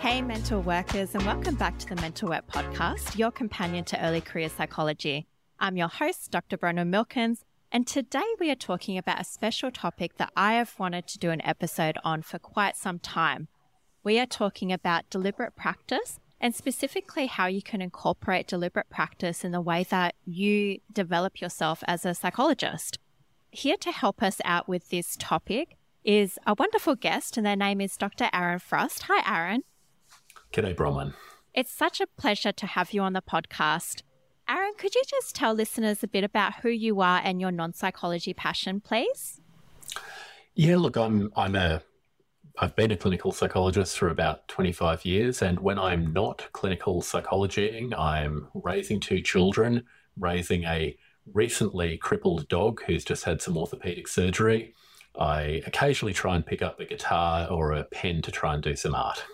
Hey, 0.00 0.20
mental 0.20 0.62
workers, 0.62 1.14
and 1.14 1.24
welcome 1.24 1.54
back 1.54 1.78
to 1.78 1.86
the 1.86 1.94
Mental 1.96 2.28
Work 2.28 2.48
Podcast, 2.48 3.16
your 3.16 3.30
companion 3.30 3.84
to 3.84 4.04
early 4.04 4.20
career 4.20 4.48
psychology. 4.48 5.28
I'm 5.60 5.76
your 5.76 5.86
host, 5.86 6.32
Dr. 6.32 6.58
Bronwyn 6.58 6.88
Milkins, 6.88 7.44
and 7.70 7.86
today 7.86 8.24
we 8.40 8.50
are 8.50 8.56
talking 8.56 8.98
about 8.98 9.20
a 9.20 9.24
special 9.24 9.70
topic 9.70 10.16
that 10.16 10.32
I 10.36 10.54
have 10.54 10.76
wanted 10.76 11.06
to 11.06 11.18
do 11.18 11.30
an 11.30 11.40
episode 11.42 11.98
on 12.02 12.22
for 12.22 12.40
quite 12.40 12.76
some 12.76 12.98
time. 12.98 13.46
We 14.02 14.18
are 14.18 14.26
talking 14.26 14.72
about 14.72 15.08
deliberate 15.08 15.54
practice 15.54 16.18
and 16.40 16.52
specifically 16.52 17.26
how 17.26 17.46
you 17.46 17.62
can 17.62 17.80
incorporate 17.80 18.48
deliberate 18.48 18.90
practice 18.90 19.44
in 19.44 19.52
the 19.52 19.60
way 19.60 19.84
that 19.84 20.16
you 20.24 20.80
develop 20.92 21.40
yourself 21.40 21.84
as 21.86 22.04
a 22.04 22.12
psychologist. 22.12 22.98
Here 23.56 23.78
to 23.78 23.90
help 23.90 24.22
us 24.22 24.38
out 24.44 24.68
with 24.68 24.90
this 24.90 25.16
topic 25.18 25.78
is 26.04 26.38
a 26.46 26.54
wonderful 26.58 26.94
guest, 26.94 27.38
and 27.38 27.46
their 27.46 27.56
name 27.56 27.80
is 27.80 27.96
Dr. 27.96 28.28
Aaron 28.30 28.58
Frost. 28.58 29.04
Hi, 29.04 29.22
Aaron. 29.26 29.62
G'day, 30.52 30.74
Bronwyn. 30.74 31.14
It's 31.54 31.72
such 31.72 32.02
a 32.02 32.06
pleasure 32.06 32.52
to 32.52 32.66
have 32.66 32.92
you 32.92 33.00
on 33.00 33.14
the 33.14 33.22
podcast. 33.22 34.02
Aaron, 34.46 34.74
could 34.76 34.94
you 34.94 35.02
just 35.08 35.34
tell 35.34 35.54
listeners 35.54 36.02
a 36.02 36.06
bit 36.06 36.22
about 36.22 36.56
who 36.56 36.68
you 36.68 37.00
are 37.00 37.22
and 37.24 37.40
your 37.40 37.50
non-psychology 37.50 38.34
passion, 38.34 38.82
please? 38.82 39.40
Yeah, 40.54 40.76
look, 40.76 40.98
I'm 40.98 41.32
I'm 41.34 41.54
a 41.54 41.80
I've 42.58 42.76
been 42.76 42.90
a 42.90 42.96
clinical 42.98 43.32
psychologist 43.32 43.96
for 43.96 44.10
about 44.10 44.48
25 44.48 45.06
years, 45.06 45.40
and 45.40 45.60
when 45.60 45.78
I'm 45.78 46.12
not 46.12 46.46
clinical 46.52 47.00
psychologying, 47.00 47.98
I'm 47.98 48.48
raising 48.52 49.00
two 49.00 49.22
children, 49.22 49.84
raising 50.18 50.64
a 50.64 50.94
recently 51.32 51.96
crippled 51.96 52.48
dog 52.48 52.82
who's 52.86 53.04
just 53.04 53.24
had 53.24 53.42
some 53.42 53.56
orthopedic 53.56 54.08
surgery. 54.08 54.74
I 55.18 55.62
occasionally 55.66 56.12
try 56.12 56.36
and 56.36 56.44
pick 56.44 56.62
up 56.62 56.78
a 56.80 56.84
guitar 56.84 57.48
or 57.48 57.72
a 57.72 57.84
pen 57.84 58.22
to 58.22 58.30
try 58.30 58.54
and 58.54 58.62
do 58.62 58.76
some 58.76 58.94
art. 58.94 59.24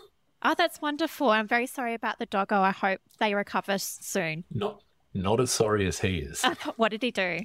Oh, 0.44 0.54
that's 0.56 0.80
wonderful. 0.80 1.30
I'm 1.30 1.46
very 1.46 1.66
sorry 1.66 1.94
about 1.94 2.18
the 2.18 2.26
doggo. 2.26 2.60
I 2.60 2.70
hope 2.70 3.00
they 3.18 3.34
recover 3.34 3.78
soon. 3.78 4.44
Not 4.52 4.82
not 5.14 5.40
as 5.40 5.50
sorry 5.50 5.86
as 5.86 5.98
he 6.00 6.18
is. 6.18 6.44
what 6.76 6.90
did 6.90 7.02
he 7.02 7.10
do? 7.10 7.40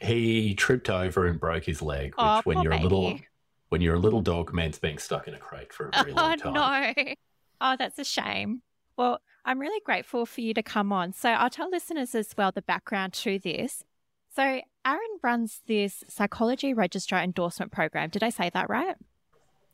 He 0.00 0.54
tripped 0.54 0.88
over 0.88 1.26
and 1.26 1.38
broke 1.38 1.64
his 1.64 1.82
leg, 1.82 2.14
oh, 2.18 2.42
which 2.44 2.56
Oh, 2.56 2.60
when 2.60 2.62
you're 2.62 2.72
a 2.72 2.80
little 2.80 3.18
when 3.70 3.80
you're 3.80 3.94
a 3.94 4.00
little 4.00 4.20
dog 4.20 4.52
means 4.52 4.78
being 4.78 4.98
stuck 4.98 5.28
in 5.28 5.34
a 5.34 5.38
crate 5.38 5.72
for 5.72 5.88
a 5.88 5.90
very 6.02 6.12
oh, 6.16 6.16
long 6.16 6.38
time. 6.38 6.56
Oh, 6.56 7.02
no. 7.02 7.14
Oh, 7.60 7.76
that's 7.78 7.98
a 7.98 8.04
shame. 8.04 8.62
Well, 8.96 9.20
I'm 9.44 9.58
really 9.58 9.80
grateful 9.84 10.26
for 10.26 10.40
you 10.40 10.54
to 10.54 10.62
come 10.62 10.92
on. 10.92 11.12
So 11.12 11.30
I'll 11.30 11.50
tell 11.50 11.70
listeners 11.70 12.14
as 12.14 12.34
well 12.36 12.52
the 12.52 12.62
background 12.62 13.12
to 13.14 13.38
this. 13.38 13.84
So 14.34 14.60
Aaron 14.86 15.18
runs 15.22 15.60
this 15.66 16.04
psychology 16.08 16.72
registrar 16.72 17.22
endorsement 17.22 17.72
program. 17.72 18.10
Did 18.10 18.22
I 18.22 18.30
say 18.30 18.50
that 18.50 18.68
right? 18.70 18.96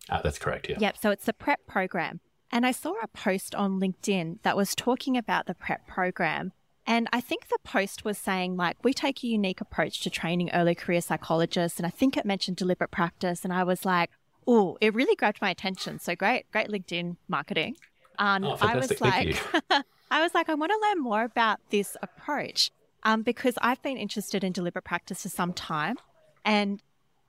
Ah, 0.08 0.20
that's 0.22 0.38
correct, 0.38 0.68
yeah. 0.68 0.76
Yep. 0.78 0.96
So 0.98 1.10
it's 1.10 1.24
the 1.24 1.32
PREP 1.32 1.66
program. 1.66 2.20
And 2.52 2.64
I 2.64 2.70
saw 2.70 2.94
a 3.02 3.08
post 3.08 3.54
on 3.54 3.80
LinkedIn 3.80 4.42
that 4.42 4.56
was 4.56 4.74
talking 4.74 5.16
about 5.16 5.46
the 5.46 5.54
PREP 5.54 5.86
program. 5.86 6.52
And 6.86 7.08
I 7.12 7.20
think 7.20 7.48
the 7.48 7.58
post 7.64 8.04
was 8.04 8.16
saying, 8.16 8.56
like, 8.56 8.76
we 8.84 8.94
take 8.94 9.24
a 9.24 9.26
unique 9.26 9.60
approach 9.60 10.00
to 10.00 10.10
training 10.10 10.50
early 10.52 10.76
career 10.76 11.00
psychologists. 11.00 11.80
And 11.80 11.86
I 11.86 11.90
think 11.90 12.16
it 12.16 12.24
mentioned 12.24 12.56
deliberate 12.56 12.92
practice. 12.92 13.42
And 13.42 13.52
I 13.52 13.64
was 13.64 13.84
like, 13.84 14.10
oh, 14.46 14.78
it 14.80 14.94
really 14.94 15.16
grabbed 15.16 15.42
my 15.42 15.50
attention. 15.50 15.98
So 15.98 16.14
great, 16.14 16.50
great 16.52 16.68
LinkedIn 16.68 17.16
marketing. 17.26 17.76
Um, 18.18 18.44
Oh, 18.44 18.56
I 18.60 18.76
was 18.76 19.00
like, 19.00 19.36
I 20.10 20.22
was 20.22 20.34
like, 20.34 20.48
I 20.48 20.54
want 20.54 20.72
to 20.72 20.78
learn 20.88 21.02
more 21.02 21.24
about 21.24 21.60
this 21.70 21.96
approach 22.02 22.70
um, 23.02 23.22
because 23.22 23.54
I've 23.60 23.82
been 23.82 23.96
interested 23.96 24.44
in 24.44 24.52
deliberate 24.52 24.84
practice 24.84 25.22
for 25.22 25.28
some 25.28 25.52
time. 25.52 25.96
And 26.44 26.82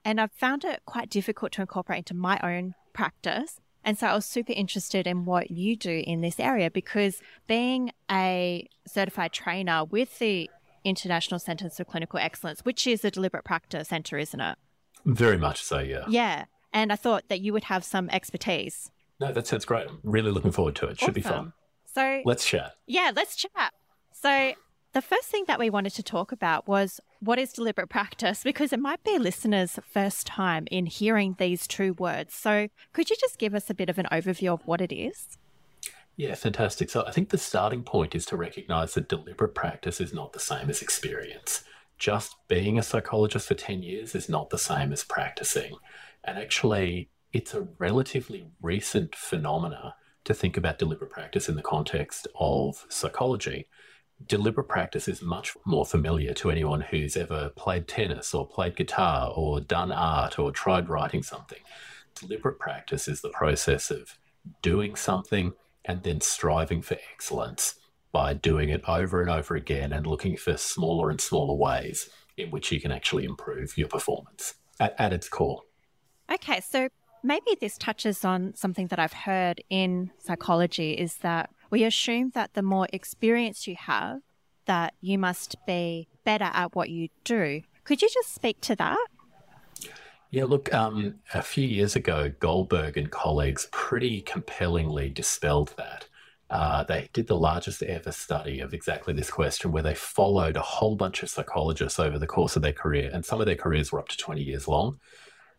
and 0.04 0.20
I've 0.20 0.32
found 0.32 0.64
it 0.64 0.80
quite 0.86 1.10
difficult 1.10 1.52
to 1.52 1.60
incorporate 1.60 1.98
into 1.98 2.14
my 2.14 2.38
own 2.42 2.74
practice. 2.92 3.60
And 3.84 3.98
so 3.98 4.06
I 4.06 4.14
was 4.14 4.26
super 4.26 4.52
interested 4.52 5.06
in 5.06 5.24
what 5.24 5.50
you 5.50 5.76
do 5.76 6.02
in 6.06 6.20
this 6.20 6.40
area 6.40 6.70
because 6.70 7.20
being 7.46 7.92
a 8.10 8.66
certified 8.86 9.32
trainer 9.32 9.84
with 9.84 10.18
the 10.18 10.50
International 10.84 11.38
Centers 11.38 11.76
for 11.76 11.84
Clinical 11.84 12.18
Excellence, 12.18 12.64
which 12.64 12.86
is 12.86 13.04
a 13.04 13.10
deliberate 13.10 13.44
practice 13.44 13.88
center, 13.88 14.18
isn't 14.18 14.40
it? 14.40 14.56
Very 15.04 15.38
much 15.38 15.62
so, 15.62 15.78
yeah. 15.78 16.04
Yeah. 16.08 16.46
And 16.72 16.92
I 16.92 16.96
thought 16.96 17.28
that 17.28 17.40
you 17.40 17.52
would 17.52 17.64
have 17.64 17.84
some 17.84 18.08
expertise. 18.10 18.90
No, 19.20 19.32
that 19.32 19.46
sounds 19.46 19.64
great. 19.64 19.88
I'm 19.88 19.98
really 20.02 20.30
looking 20.30 20.52
forward 20.52 20.76
to 20.76 20.86
it. 20.86 21.00
Should 21.00 21.14
be 21.14 21.20
fun. 21.22 21.52
So 21.94 22.22
Let's 22.24 22.46
chat. 22.46 22.74
yeah, 22.86 23.10
let's 23.14 23.34
chat. 23.36 23.72
So, 24.12 24.52
the 24.94 25.02
first 25.02 25.28
thing 25.28 25.44
that 25.48 25.58
we 25.58 25.68
wanted 25.70 25.92
to 25.94 26.02
talk 26.02 26.32
about 26.32 26.66
was 26.66 27.00
what 27.20 27.38
is 27.38 27.52
deliberate 27.52 27.88
practice 27.88 28.42
because 28.42 28.72
it 28.72 28.80
might 28.80 29.02
be 29.04 29.18
listeners' 29.18 29.78
first 29.88 30.26
time 30.26 30.66
in 30.70 30.86
hearing 30.86 31.36
these 31.38 31.66
two 31.66 31.92
words. 31.94 32.34
So, 32.34 32.68
could 32.92 33.10
you 33.10 33.16
just 33.20 33.38
give 33.38 33.54
us 33.54 33.68
a 33.70 33.74
bit 33.74 33.88
of 33.90 33.98
an 33.98 34.06
overview 34.10 34.52
of 34.54 34.66
what 34.66 34.80
it 34.80 34.92
is? 34.92 35.38
Yeah, 36.16 36.34
fantastic. 36.34 36.90
So 36.90 37.04
I 37.06 37.12
think 37.12 37.28
the 37.28 37.38
starting 37.38 37.84
point 37.84 38.14
is 38.16 38.26
to 38.26 38.36
recognize 38.36 38.94
that 38.94 39.08
deliberate 39.08 39.54
practice 39.54 40.00
is 40.00 40.12
not 40.12 40.32
the 40.32 40.40
same 40.40 40.68
as 40.68 40.82
experience. 40.82 41.62
Just 41.96 42.34
being 42.48 42.76
a 42.76 42.82
psychologist 42.82 43.46
for 43.46 43.54
10 43.54 43.82
years 43.84 44.16
is 44.16 44.28
not 44.28 44.50
the 44.50 44.58
same 44.58 44.92
as 44.92 45.04
practicing. 45.04 45.74
And 46.24 46.36
actually, 46.38 47.08
it's 47.32 47.54
a 47.54 47.68
relatively 47.78 48.50
recent 48.62 49.14
phenomena 49.14 49.94
to 50.24 50.34
think 50.34 50.56
about 50.56 50.78
deliberate 50.78 51.10
practice 51.10 51.48
in 51.48 51.56
the 51.56 51.62
context 51.62 52.26
of 52.38 52.84
psychology. 52.88 53.66
Deliberate 54.26 54.68
practice 54.68 55.08
is 55.08 55.22
much 55.22 55.56
more 55.64 55.86
familiar 55.86 56.34
to 56.34 56.50
anyone 56.50 56.80
who's 56.80 57.16
ever 57.16 57.50
played 57.50 57.86
tennis 57.86 58.34
or 58.34 58.46
played 58.46 58.76
guitar 58.76 59.32
or 59.34 59.60
done 59.60 59.92
art 59.92 60.38
or 60.38 60.50
tried 60.50 60.88
writing 60.88 61.22
something. 61.22 61.60
Deliberate 62.14 62.58
practice 62.58 63.06
is 63.06 63.20
the 63.20 63.28
process 63.28 63.90
of 63.90 64.18
doing 64.60 64.96
something 64.96 65.52
and 65.84 66.02
then 66.02 66.20
striving 66.20 66.82
for 66.82 66.96
excellence 67.12 67.76
by 68.10 68.34
doing 68.34 68.70
it 68.70 68.82
over 68.88 69.20
and 69.20 69.30
over 69.30 69.54
again 69.54 69.92
and 69.92 70.06
looking 70.06 70.36
for 70.36 70.56
smaller 70.56 71.10
and 71.10 71.20
smaller 71.20 71.54
ways 71.54 72.10
in 72.36 72.50
which 72.50 72.72
you 72.72 72.80
can 72.80 72.90
actually 72.90 73.24
improve 73.24 73.76
your 73.78 73.88
performance 73.88 74.54
at, 74.80 74.94
at 74.98 75.12
its 75.12 75.28
core. 75.28 75.62
Okay, 76.30 76.60
so 76.60 76.88
maybe 77.22 77.56
this 77.60 77.78
touches 77.78 78.24
on 78.24 78.54
something 78.54 78.88
that 78.88 78.98
I've 78.98 79.12
heard 79.12 79.62
in 79.70 80.10
psychology 80.18 80.92
is 80.92 81.16
that 81.18 81.50
we 81.70 81.84
assume 81.84 82.30
that 82.34 82.54
the 82.54 82.62
more 82.62 82.88
experience 82.92 83.66
you 83.66 83.76
have, 83.76 84.20
that 84.66 84.94
you 85.00 85.18
must 85.18 85.56
be 85.66 86.08
better 86.24 86.50
at 86.52 86.74
what 86.74 86.90
you 86.90 87.08
do. 87.24 87.62
Could 87.84 88.02
you 88.02 88.08
just 88.12 88.34
speak 88.34 88.60
to 88.62 88.76
that? 88.76 89.06
Yeah, 90.30 90.44
look, 90.44 90.72
um, 90.74 91.14
a 91.32 91.40
few 91.40 91.66
years 91.66 91.96
ago, 91.96 92.30
Goldberg 92.38 92.98
and 92.98 93.10
colleagues 93.10 93.66
pretty 93.72 94.20
compellingly 94.20 95.08
dispelled 95.08 95.74
that. 95.78 96.06
Uh, 96.50 96.82
they 96.84 97.08
did 97.12 97.26
the 97.26 97.36
largest 97.36 97.82
ever 97.82 98.12
study 98.12 98.60
of 98.60 98.74
exactly 98.74 99.14
this 99.14 99.30
question, 99.30 99.72
where 99.72 99.82
they 99.82 99.94
followed 99.94 100.56
a 100.56 100.62
whole 100.62 100.96
bunch 100.96 101.22
of 101.22 101.30
psychologists 101.30 101.98
over 101.98 102.18
the 102.18 102.26
course 102.26 102.56
of 102.56 102.62
their 102.62 102.72
career, 102.72 103.10
and 103.12 103.24
some 103.24 103.40
of 103.40 103.46
their 103.46 103.54
careers 103.54 103.90
were 103.90 103.98
up 103.98 104.08
to 104.08 104.16
20 104.18 104.42
years 104.42 104.68
long. 104.68 104.98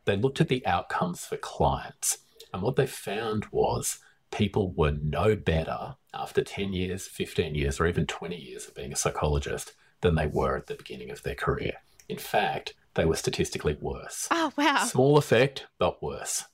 They 0.09 0.17
looked 0.17 0.41
at 0.41 0.47
the 0.47 0.65
outcomes 0.65 1.23
for 1.23 1.37
clients, 1.37 2.17
and 2.51 2.63
what 2.63 2.77
they 2.77 2.87
found 2.87 3.45
was 3.51 3.99
people 4.31 4.71
were 4.71 4.91
no 4.91 5.35
better 5.35 5.97
after 6.15 6.43
10 6.43 6.73
years, 6.73 7.05
15 7.05 7.53
years, 7.53 7.79
or 7.79 7.85
even 7.85 8.07
20 8.07 8.35
years 8.35 8.67
of 8.67 8.73
being 8.73 8.91
a 8.91 8.95
psychologist 8.95 9.73
than 10.01 10.15
they 10.15 10.25
were 10.25 10.57
at 10.57 10.65
the 10.65 10.73
beginning 10.73 11.11
of 11.11 11.21
their 11.21 11.35
career. 11.35 11.73
In 12.07 12.17
fact, 12.17 12.73
they 12.95 13.05
were 13.05 13.15
statistically 13.15 13.77
worse. 13.79 14.27
Oh, 14.31 14.51
wow. 14.57 14.83
Small 14.85 15.19
effect, 15.19 15.67
but 15.77 16.01
worse. 16.01 16.45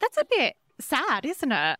That's 0.00 0.18
a 0.18 0.26
bit 0.28 0.56
sad, 0.78 1.24
isn't 1.24 1.50
it? 1.50 1.78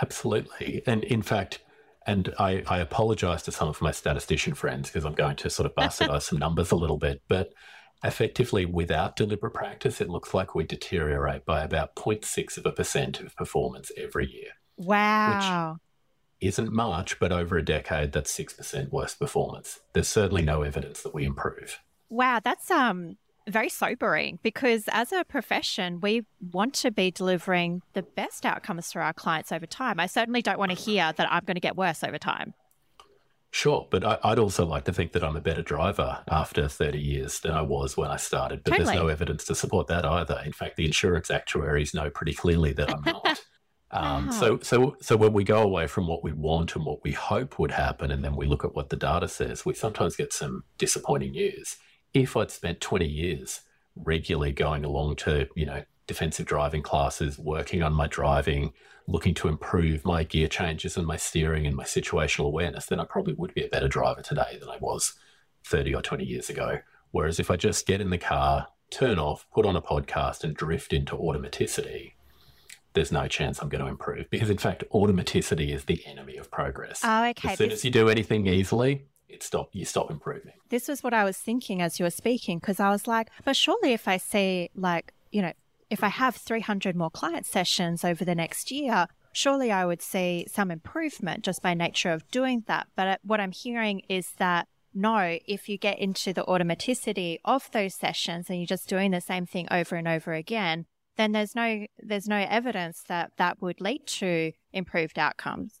Absolutely. 0.00 0.82
And 0.86 1.04
in 1.04 1.20
fact, 1.20 1.58
and 2.06 2.32
I, 2.38 2.62
I 2.66 2.78
apologize 2.78 3.42
to 3.42 3.52
some 3.52 3.68
of 3.68 3.82
my 3.82 3.90
statistician 3.90 4.54
friends 4.54 4.88
because 4.88 5.04
I'm 5.04 5.12
going 5.12 5.36
to 5.36 5.50
sort 5.50 5.66
of 5.66 5.74
bastardize 5.74 6.22
some 6.22 6.38
numbers 6.38 6.70
a 6.70 6.76
little 6.76 6.96
bit, 6.96 7.20
but 7.28 7.52
effectively, 8.04 8.64
without 8.64 9.16
deliberate 9.16 9.54
practice, 9.54 10.00
it 10.00 10.08
looks 10.08 10.34
like 10.34 10.54
we 10.54 10.64
deteriorate 10.64 11.44
by 11.44 11.62
about 11.62 11.94
0.6 11.94 12.58
of 12.58 12.66
a 12.66 12.72
percent 12.72 13.20
of 13.20 13.36
performance 13.36 13.90
every 13.96 14.30
year. 14.30 14.50
Wow. 14.76 15.72
Which 15.72 16.48
isn't 16.48 16.72
much, 16.72 17.18
but 17.18 17.32
over 17.32 17.56
a 17.56 17.64
decade, 17.64 18.12
that's 18.12 18.36
6% 18.36 18.90
worse 18.90 19.14
performance. 19.14 19.80
There's 19.92 20.08
certainly 20.08 20.42
no 20.42 20.62
evidence 20.62 21.02
that 21.02 21.14
we 21.14 21.24
improve. 21.24 21.78
Wow, 22.08 22.40
that's 22.42 22.70
um 22.70 23.16
very 23.48 23.68
sobering 23.68 24.38
because 24.42 24.84
as 24.92 25.12
a 25.12 25.24
profession, 25.24 26.00
we 26.00 26.24
want 26.52 26.74
to 26.74 26.90
be 26.90 27.10
delivering 27.10 27.82
the 27.92 28.02
best 28.02 28.46
outcomes 28.46 28.92
for 28.92 29.00
our 29.00 29.12
clients 29.12 29.52
over 29.52 29.66
time. 29.66 29.98
I 29.98 30.06
certainly 30.06 30.42
don't 30.42 30.58
want 30.58 30.70
to 30.70 30.76
hear 30.76 31.12
that 31.16 31.32
I'm 31.32 31.44
going 31.44 31.56
to 31.56 31.60
get 31.60 31.76
worse 31.76 32.04
over 32.04 32.18
time. 32.18 32.54
Sure, 33.54 33.86
but 33.90 34.02
I, 34.02 34.18
I'd 34.24 34.38
also 34.38 34.64
like 34.64 34.84
to 34.84 34.94
think 34.94 35.12
that 35.12 35.22
I'm 35.22 35.36
a 35.36 35.40
better 35.40 35.60
driver 35.62 36.24
after 36.26 36.68
30 36.68 36.98
years 36.98 37.40
than 37.40 37.52
I 37.52 37.60
was 37.60 37.98
when 37.98 38.10
I 38.10 38.16
started. 38.16 38.64
But 38.64 38.76
there's 38.78 38.88
no 38.94 39.08
evidence 39.08 39.44
to 39.44 39.54
support 39.54 39.88
that 39.88 40.06
either. 40.06 40.40
In 40.44 40.52
fact, 40.52 40.76
the 40.76 40.86
insurance 40.86 41.30
actuaries 41.30 41.92
know 41.92 42.08
pretty 42.08 42.32
clearly 42.32 42.72
that 42.72 42.90
I'm 42.90 43.02
not. 43.04 43.40
Um, 43.94 44.28
Wow. 44.28 44.30
so, 44.30 44.58
so, 44.60 44.96
so 45.02 45.18
when 45.18 45.34
we 45.34 45.44
go 45.44 45.60
away 45.60 45.86
from 45.86 46.06
what 46.06 46.24
we 46.24 46.32
want 46.32 46.74
and 46.74 46.86
what 46.86 47.04
we 47.04 47.12
hope 47.12 47.58
would 47.58 47.72
happen, 47.72 48.10
and 48.10 48.24
then 48.24 48.36
we 48.36 48.46
look 48.46 48.64
at 48.64 48.74
what 48.74 48.88
the 48.88 48.96
data 48.96 49.28
says, 49.28 49.66
we 49.66 49.74
sometimes 49.74 50.16
get 50.16 50.32
some 50.32 50.64
disappointing 50.78 51.32
news. 51.32 51.76
If 52.14 52.34
I'd 52.34 52.50
spent 52.50 52.80
20 52.80 53.06
years 53.06 53.60
regularly 53.94 54.52
going 54.52 54.86
along 54.86 55.16
to, 55.16 55.46
you 55.54 55.66
know, 55.66 55.82
defensive 56.06 56.46
driving 56.46 56.82
classes, 56.82 57.38
working 57.38 57.82
on 57.82 57.92
my 57.92 58.06
driving, 58.06 58.72
looking 59.06 59.34
to 59.34 59.48
improve 59.48 60.04
my 60.04 60.24
gear 60.24 60.48
changes 60.48 60.96
and 60.96 61.06
my 61.06 61.16
steering 61.16 61.66
and 61.66 61.76
my 61.76 61.84
situational 61.84 62.46
awareness, 62.46 62.86
then 62.86 63.00
I 63.00 63.04
probably 63.04 63.34
would 63.34 63.54
be 63.54 63.64
a 63.64 63.68
better 63.68 63.88
driver 63.88 64.22
today 64.22 64.58
than 64.60 64.68
I 64.68 64.78
was 64.80 65.14
30 65.66 65.94
or 65.94 66.02
20 66.02 66.24
years 66.24 66.48
ago. 66.50 66.78
Whereas 67.10 67.38
if 67.40 67.50
I 67.50 67.56
just 67.56 67.86
get 67.86 68.00
in 68.00 68.10
the 68.10 68.18
car, 68.18 68.68
turn 68.90 69.18
off, 69.18 69.46
put 69.52 69.66
on 69.66 69.76
a 69.76 69.82
podcast, 69.82 70.44
and 70.44 70.54
drift 70.54 70.92
into 70.92 71.16
automaticity, 71.16 72.12
there's 72.94 73.12
no 73.12 73.26
chance 73.26 73.60
I'm 73.60 73.68
going 73.68 73.82
to 73.84 73.90
improve 73.90 74.28
because, 74.30 74.50
in 74.50 74.58
fact, 74.58 74.84
automaticity 74.92 75.74
is 75.74 75.84
the 75.84 76.04
enemy 76.06 76.36
of 76.36 76.50
progress. 76.50 77.00
Oh, 77.02 77.24
okay. 77.30 77.50
As 77.52 77.58
soon 77.58 77.70
This- 77.70 77.80
as 77.80 77.84
you 77.84 77.90
do 77.90 78.08
anything 78.08 78.46
easily, 78.46 79.06
it 79.28 79.42
stop 79.42 79.70
you 79.72 79.86
stop 79.86 80.10
improving. 80.10 80.52
This 80.68 80.88
was 80.88 81.02
what 81.02 81.14
I 81.14 81.24
was 81.24 81.38
thinking 81.38 81.80
as 81.80 81.98
you 81.98 82.04
were 82.04 82.10
speaking, 82.10 82.58
because 82.58 82.80
I 82.80 82.90
was 82.90 83.06
like, 83.06 83.30
but 83.44 83.56
surely 83.56 83.92
if 83.94 84.06
I 84.06 84.18
say, 84.18 84.68
like, 84.74 85.14
you 85.30 85.40
know, 85.40 85.52
if 85.92 86.02
I 86.02 86.08
have 86.08 86.36
300 86.36 86.96
more 86.96 87.10
client 87.10 87.44
sessions 87.44 88.02
over 88.02 88.24
the 88.24 88.34
next 88.34 88.70
year, 88.70 89.06
surely 89.32 89.70
I 89.70 89.84
would 89.84 90.00
see 90.00 90.46
some 90.50 90.70
improvement 90.70 91.44
just 91.44 91.60
by 91.62 91.74
nature 91.74 92.10
of 92.10 92.26
doing 92.30 92.64
that. 92.66 92.86
But 92.96 93.08
uh, 93.08 93.16
what 93.22 93.40
I'm 93.40 93.52
hearing 93.52 94.00
is 94.08 94.30
that 94.38 94.68
no, 94.94 95.38
if 95.46 95.68
you 95.68 95.76
get 95.76 95.98
into 95.98 96.32
the 96.32 96.44
automaticity 96.44 97.38
of 97.44 97.70
those 97.72 97.94
sessions 97.94 98.48
and 98.48 98.58
you're 98.58 98.66
just 98.66 98.88
doing 98.88 99.10
the 99.10 99.20
same 99.20 99.44
thing 99.44 99.68
over 99.70 99.96
and 99.96 100.08
over 100.08 100.32
again, 100.32 100.86
then 101.16 101.32
there's 101.32 101.54
no 101.54 101.86
there's 101.98 102.26
no 102.26 102.46
evidence 102.48 103.02
that 103.08 103.32
that 103.36 103.60
would 103.60 103.80
lead 103.80 104.06
to 104.06 104.52
improved 104.72 105.18
outcomes. 105.18 105.78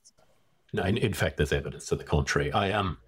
No, 0.74 0.82
in, 0.82 0.98
in 0.98 1.14
fact, 1.14 1.38
there's 1.38 1.52
evidence 1.52 1.86
to 1.86 1.96
the 1.96 2.04
contrary. 2.04 2.52
I 2.52 2.70
um, 2.72 2.98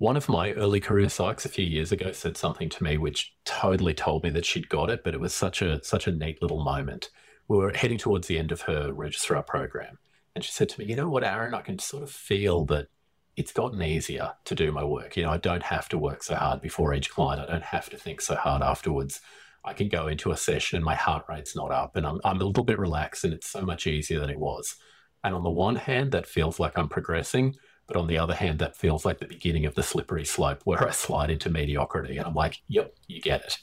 one 0.00 0.16
of 0.16 0.30
my 0.30 0.52
early 0.52 0.80
career 0.80 1.08
psychs 1.08 1.44
a 1.44 1.50
few 1.50 1.64
years 1.64 1.92
ago 1.92 2.10
said 2.10 2.34
something 2.34 2.70
to 2.70 2.82
me 2.82 2.96
which 2.96 3.34
totally 3.44 3.92
told 3.92 4.24
me 4.24 4.30
that 4.30 4.46
she'd 4.46 4.70
got 4.70 4.88
it, 4.88 5.04
but 5.04 5.12
it 5.12 5.20
was 5.20 5.34
such 5.34 5.60
a 5.60 5.84
such 5.84 6.06
a 6.06 6.12
neat 6.12 6.40
little 6.40 6.64
moment. 6.64 7.10
We 7.48 7.58
were 7.58 7.70
heading 7.74 7.98
towards 7.98 8.26
the 8.26 8.38
end 8.38 8.50
of 8.50 8.62
her 8.62 8.94
registrar 8.94 9.42
program, 9.42 9.98
and 10.34 10.42
she 10.42 10.52
said 10.52 10.70
to 10.70 10.80
me, 10.80 10.86
"You 10.86 10.96
know 10.96 11.10
what, 11.10 11.22
Aaron? 11.22 11.52
I 11.52 11.60
can 11.60 11.78
sort 11.78 12.02
of 12.02 12.10
feel 12.10 12.64
that 12.66 12.88
it's 13.36 13.52
gotten 13.52 13.82
easier 13.82 14.32
to 14.46 14.54
do 14.54 14.72
my 14.72 14.84
work. 14.84 15.18
You 15.18 15.24
know, 15.24 15.32
I 15.32 15.36
don't 15.36 15.64
have 15.64 15.86
to 15.90 15.98
work 15.98 16.22
so 16.22 16.34
hard 16.34 16.62
before 16.62 16.94
each 16.94 17.10
client. 17.10 17.42
I 17.42 17.52
don't 17.52 17.62
have 17.62 17.90
to 17.90 17.98
think 17.98 18.22
so 18.22 18.36
hard 18.36 18.62
afterwards." 18.62 19.20
I 19.62 19.74
can 19.74 19.88
go 19.88 20.06
into 20.06 20.30
a 20.30 20.38
session 20.38 20.76
and 20.76 20.84
my 20.86 20.94
heart 20.94 21.26
rate's 21.28 21.54
not 21.54 21.70
up 21.70 21.94
and 21.94 22.06
I'm, 22.06 22.18
I'm 22.24 22.40
a 22.40 22.44
little 22.44 22.64
bit 22.64 22.78
relaxed 22.78 23.24
and 23.24 23.34
it's 23.34 23.46
so 23.46 23.60
much 23.60 23.86
easier 23.86 24.18
than 24.18 24.30
it 24.30 24.38
was. 24.38 24.76
And 25.22 25.34
on 25.34 25.42
the 25.42 25.50
one 25.50 25.76
hand, 25.76 26.12
that 26.12 26.26
feels 26.26 26.58
like 26.58 26.78
I'm 26.78 26.88
progressing. 26.88 27.56
But 27.90 27.98
on 27.98 28.06
the 28.06 28.18
other 28.18 28.36
hand, 28.36 28.60
that 28.60 28.76
feels 28.76 29.04
like 29.04 29.18
the 29.18 29.26
beginning 29.26 29.66
of 29.66 29.74
the 29.74 29.82
slippery 29.82 30.24
slope 30.24 30.60
where 30.62 30.86
I 30.86 30.92
slide 30.92 31.28
into 31.28 31.50
mediocrity. 31.50 32.18
And 32.18 32.24
I'm 32.24 32.36
like, 32.36 32.62
yep, 32.68 32.94
you 33.08 33.20
get 33.20 33.40
it. 33.42 33.58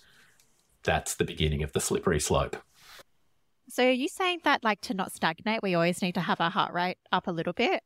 That's 0.83 1.15
the 1.15 1.24
beginning 1.24 1.63
of 1.63 1.71
the 1.71 1.79
slippery 1.79 2.19
slope. 2.19 2.57
So 3.69 3.85
are 3.85 3.89
you 3.89 4.09
saying 4.09 4.41
that 4.44 4.65
like 4.65 4.81
to 4.81 4.94
not 4.94 5.13
stagnate, 5.13 5.63
we 5.63 5.75
always 5.75 6.01
need 6.01 6.15
to 6.15 6.19
have 6.19 6.41
our 6.41 6.50
heart 6.50 6.74
rate 6.74 6.97
up 7.09 7.27
a 7.27 7.31
little 7.31 7.53
bit? 7.53 7.83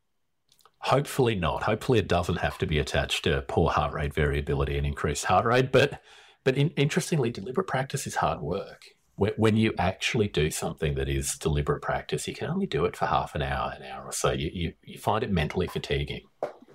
Hopefully 0.79 1.35
not. 1.35 1.61
Hopefully 1.61 1.99
it 1.99 2.07
doesn't 2.07 2.39
have 2.39 2.57
to 2.57 2.65
be 2.65 2.79
attached 2.79 3.25
to 3.25 3.43
poor 3.43 3.69
heart 3.69 3.93
rate 3.93 4.15
variability 4.15 4.79
and 4.79 4.87
increased 4.87 5.25
heart 5.25 5.45
rate. 5.45 5.71
But 5.71 6.01
but 6.43 6.57
in, 6.57 6.69
interestingly, 6.69 7.29
deliberate 7.29 7.67
practice 7.67 8.07
is 8.07 8.15
hard 8.15 8.41
work. 8.41 8.81
When, 9.15 9.55
you 9.55 9.73
actually 9.77 10.27
do 10.27 10.49
something 10.49 10.95
that 10.95 11.07
is 11.07 11.35
deliberate 11.35 11.81
practice, 11.81 12.27
you 12.27 12.33
can 12.33 12.49
only 12.49 12.65
do 12.65 12.85
it 12.85 12.95
for 12.95 13.05
half 13.05 13.35
an 13.35 13.43
hour, 13.43 13.73
an 13.75 13.83
hour 13.83 14.05
or 14.05 14.11
so. 14.11 14.31
You 14.31 14.49
you, 14.53 14.73
you 14.83 14.97
find 14.97 15.23
it 15.23 15.29
mentally 15.31 15.67
fatiguing. 15.67 16.21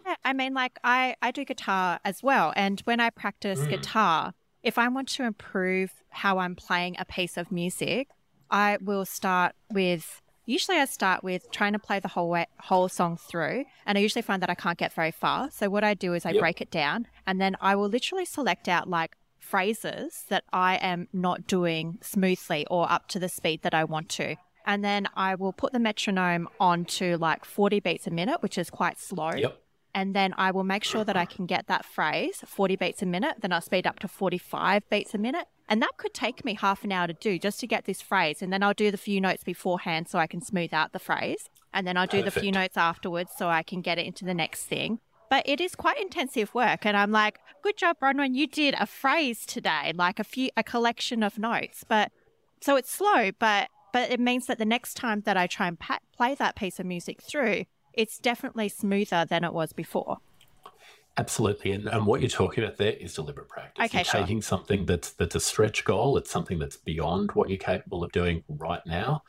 Yeah, 0.06 0.14
I 0.24 0.32
mean, 0.32 0.54
like 0.54 0.78
I, 0.84 1.16
I 1.20 1.32
do 1.32 1.44
guitar 1.44 1.98
as 2.04 2.22
well. 2.22 2.52
And 2.54 2.80
when 2.84 3.00
I 3.00 3.10
practice 3.10 3.62
Mm. 3.62 3.70
guitar, 3.70 4.32
if 4.62 4.78
I 4.78 4.86
want 4.88 5.08
to 5.08 5.24
improve 5.24 5.90
how 6.10 6.38
I'm 6.38 6.54
playing 6.54 6.96
a 6.98 7.04
piece 7.04 7.36
of 7.36 7.50
music, 7.50 8.08
I 8.50 8.78
will 8.80 9.04
start 9.04 9.54
with, 9.72 10.22
usually 10.44 10.78
I 10.78 10.84
start 10.84 11.24
with 11.24 11.50
trying 11.50 11.72
to 11.72 11.78
play 11.80 11.98
the 11.98 12.08
whole 12.08 12.28
way, 12.30 12.46
whole 12.60 12.88
song 12.88 13.16
through. 13.16 13.64
And 13.84 13.98
I 13.98 14.00
usually 14.00 14.22
find 14.22 14.40
that 14.42 14.50
I 14.50 14.54
can't 14.54 14.78
get 14.78 14.92
very 14.92 15.10
far. 15.10 15.50
So 15.50 15.68
what 15.68 15.82
I 15.82 15.94
do 15.94 16.14
is 16.14 16.24
I 16.24 16.30
Yep. 16.32 16.40
break 16.40 16.60
it 16.60 16.70
down 16.70 17.08
and 17.26 17.40
then 17.40 17.56
I 17.60 17.74
will 17.74 17.88
literally 17.88 18.24
select 18.24 18.68
out 18.68 18.88
like 18.88 19.16
phrases 19.50 20.25
that 20.28 20.44
I 20.52 20.76
am 20.76 21.08
not 21.12 21.46
doing 21.46 21.98
smoothly 22.02 22.66
or 22.70 22.90
up 22.90 23.08
to 23.08 23.19
the 23.19 23.28
speed 23.28 23.62
that 23.62 23.75
I 23.75 23.84
want 23.84 24.08
to. 24.20 24.37
And 24.66 24.84
then 24.84 25.06
I 25.14 25.34
will 25.37 25.52
put 25.52 25.72
the 25.72 25.78
metronome 25.78 26.48
on 26.58 26.84
to 26.98 27.16
like 27.19 27.44
40 27.44 27.81
beats 27.81 28.06
a 28.06 28.10
minute, 28.10 28.43
which 28.43 28.58
is 28.58 28.69
quite 28.70 28.98
slow 28.98 29.31
Yep. 29.31 29.56
and 29.94 30.14
then 30.14 30.34
I 30.37 30.50
will 30.50 30.64
make 30.64 30.82
sure 30.84 31.04
that 31.04 31.16
I 31.16 31.25
can 31.25 31.46
get 31.46 31.69
that 31.69 31.84
phrase 31.84 32.43
40 32.44 32.76
beats 32.76 33.00
a 33.02 33.06
minute. 33.06 33.37
Then 33.40 33.52
I'll 33.52 33.60
speed 33.60 33.87
up 33.87 33.98
to 34.00 34.08
45 34.08 34.82
beats 34.90 35.14
a 35.14 35.19
minute. 35.19 35.46
And 35.69 35.81
that 35.82 35.96
could 35.96 36.14
take 36.14 36.44
me 36.44 36.54
half 36.54 36.84
an 36.84 36.93
hour 36.93 37.06
to 37.08 37.12
do 37.12 37.38
just 37.38 37.58
to 37.60 37.66
get 37.66 37.84
this 37.87 38.00
phrase. 38.02 38.43
And 38.43 38.52
then 38.52 38.62
I'll 38.62 38.75
do 38.75 38.90
the 38.90 38.96
few 39.08 39.20
notes 39.20 39.43
beforehand 39.44 40.08
so 40.08 40.19
I 40.19 40.26
can 40.26 40.40
smooth 40.40 40.72
out 40.72 40.93
the 40.93 40.98
phrase. 41.00 41.48
And 41.72 41.87
then 41.87 41.96
I'll 41.96 42.06
do 42.06 42.22
the 42.22 42.31
few 42.31 42.52
notes 42.52 42.76
afterwards 42.76 43.31
so 43.37 43.48
I 43.48 43.62
can 43.62 43.81
get 43.81 43.98
it 43.98 44.06
into 44.06 44.25
the 44.25 44.34
next 44.34 44.64
thing. 44.66 45.00
But 45.28 45.49
it 45.49 45.61
is 45.61 45.75
quite 45.75 46.00
intensive 46.00 46.55
work. 46.55 46.87
And 46.87 46.96
I'm 46.96 47.11
like, 47.11 47.38
good 47.62 47.76
job, 47.76 47.96
Bronwyn. 48.00 48.34
You 48.34 48.46
did 48.46 48.75
a 48.78 48.87
phrase 48.87 49.44
today, 49.44 49.93
like 49.94 50.20
a 50.20 50.25
few, 50.25 50.50
a 50.56 50.62
collection 50.62 51.23
of 51.23 51.38
notes. 51.38 51.84
But 51.87 52.12
so 52.61 52.76
it's 52.76 52.90
slow, 52.90 53.31
but 53.38 53.69
but 53.93 54.11
it 54.11 54.20
means 54.20 54.46
that 54.46 54.58
the 54.58 54.64
next 54.64 54.94
time 54.94 55.23
that 55.23 55.37
I 55.37 55.46
try 55.46 55.69
and 55.69 55.78
pa- 55.78 56.00
play 56.14 56.34
that 56.34 56.55
piece 56.55 56.78
of 56.78 56.87
music 56.87 57.23
through, 57.23 57.64
it's 57.94 58.19
definitely 58.19 58.69
smoother 58.69 59.25
than 59.25 59.43
it 59.43 59.55
was 59.55 59.73
before. 59.73 60.19
Absolutely. 61.19 61.72
And, 61.72 61.88
and 61.88 62.05
what 62.05 62.20
you're 62.20 62.29
talking 62.29 62.62
about 62.62 62.76
there 62.76 62.93
is 62.93 63.14
deliberate 63.14 63.49
practice. 63.49 63.87
Okay, 63.87 63.99
you're 63.99 64.05
sure. 64.05 64.20
taking 64.20 64.43
something 64.43 64.84
that's 64.84 65.12
that's 65.12 65.34
a 65.34 65.40
stretch 65.40 65.84
goal, 65.84 66.19
it's 66.19 66.31
something 66.31 66.58
that's 66.58 66.76
beyond 66.76 67.32
what 67.32 67.49
you're 67.49 67.58
capable 67.58 68.05
of 68.05 68.12
doing 68.12 68.44
right 68.49 68.84
now. 68.87 69.22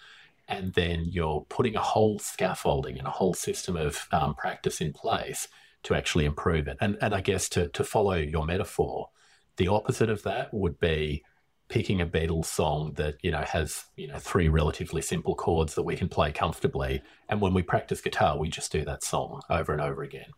And 0.49 0.73
then 0.73 1.05
you're 1.09 1.45
putting 1.49 1.75
a 1.75 1.81
whole 1.81 2.19
scaffolding 2.19 2.97
and 2.97 3.07
a 3.07 3.11
whole 3.11 3.33
system 3.33 3.75
of 3.75 4.07
um, 4.11 4.35
practice 4.35 4.79
in 4.79 4.93
place 4.93 5.47
to 5.87 5.95
actually 5.95 6.25
improve 6.25 6.67
it. 6.67 6.77
And 6.81 6.97
and 7.01 7.15
I 7.15 7.21
guess 7.21 7.47
to 7.49 7.69
to 7.69 7.83
follow 7.83 8.15
your 8.15 8.45
metaphor, 8.45 9.09
the 9.55 9.69
opposite 9.69 10.09
of 10.09 10.23
that 10.23 10.53
would 10.53 10.79
be 10.79 11.23
picking 11.69 12.01
a 12.01 12.05
Beatles 12.05 12.45
song 12.45 12.93
that 12.95 13.15
you 13.21 13.31
know 13.31 13.41
has 13.41 13.85
you 13.95 14.07
know 14.07 14.19
three 14.19 14.49
relatively 14.49 15.01
simple 15.01 15.33
chords 15.33 15.75
that 15.75 15.83
we 15.83 15.95
can 15.95 16.09
play 16.09 16.33
comfortably, 16.33 17.01
and 17.29 17.39
when 17.39 17.53
we 17.53 17.63
practice 17.63 18.01
guitar, 18.01 18.37
we 18.37 18.49
just 18.49 18.71
do 18.71 18.83
that 18.83 19.03
song 19.03 19.41
over 19.49 19.71
and 19.71 19.81
over 19.81 20.03
again, 20.03 20.31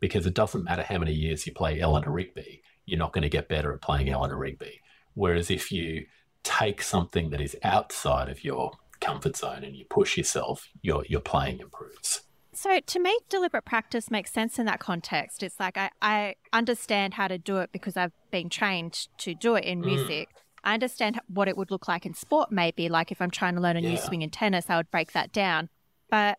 because 0.00 0.26
it 0.26 0.34
doesn't 0.34 0.64
matter 0.64 0.82
how 0.82 0.98
many 0.98 1.12
years 1.12 1.46
you 1.46 1.52
play 1.52 1.80
Eleanor 1.80 2.10
Rigby, 2.10 2.62
you're 2.84 2.98
not 2.98 3.12
going 3.12 3.22
to 3.22 3.28
get 3.28 3.48
better 3.48 3.72
at 3.72 3.82
playing 3.82 4.08
Eleanor 4.08 4.38
Rigby. 4.38 4.80
Whereas 5.14 5.50
if 5.50 5.70
you 5.70 6.06
take 6.42 6.82
something 6.82 7.30
that 7.30 7.40
is 7.40 7.56
outside 7.62 8.28
of 8.28 8.42
your 8.42 8.72
comfort 9.00 9.36
zone 9.36 9.62
and 9.62 9.76
you 9.76 9.84
push 9.84 10.16
yourself, 10.16 10.68
your 10.82 11.04
your 11.08 11.20
playing 11.20 11.60
improves. 11.60 12.22
So 12.56 12.80
to 12.80 12.98
me, 12.98 13.18
deliberate 13.28 13.66
practice 13.66 14.10
makes 14.10 14.32
sense 14.32 14.58
in 14.58 14.64
that 14.64 14.80
context. 14.80 15.42
It's 15.42 15.60
like 15.60 15.76
I, 15.76 15.90
I 16.00 16.36
understand 16.54 17.14
how 17.14 17.28
to 17.28 17.36
do 17.36 17.58
it 17.58 17.70
because 17.70 17.98
I've 17.98 18.12
been 18.30 18.48
trained 18.48 19.08
to 19.18 19.34
do 19.34 19.56
it 19.56 19.64
in 19.64 19.82
mm. 19.82 19.86
music. 19.86 20.30
I 20.64 20.72
understand 20.72 21.20
what 21.28 21.48
it 21.48 21.56
would 21.56 21.70
look 21.70 21.86
like 21.86 22.06
in 22.06 22.14
sport, 22.14 22.50
maybe. 22.50 22.88
Like 22.88 23.12
if 23.12 23.20
I'm 23.20 23.30
trying 23.30 23.56
to 23.56 23.60
learn 23.60 23.76
a 23.76 23.80
new 23.82 23.98
swing 23.98 24.22
in 24.22 24.30
tennis, 24.30 24.70
I 24.70 24.78
would 24.78 24.90
break 24.90 25.12
that 25.12 25.32
down. 25.32 25.68
But 26.10 26.38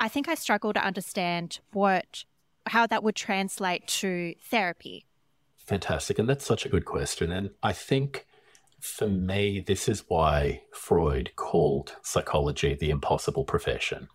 I 0.00 0.08
think 0.08 0.26
I 0.26 0.34
struggle 0.34 0.72
to 0.72 0.84
understand 0.84 1.60
what 1.72 2.24
how 2.66 2.86
that 2.86 3.02
would 3.02 3.14
translate 3.14 3.86
to 3.86 4.34
therapy. 4.42 5.04
Fantastic. 5.58 6.18
And 6.18 6.28
that's 6.28 6.46
such 6.46 6.64
a 6.64 6.70
good 6.70 6.86
question. 6.86 7.30
And 7.30 7.50
I 7.62 7.72
think 7.72 8.26
for 8.80 9.06
me, 9.06 9.60
this 9.60 9.86
is 9.86 10.04
why 10.08 10.62
Freud 10.72 11.32
called 11.36 11.96
psychology 12.02 12.74
the 12.74 12.90
impossible 12.90 13.44
profession. 13.44 14.08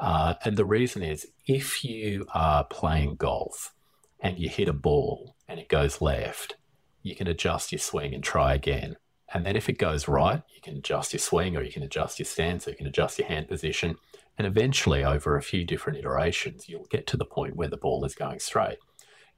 Uh, 0.00 0.34
and 0.44 0.56
the 0.56 0.64
reason 0.64 1.02
is 1.02 1.26
if 1.46 1.84
you 1.84 2.26
are 2.32 2.64
playing 2.64 3.16
golf 3.16 3.74
and 4.18 4.38
you 4.38 4.48
hit 4.48 4.66
a 4.66 4.72
ball 4.72 5.36
and 5.46 5.60
it 5.60 5.68
goes 5.68 6.00
left, 6.00 6.56
you 7.02 7.14
can 7.14 7.26
adjust 7.26 7.70
your 7.70 7.78
swing 7.78 8.14
and 8.14 8.24
try 8.24 8.54
again. 8.54 8.96
And 9.32 9.44
then 9.44 9.56
if 9.56 9.68
it 9.68 9.78
goes 9.78 10.08
right, 10.08 10.42
you 10.54 10.60
can 10.62 10.78
adjust 10.78 11.12
your 11.12 11.20
swing 11.20 11.56
or 11.56 11.62
you 11.62 11.70
can 11.70 11.82
adjust 11.82 12.18
your 12.18 12.26
stance 12.26 12.66
or 12.66 12.70
you 12.70 12.76
can 12.76 12.86
adjust 12.86 13.18
your 13.18 13.28
hand 13.28 13.46
position. 13.46 13.96
And 14.38 14.46
eventually, 14.46 15.04
over 15.04 15.36
a 15.36 15.42
few 15.42 15.64
different 15.64 15.98
iterations, 15.98 16.68
you'll 16.68 16.86
get 16.86 17.06
to 17.08 17.18
the 17.18 17.26
point 17.26 17.56
where 17.56 17.68
the 17.68 17.76
ball 17.76 18.04
is 18.06 18.14
going 18.14 18.40
straight. 18.40 18.78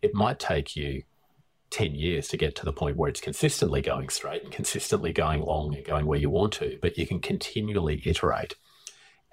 It 0.01 0.15
might 0.15 0.39
take 0.39 0.77
you 0.77 1.03
10 1.71 1.95
years 1.95 2.29
to 2.29 2.37
get 2.37 2.55
to 2.57 2.65
the 2.65 2.73
point 2.73 2.97
where 2.97 3.09
it's 3.09 3.21
consistently 3.21 3.81
going 3.81 4.11
straight 4.11 4.45
and 4.45 4.53
consistently 4.53 5.13
going 5.13 5.43
long 5.43 5.75
and 5.75 5.85
going 5.85 6.07
where 6.07 6.19
you 6.19 6.31
want 6.31 6.53
to, 6.55 6.79
but 6.81 6.97
you 6.97 7.07
can 7.07 7.19
continually 7.19 8.01
iterate. 8.05 8.55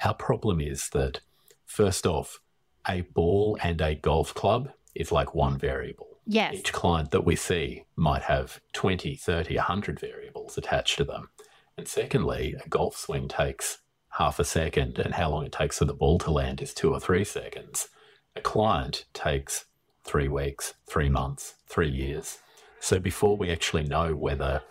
Our 0.03 0.13
problem 0.13 0.61
is 0.61 0.89
that, 0.89 1.21
first 1.65 2.05
off, 2.05 2.39
a 2.87 3.01
ball 3.01 3.57
and 3.61 3.81
a 3.81 3.95
golf 3.95 4.33
club 4.33 4.71
is 4.95 5.11
like 5.11 5.35
one 5.35 5.57
variable. 5.57 6.07
Yes. 6.25 6.55
Each 6.55 6.73
client 6.73 7.11
that 7.11 7.25
we 7.25 7.35
see 7.35 7.85
might 7.95 8.23
have 8.23 8.61
20, 8.73 9.15
30, 9.15 9.55
100 9.55 9.99
variables 9.99 10.57
attached 10.57 10.97
to 10.97 11.03
them. 11.03 11.29
And 11.77 11.87
secondly, 11.87 12.55
a 12.63 12.69
golf 12.69 12.95
swing 12.95 13.27
takes 13.27 13.79
half 14.11 14.39
a 14.39 14.43
second, 14.43 14.99
and 14.99 15.13
how 15.13 15.29
long 15.29 15.45
it 15.45 15.51
takes 15.51 15.77
for 15.77 15.85
the 15.85 15.93
ball 15.93 16.17
to 16.19 16.31
land 16.31 16.61
is 16.61 16.73
two 16.73 16.91
or 16.91 16.99
three 16.99 17.23
seconds. 17.23 17.89
A 18.35 18.41
client 18.41 19.05
takes 19.13 19.65
three 20.03 20.27
weeks, 20.27 20.73
three 20.87 21.09
months, 21.09 21.55
three 21.67 21.89
years. 21.89 22.39
So 22.79 22.99
before 22.99 23.37
we 23.37 23.51
actually 23.51 23.83
know 23.83 24.15
whether 24.15 24.63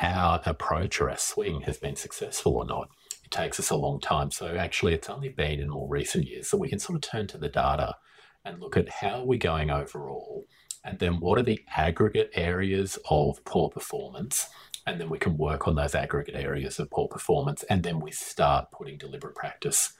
our 0.00 0.40
approach 0.44 1.00
or 1.00 1.10
our 1.10 1.16
swing 1.16 1.62
has 1.62 1.78
been 1.78 1.96
successful 1.96 2.56
or 2.56 2.64
not. 2.64 2.88
It 3.26 3.32
takes 3.32 3.58
us 3.58 3.70
a 3.70 3.76
long 3.76 4.00
time. 4.00 4.30
So 4.30 4.56
actually, 4.56 4.94
it's 4.94 5.10
only 5.10 5.28
been 5.28 5.58
in 5.58 5.68
more 5.68 5.88
recent 5.88 6.26
years 6.26 6.50
that 6.50 6.58
we 6.58 6.68
can 6.68 6.78
sort 6.78 6.94
of 6.94 7.02
turn 7.02 7.26
to 7.28 7.38
the 7.38 7.48
data 7.48 7.96
and 8.44 8.60
look 8.60 8.76
at 8.76 8.88
how 8.88 9.18
we're 9.18 9.26
we 9.26 9.38
going 9.38 9.70
overall, 9.70 10.44
and 10.84 11.00
then 11.00 11.18
what 11.18 11.36
are 11.36 11.42
the 11.42 11.60
aggregate 11.76 12.30
areas 12.34 12.96
of 13.10 13.44
poor 13.44 13.68
performance, 13.68 14.48
and 14.86 15.00
then 15.00 15.10
we 15.10 15.18
can 15.18 15.36
work 15.36 15.66
on 15.66 15.74
those 15.74 15.96
aggregate 15.96 16.36
areas 16.36 16.78
of 16.78 16.88
poor 16.88 17.08
performance, 17.08 17.64
and 17.64 17.82
then 17.82 17.98
we 17.98 18.12
start 18.12 18.70
putting 18.70 18.96
deliberate 18.96 19.34
practice 19.34 19.92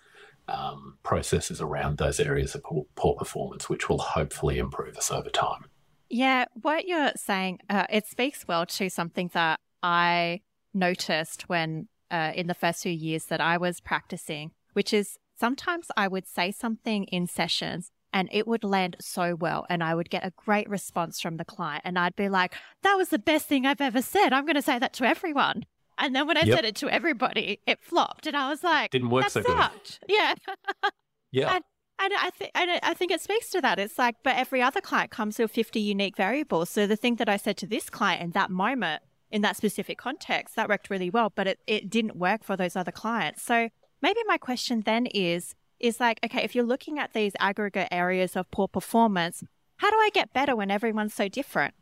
um, 0.46 0.96
processes 1.02 1.60
around 1.60 1.98
those 1.98 2.20
areas 2.20 2.54
of 2.54 2.62
poor, 2.62 2.86
poor, 2.94 3.16
performance, 3.16 3.68
which 3.68 3.88
will 3.88 3.98
hopefully 3.98 4.58
improve 4.58 4.96
us 4.96 5.10
over 5.10 5.28
time. 5.28 5.64
Yeah, 6.08 6.44
what 6.62 6.86
you're 6.86 7.10
saying, 7.16 7.58
uh, 7.68 7.86
it 7.90 8.06
speaks 8.06 8.46
well 8.46 8.64
to 8.66 8.88
something 8.88 9.28
that 9.34 9.58
I 9.82 10.42
noticed 10.72 11.48
when 11.48 11.88
uh, 12.10 12.32
in 12.34 12.46
the 12.46 12.54
first 12.54 12.82
few 12.82 12.92
years 12.92 13.26
that 13.26 13.40
I 13.40 13.56
was 13.58 13.80
practicing, 13.80 14.52
which 14.72 14.92
is 14.92 15.18
sometimes 15.38 15.90
I 15.96 16.08
would 16.08 16.26
say 16.26 16.50
something 16.50 17.04
in 17.04 17.26
sessions 17.26 17.90
and 18.12 18.28
it 18.32 18.46
would 18.46 18.64
land 18.64 18.96
so 19.00 19.34
well 19.34 19.66
and 19.68 19.82
I 19.82 19.94
would 19.94 20.10
get 20.10 20.24
a 20.24 20.32
great 20.36 20.68
response 20.68 21.20
from 21.20 21.36
the 21.36 21.44
client 21.44 21.82
and 21.84 21.98
I'd 21.98 22.16
be 22.16 22.28
like, 22.28 22.54
that 22.82 22.94
was 22.94 23.10
the 23.10 23.18
best 23.18 23.46
thing 23.46 23.66
I've 23.66 23.80
ever 23.80 24.02
said. 24.02 24.32
I'm 24.32 24.46
going 24.46 24.56
to 24.56 24.62
say 24.62 24.78
that 24.78 24.92
to 24.94 25.04
everyone. 25.04 25.64
And 25.98 26.14
then 26.14 26.26
when 26.26 26.36
I 26.36 26.42
yep. 26.42 26.56
said 26.56 26.64
it 26.64 26.76
to 26.76 26.90
everybody, 26.90 27.60
it 27.66 27.80
flopped, 27.80 28.26
and 28.26 28.36
I 28.36 28.50
was 28.50 28.62
like, 28.62 28.90
"Didn't 28.90 29.10
work 29.10 29.30
so 29.30 29.42
sucked. 29.42 30.00
good." 30.00 30.14
Yeah, 30.14 30.34
yeah. 31.32 31.54
And, 31.54 31.64
and 31.98 32.12
I 32.14 32.30
think 32.30 32.50
I 32.54 32.94
think 32.94 33.10
it 33.10 33.20
speaks 33.22 33.48
to 33.50 33.62
that. 33.62 33.78
It's 33.78 33.98
like, 33.98 34.16
but 34.22 34.36
every 34.36 34.60
other 34.60 34.82
client 34.82 35.10
comes 35.10 35.38
with 35.38 35.50
50 35.50 35.80
unique 35.80 36.16
variables. 36.16 36.68
So 36.68 36.86
the 36.86 36.96
thing 36.96 37.16
that 37.16 37.28
I 37.28 37.38
said 37.38 37.56
to 37.58 37.66
this 37.66 37.88
client 37.88 38.22
in 38.22 38.30
that 38.32 38.50
moment, 38.50 39.02
in 39.30 39.42
that 39.42 39.56
specific 39.56 39.98
context, 39.98 40.56
that 40.56 40.68
worked 40.68 40.90
really 40.90 41.10
well, 41.10 41.32
but 41.34 41.46
it, 41.46 41.58
it 41.66 41.90
didn't 41.90 42.16
work 42.16 42.44
for 42.44 42.56
those 42.56 42.76
other 42.76 42.92
clients. 42.92 43.42
So 43.42 43.68
maybe 44.00 44.20
my 44.26 44.38
question 44.38 44.82
then 44.82 45.06
is, 45.06 45.54
is 45.80 46.00
like, 46.00 46.18
okay, 46.24 46.42
if 46.42 46.54
you're 46.54 46.64
looking 46.64 46.98
at 46.98 47.12
these 47.12 47.32
aggregate 47.38 47.88
areas 47.90 48.36
of 48.36 48.50
poor 48.50 48.68
performance, 48.68 49.42
how 49.76 49.90
do 49.90 49.96
I 49.96 50.10
get 50.14 50.32
better 50.32 50.56
when 50.56 50.70
everyone's 50.70 51.14
so 51.14 51.28
different? 51.28 51.74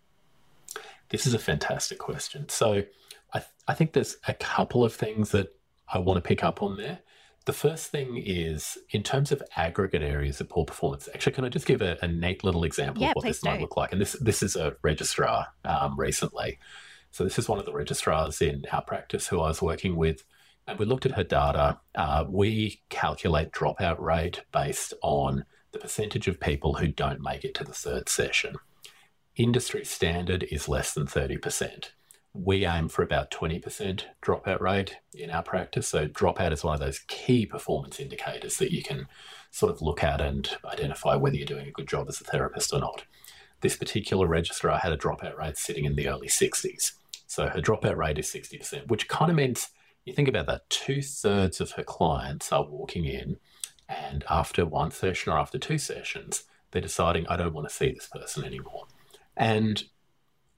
This 1.11 1.27
is 1.27 1.35
a 1.35 1.39
fantastic 1.39 1.99
question. 1.99 2.49
So 2.49 2.85
I, 3.33 3.39
th- 3.39 3.51
I 3.69 3.75
think 3.75 3.93
there's 3.93 4.17
a 4.27 4.35
couple 4.35 4.85
of 4.85 4.95
things 4.95 5.31
that 5.31 5.55
I 5.93 5.99
want 5.99 6.17
to 6.17 6.27
pick 6.27 6.43
up 6.43 6.63
on 6.63 6.77
there. 6.77 7.01
The 7.45 7.53
first 7.53 7.91
thing 7.91 8.23
is 8.25 8.79
in 8.91 9.03
terms 9.03 9.31
of 9.31 9.43
aggregate 9.55 10.03
areas 10.03 10.41
of 10.41 10.49
poor 10.49 10.65
performance. 10.65 11.11
Actually, 11.15 11.35
can 11.35 11.45
I 11.45 11.51
just 11.51 11.67
give 11.67 11.83
a, 11.83 11.99
a 12.01 12.09
neat 12.09 12.43
little 12.43 12.65
example 12.65 13.03
yeah, 13.03 13.11
of 13.11 13.17
what 13.17 13.27
this 13.27 13.41
do. 13.41 13.51
might 13.51 13.61
look 13.61 13.77
like? 13.77 13.93
And 13.93 14.01
this 14.01 14.13
this 14.19 14.43
is 14.43 14.57
a 14.57 14.77
registrar 14.81 15.49
um, 15.65 16.01
recently. 16.01 16.59
So 17.15 17.23
this 17.23 17.39
is 17.39 17.49
one 17.49 17.61
of 17.61 17.65
the 17.65 17.73
registrars 17.73 18.43
in 18.43 18.65
our 18.73 18.83
practice 18.83 19.29
who 19.29 19.41
I 19.41 19.47
was 19.47 19.63
working 19.63 19.95
with, 19.95 20.25
and 20.67 20.81
we 20.81 20.85
looked 20.85 21.07
at 21.07 21.13
her 21.13 21.23
data. 21.23 21.79
Uh, 21.95 22.25
we 22.29 22.83
calculate 22.89 23.53
dropout 23.53 24.01
rate 24.01 24.43
based 24.51 24.95
on 25.01 25.45
the 25.71 25.79
percentage 25.79 26.27
of 26.27 26.41
people 26.41 26.75
who 26.75 26.89
don't 26.89 27.21
make 27.21 27.45
it 27.45 27.55
to 27.55 27.63
the 27.63 27.73
third 27.73 28.09
session. 28.09 28.57
Industry 29.37 29.85
standard 29.85 30.43
is 30.51 30.69
less 30.69 30.93
than 30.93 31.07
thirty 31.07 31.37
percent 31.37 31.93
we 32.37 32.67
aim 32.67 32.89
for 32.89 33.05
about 33.05 33.31
20% 33.31 34.03
dropout 34.21 34.61
rate 34.61 34.97
in 35.15 35.31
our 35.31 35.45
practice. 35.45 35.87
So, 35.87 36.09
dropout 36.09 36.51
is 36.51 36.65
one 36.65 36.75
of 36.75 36.81
those 36.81 36.99
key 37.07 37.47
performance 37.47 38.01
indicators 38.01 38.57
that 38.57 38.73
you 38.73 38.83
can 38.83 39.07
sort 39.53 39.73
of 39.73 39.81
look 39.81 40.03
at 40.03 40.21
and 40.21 40.51
identify 40.65 41.15
whether 41.15 41.37
you're 41.37 41.47
doing 41.47 41.69
a 41.69 41.71
good 41.71 41.87
job 41.87 42.09
as 42.09 42.21
a 42.21 42.25
therapist 42.25 42.75
or 42.75 42.81
not. 42.81 43.05
This 43.61 43.77
particular 43.77 44.27
registrar 44.27 44.81
had 44.81 44.93
a 44.93 44.97
dropout 44.97 45.39
rate 45.39 45.57
sitting 45.57 45.85
in 45.85 45.95
the 45.95 46.09
early 46.09 46.27
60s. 46.27 46.95
So, 47.35 47.49
her 47.49 47.61
dropout 47.61 47.97
rate 47.97 48.19
is 48.19 48.29
60%, 48.29 48.87
which 48.87 49.09
kind 49.09 49.29
of 49.29 49.37
means 49.37 49.71
you 50.05 50.13
think 50.13 50.29
about 50.29 50.47
that 50.47 50.71
two 50.71 51.03
thirds 51.03 51.61
of 51.61 51.73
her 51.73 51.83
clients 51.83 52.53
are 52.53 52.65
walking 52.65 53.05
in, 53.05 53.39
and 53.89 54.23
after 54.31 54.65
one 54.65 54.93
session 54.93 55.33
or 55.33 55.39
after 55.39 55.59
two 55.59 55.79
sessions, 55.79 56.45
they're 56.71 56.81
deciding, 56.81 57.27
I 57.27 57.37
don't 57.37 57.53
want 57.53 57.69
to 57.69 57.75
see 57.75 57.91
this 57.91 58.07
person 58.07 58.45
anymore. 58.45 58.85
And 59.37 59.83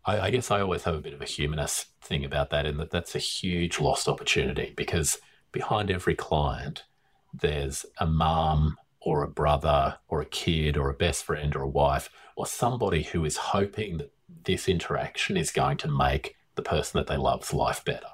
I, 0.04 0.20
I 0.20 0.30
guess 0.30 0.50
I 0.50 0.60
always 0.60 0.82
have 0.82 0.94
a 0.94 1.00
bit 1.00 1.14
of 1.14 1.22
a 1.22 1.26
humanist 1.26 1.86
thing 2.02 2.26
about 2.26 2.50
that, 2.50 2.66
in 2.66 2.76
that 2.76 2.90
that's 2.90 3.14
a 3.14 3.20
huge 3.20 3.80
lost 3.80 4.06
opportunity 4.06 4.74
because 4.76 5.16
behind 5.52 5.90
every 5.90 6.14
client, 6.14 6.84
there's 7.32 7.86
a 7.98 8.06
mom 8.06 8.76
or 9.00 9.22
a 9.22 9.28
brother 9.28 9.96
or 10.08 10.20
a 10.20 10.26
kid 10.26 10.76
or 10.76 10.90
a 10.90 10.94
best 10.94 11.24
friend 11.24 11.56
or 11.56 11.62
a 11.62 11.68
wife 11.68 12.10
or 12.36 12.44
somebody 12.44 13.02
who 13.02 13.24
is 13.24 13.38
hoping 13.38 13.96
that 13.96 14.12
this 14.44 14.68
interaction 14.68 15.38
is 15.38 15.50
going 15.50 15.78
to 15.78 15.90
make 15.90 16.35
the 16.56 16.62
person 16.62 16.98
that 16.98 17.06
they 17.06 17.16
love's 17.16 17.54
life 17.54 17.84
better. 17.84 18.08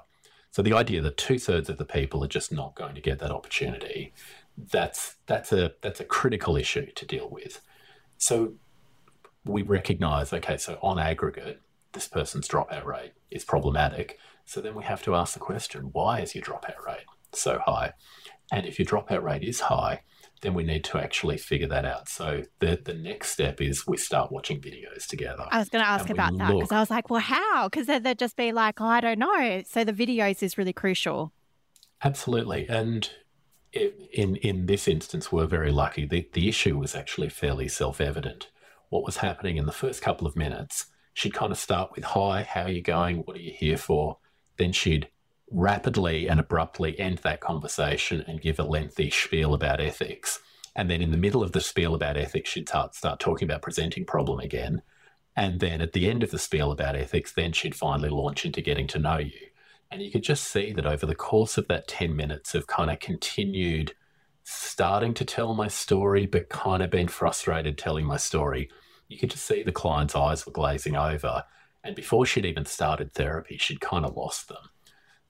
So 0.51 0.61
the 0.61 0.73
idea 0.73 1.01
that 1.01 1.17
two 1.17 1.39
thirds 1.39 1.69
of 1.69 1.77
the 1.77 1.85
people 1.85 2.23
are 2.23 2.27
just 2.27 2.51
not 2.51 2.75
going 2.75 2.93
to 2.93 3.01
get 3.01 3.19
that 3.19 3.31
opportunity, 3.31 4.13
that's 4.55 5.15
that's 5.25 5.51
a 5.51 5.73
that's 5.81 5.99
a 5.99 6.05
critical 6.05 6.55
issue 6.55 6.91
to 6.91 7.05
deal 7.05 7.27
with. 7.29 7.61
So 8.17 8.53
we 9.45 9.63
recognize, 9.63 10.31
okay, 10.31 10.57
so 10.57 10.77
on 10.81 10.99
aggregate, 10.99 11.61
this 11.93 12.07
person's 12.07 12.47
dropout 12.47 12.85
rate 12.85 13.13
is 13.31 13.43
problematic. 13.43 14.19
So 14.45 14.61
then 14.61 14.75
we 14.75 14.83
have 14.83 15.01
to 15.03 15.15
ask 15.15 15.33
the 15.33 15.39
question 15.39 15.89
why 15.91 16.19
is 16.19 16.35
your 16.35 16.43
dropout 16.43 16.85
rate 16.85 17.05
so 17.31 17.59
high? 17.65 17.93
And 18.51 18.65
if 18.65 18.77
your 18.77 18.85
dropout 18.85 19.23
rate 19.23 19.43
is 19.43 19.61
high, 19.61 20.01
then 20.43 20.53
we 20.53 20.63
need 20.63 20.83
to 20.85 20.97
actually 20.99 21.37
figure 21.37 21.67
that 21.67 21.85
out. 21.85 22.07
So 22.07 22.43
the 22.59 22.79
the 22.83 22.93
next 22.93 23.31
step 23.31 23.59
is 23.61 23.87
we 23.87 23.97
start 23.97 24.31
watching 24.31 24.61
videos 24.61 25.07
together. 25.07 25.45
I 25.49 25.59
was 25.59 25.69
going 25.69 25.83
to 25.83 25.89
ask 25.89 26.09
about 26.09 26.37
that 26.37 26.51
because 26.53 26.71
I 26.71 26.79
was 26.79 26.91
like, 26.91 27.09
well, 27.09 27.21
how? 27.21 27.69
Because 27.69 27.87
then 27.87 28.03
they'd 28.03 28.19
just 28.19 28.35
be 28.35 28.51
like, 28.51 28.79
oh, 28.79 28.85
I 28.85 29.01
don't 29.01 29.19
know. 29.19 29.63
So 29.67 29.83
the 29.83 29.93
videos 29.93 30.43
is 30.43 30.57
really 30.57 30.73
crucial. 30.73 31.33
Absolutely, 32.03 32.67
and 32.67 33.09
in 33.71 34.35
in 34.35 34.67
this 34.67 34.87
instance, 34.87 35.31
we're 35.31 35.47
very 35.47 35.71
lucky. 35.71 36.05
The 36.05 36.29
the 36.33 36.47
issue 36.47 36.77
was 36.77 36.95
actually 36.95 37.29
fairly 37.29 37.67
self 37.67 37.99
evident. 37.99 38.49
What 38.89 39.03
was 39.03 39.17
happening 39.17 39.57
in 39.57 39.65
the 39.65 39.71
first 39.71 40.03
couple 40.03 40.27
of 40.27 40.35
minutes 40.35 40.85
she'd 41.13 41.33
kind 41.33 41.51
of 41.51 41.57
start 41.57 41.91
with, 41.95 42.03
Hi, 42.03 42.43
how 42.43 42.63
are 42.63 42.71
you 42.71 42.81
going? 42.81 43.17
What 43.19 43.37
are 43.37 43.41
you 43.41 43.53
here 43.55 43.77
for? 43.77 44.17
Then 44.57 44.71
she'd 44.71 45.07
rapidly 45.53 46.27
and 46.27 46.39
abruptly 46.39 46.99
end 46.99 47.19
that 47.19 47.39
conversation 47.39 48.21
and 48.27 48.41
give 48.41 48.59
a 48.59 48.63
lengthy 48.63 49.09
spiel 49.09 49.53
about 49.53 49.79
ethics. 49.79 50.39
And 50.75 50.89
then 50.89 51.01
in 51.01 51.11
the 51.11 51.17
middle 51.17 51.43
of 51.43 51.51
the 51.51 51.61
spiel 51.61 51.93
about 51.93 52.17
ethics, 52.17 52.49
she'd 52.49 52.67
start, 52.67 52.95
start 52.95 53.19
talking 53.19 53.47
about 53.47 53.61
presenting 53.61 54.05
problem 54.05 54.39
again. 54.39 54.81
And 55.35 55.59
then 55.59 55.81
at 55.81 55.93
the 55.93 56.09
end 56.09 56.23
of 56.23 56.31
the 56.31 56.39
spiel 56.39 56.71
about 56.71 56.95
ethics, 56.95 57.31
then 57.31 57.53
she'd 57.53 57.75
finally 57.75 58.09
launch 58.09 58.45
into 58.45 58.61
getting 58.61 58.87
to 58.87 58.99
know 58.99 59.17
you. 59.17 59.47
And 59.91 60.01
you 60.01 60.11
could 60.11 60.23
just 60.23 60.45
see 60.45 60.73
that 60.73 60.87
over 60.87 61.05
the 61.05 61.15
course 61.15 61.57
of 61.57 61.67
that 61.67 61.87
10 61.87 62.15
minutes 62.15 62.55
of 62.55 62.65
kind 62.65 62.89
of 62.89 62.99
continued 62.99 63.93
starting 64.43 65.13
to 65.13 65.25
tell 65.25 65.53
my 65.53 65.67
story, 65.67 66.25
but 66.25 66.49
kind 66.49 66.81
of 66.81 66.89
been 66.89 67.07
frustrated 67.07 67.77
telling 67.77 68.05
my 68.05 68.17
story, 68.17 68.69
you 69.07 69.17
could 69.17 69.29
just 69.29 69.45
see 69.45 69.63
the 69.63 69.71
client's 69.71 70.15
eyes 70.15 70.45
were 70.45 70.51
glazing 70.51 70.95
over. 70.95 71.43
And 71.83 71.95
before 71.95 72.25
she'd 72.25 72.45
even 72.45 72.65
started 72.65 73.13
therapy, 73.13 73.57
she'd 73.57 73.81
kind 73.81 74.05
of 74.05 74.15
lost 74.15 74.47
them. 74.47 74.57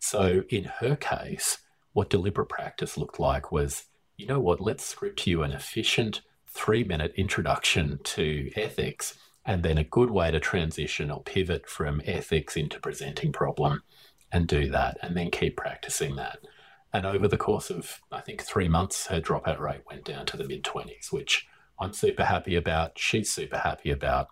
So 0.03 0.43
in 0.49 0.65
her 0.65 0.97
case, 0.97 1.59
what 1.93 2.09
deliberate 2.09 2.49
practice 2.49 2.97
looked 2.97 3.21
like 3.21 3.53
was, 3.53 3.85
you 4.17 4.27
know 4.27 4.39
what, 4.41 4.59
let's 4.59 4.83
script 4.83 5.25
you 5.25 5.43
an 5.43 5.53
efficient 5.53 6.21
three 6.45 6.83
minute 6.83 7.13
introduction 7.15 8.01
to 8.03 8.51
ethics 8.57 9.17
and 9.45 9.63
then 9.63 9.77
a 9.77 9.83
good 9.85 10.11
way 10.11 10.29
to 10.29 10.41
transition 10.41 11.09
or 11.09 11.23
pivot 11.23 11.69
from 11.69 12.01
ethics 12.03 12.57
into 12.57 12.81
presenting 12.81 13.31
problem 13.31 13.81
and 14.29 14.45
do 14.45 14.69
that 14.69 14.97
and 15.01 15.15
then 15.15 15.31
keep 15.31 15.55
practicing 15.55 16.17
that. 16.17 16.39
And 16.91 17.05
over 17.05 17.29
the 17.29 17.37
course 17.37 17.69
of, 17.69 18.01
I 18.11 18.19
think, 18.19 18.41
three 18.41 18.67
months, 18.67 19.07
her 19.07 19.21
dropout 19.21 19.61
rate 19.61 19.83
went 19.89 20.03
down 20.03 20.25
to 20.25 20.37
the 20.37 20.43
mid 20.43 20.65
20s, 20.65 21.13
which 21.13 21.47
I'm 21.79 21.93
super 21.93 22.25
happy 22.25 22.57
about, 22.57 22.99
she's 22.99 23.31
super 23.31 23.59
happy 23.59 23.89
about, 23.89 24.27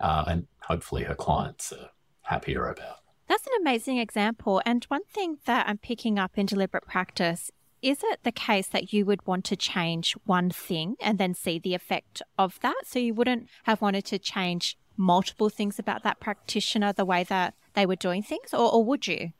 uh, 0.00 0.24
and 0.26 0.48
hopefully 0.62 1.04
her 1.04 1.14
clients 1.14 1.72
are 1.72 1.90
happier 2.22 2.68
about. 2.68 3.01
That's 3.28 3.46
an 3.46 3.52
amazing 3.60 3.98
example. 3.98 4.60
And 4.66 4.84
one 4.84 5.04
thing 5.04 5.38
that 5.46 5.66
I'm 5.68 5.78
picking 5.78 6.18
up 6.18 6.32
in 6.36 6.46
deliberate 6.46 6.86
practice 6.86 7.50
is 7.82 7.98
it 8.04 8.20
the 8.22 8.32
case 8.32 8.68
that 8.68 8.92
you 8.92 9.04
would 9.04 9.26
want 9.26 9.44
to 9.46 9.56
change 9.56 10.14
one 10.24 10.50
thing 10.50 10.94
and 11.00 11.18
then 11.18 11.34
see 11.34 11.58
the 11.58 11.74
effect 11.74 12.22
of 12.38 12.60
that? 12.60 12.82
So 12.84 13.00
you 13.00 13.12
wouldn't 13.12 13.48
have 13.64 13.82
wanted 13.82 14.04
to 14.06 14.18
change 14.18 14.78
multiple 14.96 15.48
things 15.48 15.78
about 15.78 16.04
that 16.04 16.20
practitioner, 16.20 16.92
the 16.92 17.04
way 17.04 17.24
that 17.24 17.54
they 17.74 17.84
were 17.84 17.96
doing 17.96 18.22
things, 18.22 18.54
or, 18.54 18.72
or 18.72 18.84
would 18.84 19.06
you? 19.06 19.32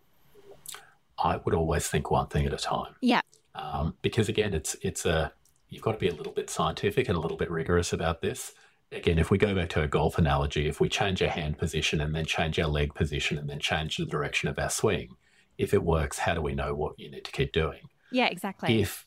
I 1.18 1.36
would 1.36 1.54
always 1.54 1.86
think 1.86 2.10
one 2.10 2.26
thing 2.26 2.46
at 2.46 2.52
a 2.52 2.56
time. 2.56 2.96
Yeah. 3.00 3.20
Um, 3.54 3.94
because 4.02 4.28
again, 4.28 4.54
it's 4.54 4.74
it's 4.82 5.06
a 5.06 5.32
you've 5.68 5.82
got 5.82 5.92
to 5.92 5.98
be 5.98 6.08
a 6.08 6.14
little 6.14 6.32
bit 6.32 6.50
scientific 6.50 7.08
and 7.08 7.16
a 7.16 7.20
little 7.20 7.36
bit 7.36 7.50
rigorous 7.50 7.92
about 7.92 8.22
this. 8.22 8.54
Again, 8.92 9.18
if 9.18 9.30
we 9.30 9.38
go 9.38 9.54
back 9.54 9.70
to 9.70 9.82
a 9.82 9.88
golf 9.88 10.18
analogy, 10.18 10.68
if 10.68 10.80
we 10.80 10.88
change 10.88 11.22
our 11.22 11.28
hand 11.28 11.58
position 11.58 12.00
and 12.00 12.14
then 12.14 12.26
change 12.26 12.58
our 12.58 12.68
leg 12.68 12.94
position 12.94 13.38
and 13.38 13.48
then 13.48 13.58
change 13.58 13.96
the 13.96 14.04
direction 14.04 14.48
of 14.48 14.58
our 14.58 14.70
swing, 14.70 15.16
if 15.58 15.72
it 15.72 15.82
works, 15.82 16.18
how 16.18 16.34
do 16.34 16.42
we 16.42 16.54
know 16.54 16.74
what 16.74 16.98
you 16.98 17.10
need 17.10 17.24
to 17.24 17.32
keep 17.32 17.52
doing? 17.52 17.80
Yeah, 18.10 18.26
exactly. 18.26 18.80
If 18.80 19.06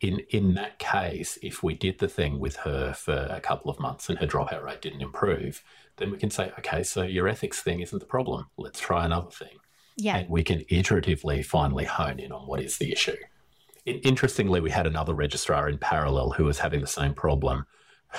in 0.00 0.20
in 0.30 0.54
that 0.54 0.78
case, 0.78 1.38
if 1.42 1.62
we 1.62 1.74
did 1.74 1.98
the 1.98 2.08
thing 2.08 2.38
with 2.38 2.56
her 2.56 2.92
for 2.92 3.28
a 3.30 3.40
couple 3.40 3.70
of 3.70 3.80
months 3.80 4.08
and 4.08 4.18
her 4.18 4.26
dropout 4.26 4.62
rate 4.62 4.82
didn't 4.82 5.00
improve, 5.00 5.62
then 5.96 6.10
we 6.10 6.18
can 6.18 6.30
say, 6.30 6.52
okay, 6.58 6.82
so 6.82 7.02
your 7.02 7.28
ethics 7.28 7.62
thing 7.62 7.80
isn't 7.80 7.98
the 7.98 8.06
problem. 8.06 8.46
Let's 8.56 8.80
try 8.80 9.04
another 9.04 9.30
thing. 9.30 9.58
Yeah. 9.96 10.18
And 10.18 10.28
we 10.28 10.44
can 10.44 10.60
iteratively 10.70 11.44
finally 11.44 11.84
hone 11.84 12.20
in 12.20 12.30
on 12.30 12.46
what 12.46 12.60
is 12.60 12.76
the 12.76 12.92
issue. 12.92 13.16
In- 13.86 14.00
interestingly, 14.00 14.60
we 14.60 14.70
had 14.70 14.86
another 14.86 15.14
registrar 15.14 15.68
in 15.68 15.78
parallel 15.78 16.32
who 16.32 16.44
was 16.44 16.58
having 16.58 16.82
the 16.82 16.86
same 16.86 17.14
problem, 17.14 17.64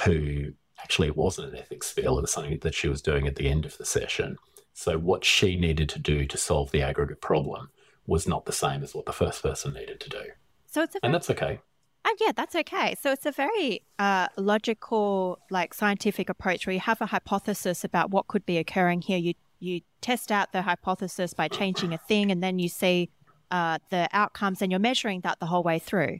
who 0.03 0.53
actually 0.81 1.07
it 1.07 1.17
wasn't 1.17 1.49
an 1.49 1.59
ethics 1.59 1.87
spiel, 1.87 2.17
it 2.17 2.21
was 2.21 2.31
something 2.31 2.59
that 2.59 2.75
she 2.75 2.87
was 2.87 3.01
doing 3.01 3.27
at 3.27 3.35
the 3.35 3.49
end 3.49 3.65
of 3.65 3.77
the 3.77 3.85
session. 3.85 4.37
So, 4.73 4.97
what 4.97 5.25
she 5.25 5.55
needed 5.55 5.89
to 5.89 5.99
do 5.99 6.25
to 6.25 6.37
solve 6.37 6.71
the 6.71 6.81
aggregate 6.81 7.21
problem 7.21 7.69
was 8.05 8.27
not 8.27 8.45
the 8.45 8.51
same 8.51 8.83
as 8.83 8.95
what 8.95 9.05
the 9.05 9.13
first 9.13 9.43
person 9.43 9.73
needed 9.73 9.99
to 9.99 10.09
do. 10.09 10.23
So 10.67 10.83
it's 10.83 10.95
a 10.95 10.99
and 11.03 11.13
that's 11.13 11.29
okay. 11.29 11.59
And 12.05 12.17
yeah, 12.21 12.31
that's 12.35 12.55
okay. 12.55 12.95
So 13.01 13.11
it's 13.11 13.25
a 13.25 13.31
very 13.31 13.83
uh, 13.99 14.27
logical, 14.37 15.39
like 15.49 15.73
scientific 15.73 16.29
approach 16.29 16.65
where 16.65 16.73
you 16.73 16.79
have 16.79 17.01
a 17.01 17.05
hypothesis 17.05 17.83
about 17.83 18.11
what 18.11 18.27
could 18.27 18.45
be 18.45 18.57
occurring 18.57 19.01
here. 19.01 19.17
You 19.17 19.33
you 19.59 19.81
test 20.01 20.31
out 20.31 20.53
the 20.53 20.61
hypothesis 20.61 21.33
by 21.33 21.47
changing 21.47 21.91
a 21.91 21.97
thing, 21.97 22.31
and 22.31 22.41
then 22.41 22.59
you 22.59 22.69
see 22.69 23.09
uh, 23.51 23.79
the 23.89 24.07
outcomes, 24.13 24.61
and 24.61 24.71
you're 24.71 24.79
measuring 24.79 25.21
that 25.21 25.39
the 25.39 25.47
whole 25.47 25.63
way 25.63 25.79
through. 25.79 26.19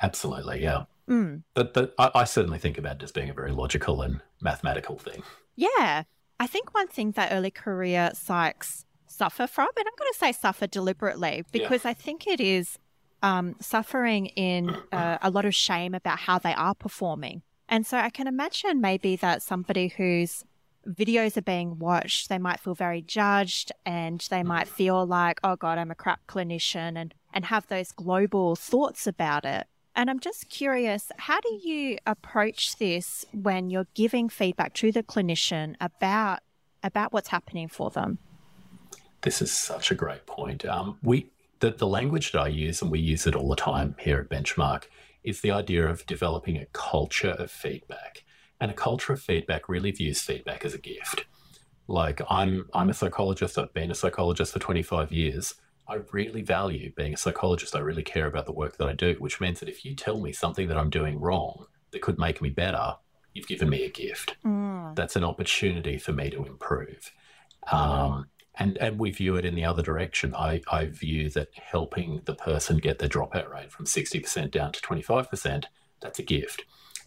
Absolutely, 0.00 0.62
yeah. 0.62 0.84
Mm. 1.08 1.42
But, 1.54 1.74
but 1.74 1.94
I, 1.98 2.10
I 2.14 2.24
certainly 2.24 2.58
think 2.58 2.78
about 2.78 2.96
it 2.96 3.02
as 3.02 3.12
being 3.12 3.30
a 3.30 3.34
very 3.34 3.52
logical 3.52 4.02
and 4.02 4.20
mathematical 4.40 4.98
thing. 4.98 5.22
Yeah, 5.56 6.04
I 6.40 6.46
think 6.46 6.74
one 6.74 6.88
thing 6.88 7.12
that 7.12 7.32
early 7.32 7.50
career 7.50 8.10
psychs 8.14 8.84
suffer 9.06 9.46
from, 9.46 9.68
and 9.76 9.86
I'm 9.86 9.94
going 9.98 10.12
to 10.12 10.18
say 10.18 10.32
suffer 10.32 10.66
deliberately 10.66 11.44
because 11.50 11.84
yeah. 11.84 11.90
I 11.90 11.94
think 11.94 12.26
it 12.26 12.40
is 12.40 12.78
um, 13.22 13.56
suffering 13.60 14.26
in 14.26 14.76
uh, 14.92 15.18
a 15.20 15.30
lot 15.30 15.44
of 15.44 15.54
shame 15.54 15.94
about 15.94 16.20
how 16.20 16.38
they 16.38 16.54
are 16.54 16.74
performing. 16.74 17.42
And 17.68 17.86
so 17.86 17.98
I 17.98 18.10
can 18.10 18.26
imagine 18.26 18.80
maybe 18.80 19.16
that 19.16 19.42
somebody 19.42 19.88
whose 19.88 20.44
videos 20.86 21.36
are 21.36 21.42
being 21.42 21.78
watched, 21.78 22.28
they 22.28 22.38
might 22.38 22.60
feel 22.60 22.74
very 22.74 23.02
judged 23.02 23.72
and 23.84 24.26
they 24.30 24.42
might 24.42 24.68
feel 24.68 25.04
like, 25.06 25.38
oh 25.44 25.56
God, 25.56 25.76
I'm 25.76 25.90
a 25.90 25.94
crap 25.94 26.26
clinician 26.26 26.96
and, 26.96 27.14
and 27.32 27.44
have 27.46 27.66
those 27.66 27.92
global 27.92 28.56
thoughts 28.56 29.06
about 29.06 29.44
it. 29.44 29.66
And 29.98 30.08
I'm 30.08 30.20
just 30.20 30.48
curious, 30.48 31.10
how 31.18 31.40
do 31.40 31.58
you 31.60 31.98
approach 32.06 32.76
this 32.76 33.26
when 33.32 33.68
you're 33.68 33.88
giving 33.94 34.28
feedback 34.28 34.72
to 34.74 34.92
the 34.92 35.02
clinician 35.02 35.74
about 35.80 36.38
about 36.84 37.12
what's 37.12 37.30
happening 37.30 37.66
for 37.66 37.90
them? 37.90 38.18
This 39.22 39.42
is 39.42 39.50
such 39.50 39.90
a 39.90 39.96
great 39.96 40.24
point. 40.24 40.64
Um, 40.64 40.98
we 41.02 41.32
the, 41.58 41.72
the 41.72 41.88
language 41.88 42.30
that 42.30 42.40
I 42.40 42.46
use, 42.46 42.80
and 42.80 42.92
we 42.92 43.00
use 43.00 43.26
it 43.26 43.34
all 43.34 43.48
the 43.48 43.56
time 43.56 43.96
here 43.98 44.20
at 44.20 44.28
Benchmark, 44.28 44.84
is 45.24 45.40
the 45.40 45.50
idea 45.50 45.88
of 45.88 46.06
developing 46.06 46.56
a 46.56 46.66
culture 46.66 47.32
of 47.32 47.50
feedback. 47.50 48.22
And 48.60 48.70
a 48.70 48.74
culture 48.74 49.12
of 49.12 49.20
feedback 49.20 49.68
really 49.68 49.90
views 49.90 50.20
feedback 50.20 50.64
as 50.64 50.74
a 50.74 50.78
gift. 50.78 51.24
Like 51.88 52.20
I'm 52.30 52.68
I'm 52.72 52.88
a 52.88 52.94
psychologist, 52.94 53.58
I've 53.58 53.74
been 53.74 53.90
a 53.90 53.96
psychologist 53.96 54.52
for 54.52 54.60
25 54.60 55.10
years. 55.10 55.54
I 55.88 56.00
really 56.12 56.42
value 56.42 56.92
being 56.94 57.14
a 57.14 57.16
psychologist. 57.16 57.74
I 57.74 57.80
really 57.80 58.02
care 58.02 58.26
about 58.26 58.46
the 58.46 58.52
work 58.52 58.76
that 58.76 58.88
I 58.88 58.92
do, 58.92 59.16
which 59.18 59.40
means 59.40 59.60
that 59.60 59.68
if 59.68 59.84
you 59.84 59.94
tell 59.94 60.20
me 60.20 60.32
something 60.32 60.68
that 60.68 60.76
I'm 60.76 60.90
doing 60.90 61.18
wrong 61.18 61.66
that 61.92 62.02
could 62.02 62.18
make 62.18 62.42
me 62.42 62.50
better, 62.50 62.96
you've 63.32 63.48
given 63.48 63.70
me 63.70 63.84
a 63.84 63.90
gift. 63.90 64.36
Mm. 64.44 64.94
That's 64.94 65.16
an 65.16 65.24
opportunity 65.24 65.96
for 65.96 66.12
me 66.12 66.28
to 66.30 66.44
improve. 66.44 67.10
Um, 67.70 68.26
and 68.58 68.76
and 68.78 68.98
we 68.98 69.10
view 69.10 69.36
it 69.36 69.44
in 69.44 69.54
the 69.54 69.64
other 69.64 69.82
direction. 69.82 70.34
I, 70.34 70.60
I 70.70 70.86
view 70.86 71.30
that 71.30 71.48
helping 71.54 72.22
the 72.24 72.34
person 72.34 72.78
get 72.78 72.98
their 72.98 73.08
dropout 73.08 73.50
rate 73.50 73.70
from 73.70 73.86
60% 73.86 74.50
down 74.50 74.72
to 74.72 74.80
25%, 74.80 75.64
that's 76.00 76.18
a 76.18 76.22
gift. 76.22 76.64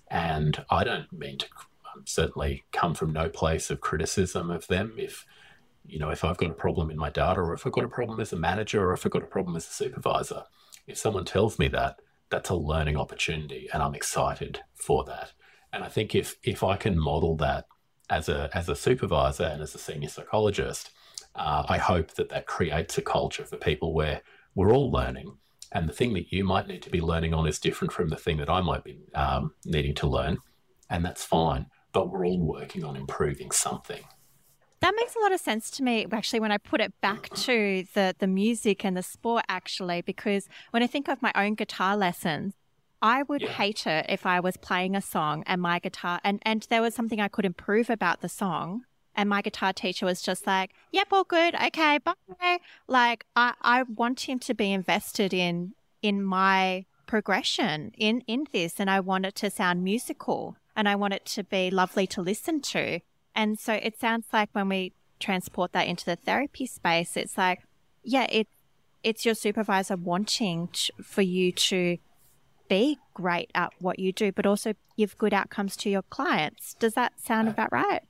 And 0.08 0.64
I 0.70 0.84
don't 0.84 1.12
mean 1.12 1.40
to 1.40 1.46
um, 1.94 2.04
certainly 2.06 2.64
come 2.72 2.94
from 2.94 3.14
no 3.14 3.30
place 3.30 3.70
of 3.70 3.82
criticism 3.82 4.50
of 4.50 4.68
them 4.68 4.94
if 4.98 5.26
you 5.92 6.00
know 6.00 6.10
if 6.10 6.24
I've 6.24 6.38
got 6.38 6.50
a 6.50 6.54
problem 6.54 6.90
in 6.90 6.98
my 6.98 7.10
data 7.10 7.42
or 7.42 7.54
if 7.54 7.68
I've 7.68 7.74
got 7.74 7.84
a 7.84 7.90
problem 7.90 8.20
as 8.20 8.32
a 8.32 8.38
manager 8.38 8.88
or 8.88 8.94
if 8.94 9.06
I've 9.06 9.12
got 9.12 9.24
a 9.24 9.28
problem 9.28 9.56
as 9.56 9.68
a 9.68 9.74
supervisor. 9.74 10.44
If 10.88 10.98
someone 10.98 11.26
tells 11.26 11.60
me 11.60 11.68
that, 11.70 11.98
that's 12.30 12.50
a 12.50 12.56
learning 12.56 12.98
opportunity 12.98 13.68
and 13.74 13.84
I'm 13.84 13.94
excited 13.94 14.62
for 14.74 15.04
that. 15.06 15.34
And 15.74 15.84
I 15.84 15.90
think 15.90 16.16
if 16.16 16.38
if 16.44 16.64
I 16.64 16.78
can 16.78 16.98
model 16.98 17.36
that 17.38 17.66
as 18.10 18.30
a 18.30 18.50
as 18.54 18.70
a 18.70 18.76
supervisor 18.76 19.44
and 19.44 19.62
as 19.62 19.76
a 19.76 19.80
senior 19.80 20.10
psychologist, 20.10 20.92
uh, 21.36 21.64
I 21.68 21.78
hope 21.78 22.14
that 22.16 22.30
that 22.30 22.48
creates 22.48 22.98
a 22.98 23.02
culture 23.02 23.46
for 23.46 23.58
people 23.58 23.94
where 23.94 24.22
we're 24.56 24.74
all 24.74 24.92
learning. 24.92 25.38
And 25.74 25.88
the 25.88 25.94
thing 25.94 26.14
that 26.14 26.32
you 26.32 26.44
might 26.44 26.68
need 26.68 26.82
to 26.84 26.90
be 26.90 27.00
learning 27.00 27.34
on 27.34 27.48
is 27.48 27.60
different 27.60 27.94
from 27.94 28.10
the 28.10 28.18
thing 28.18 28.38
that 28.38 28.50
I 28.50 28.62
might 28.62 28.84
be 28.84 29.00
um, 29.16 29.54
needing 29.66 29.96
to 29.96 30.08
learn. 30.08 30.38
And 30.90 31.06
that's 31.06 31.24
fine. 31.24 31.68
But 31.94 32.10
we're 32.10 32.26
all 32.26 32.40
working 32.40 32.84
on 32.84 32.98
improving 32.98 33.52
something. 33.52 34.04
That 34.82 34.96
makes 34.96 35.16
a 35.16 35.20
lot 35.20 35.32
of 35.32 35.40
sense 35.40 35.70
to 35.72 35.84
me, 35.84 36.06
actually, 36.12 36.40
when 36.40 36.52
I 36.52 36.58
put 36.58 36.82
it 36.82 37.00
back 37.02 37.30
to 37.30 37.86
the, 37.94 38.16
the 38.18 38.28
music 38.28 38.84
and 38.84 38.98
the 38.98 39.04
sport, 39.04 39.46
actually, 39.48 40.02
because 40.02 40.50
when 40.72 40.84
I 40.84 40.88
think 40.88 41.08
of 41.08 41.22
my 41.22 41.32
own 41.36 41.54
guitar 41.54 41.96
lessons, 41.96 42.54
I 43.02 43.24
would 43.24 43.42
yeah. 43.42 43.50
hate 43.50 43.88
it 43.88 44.08
if 44.10 44.26
I 44.26 44.40
was 44.40 44.58
playing 44.58 44.96
a 44.96 45.02
song 45.02 45.44
and 45.48 45.62
my 45.62 45.80
guitar, 45.80 46.20
and, 46.24 46.40
and 46.44 46.66
there 46.70 46.82
was 46.82 46.96
something 46.96 47.20
I 47.20 47.28
could 47.28 47.46
improve 47.46 47.90
about 47.90 48.22
the 48.22 48.30
song, 48.30 48.84
and 49.16 49.30
my 49.30 49.42
guitar 49.42 49.74
teacher 49.74 50.06
was 50.06 50.22
just 50.22 50.48
like, 50.48 50.72
yep, 50.92 51.08
all 51.12 51.26
good. 51.26 51.54
Okay, 51.56 52.00
bye. 52.00 52.60
Like, 52.88 53.26
I, 53.36 53.54
I 53.62 53.84
want 53.84 54.22
him 54.22 54.40
to 54.40 54.54
be 54.54 54.72
invested 54.72 55.34
in, 55.34 55.74
in 56.02 56.24
my 56.24 56.86
progression 57.06 57.92
in, 57.98 58.22
in 58.26 58.48
this. 58.54 58.80
And 58.80 58.90
I 58.90 59.02
want 59.02 59.26
it 59.26 59.36
to 59.36 59.50
sound 59.50 59.84
musical 59.84 60.56
and 60.76 60.88
I 60.88 60.96
want 60.96 61.14
it 61.14 61.26
to 61.26 61.44
be 61.44 61.70
lovely 61.70 62.08
to 62.08 62.22
listen 62.22 62.62
to. 62.62 63.02
And 63.36 63.60
so 63.60 63.74
it 63.74 64.00
sounds 64.00 64.28
like 64.34 64.50
when 64.54 64.70
we 64.70 64.94
transport 65.20 65.72
that 65.74 65.88
into 65.88 66.06
the 66.06 66.16
therapy 66.16 66.66
space, 66.66 67.16
it's 67.16 67.38
like, 67.38 67.62
yeah, 68.04 68.28
it, 68.30 68.48
it's 69.04 69.26
your 69.26 69.36
supervisor 69.36 69.96
wanting 69.96 70.70
to, 70.74 70.94
for 71.04 71.22
you 71.22 71.52
to 71.52 71.98
be 72.68 72.98
great 73.14 73.52
at 73.54 73.72
what 73.80 74.00
you 74.00 74.12
do, 74.12 74.32
but 74.32 74.46
also 74.46 74.74
give 74.98 75.18
good 75.18 75.34
outcomes 75.34 75.76
to 75.78 75.90
your 75.90 76.04
clients. 76.04 76.76
Does 76.76 76.94
that 76.94 77.20
sound 77.20 77.48
uh, 77.48 77.52
about 77.52 77.72
right? 77.72 78.02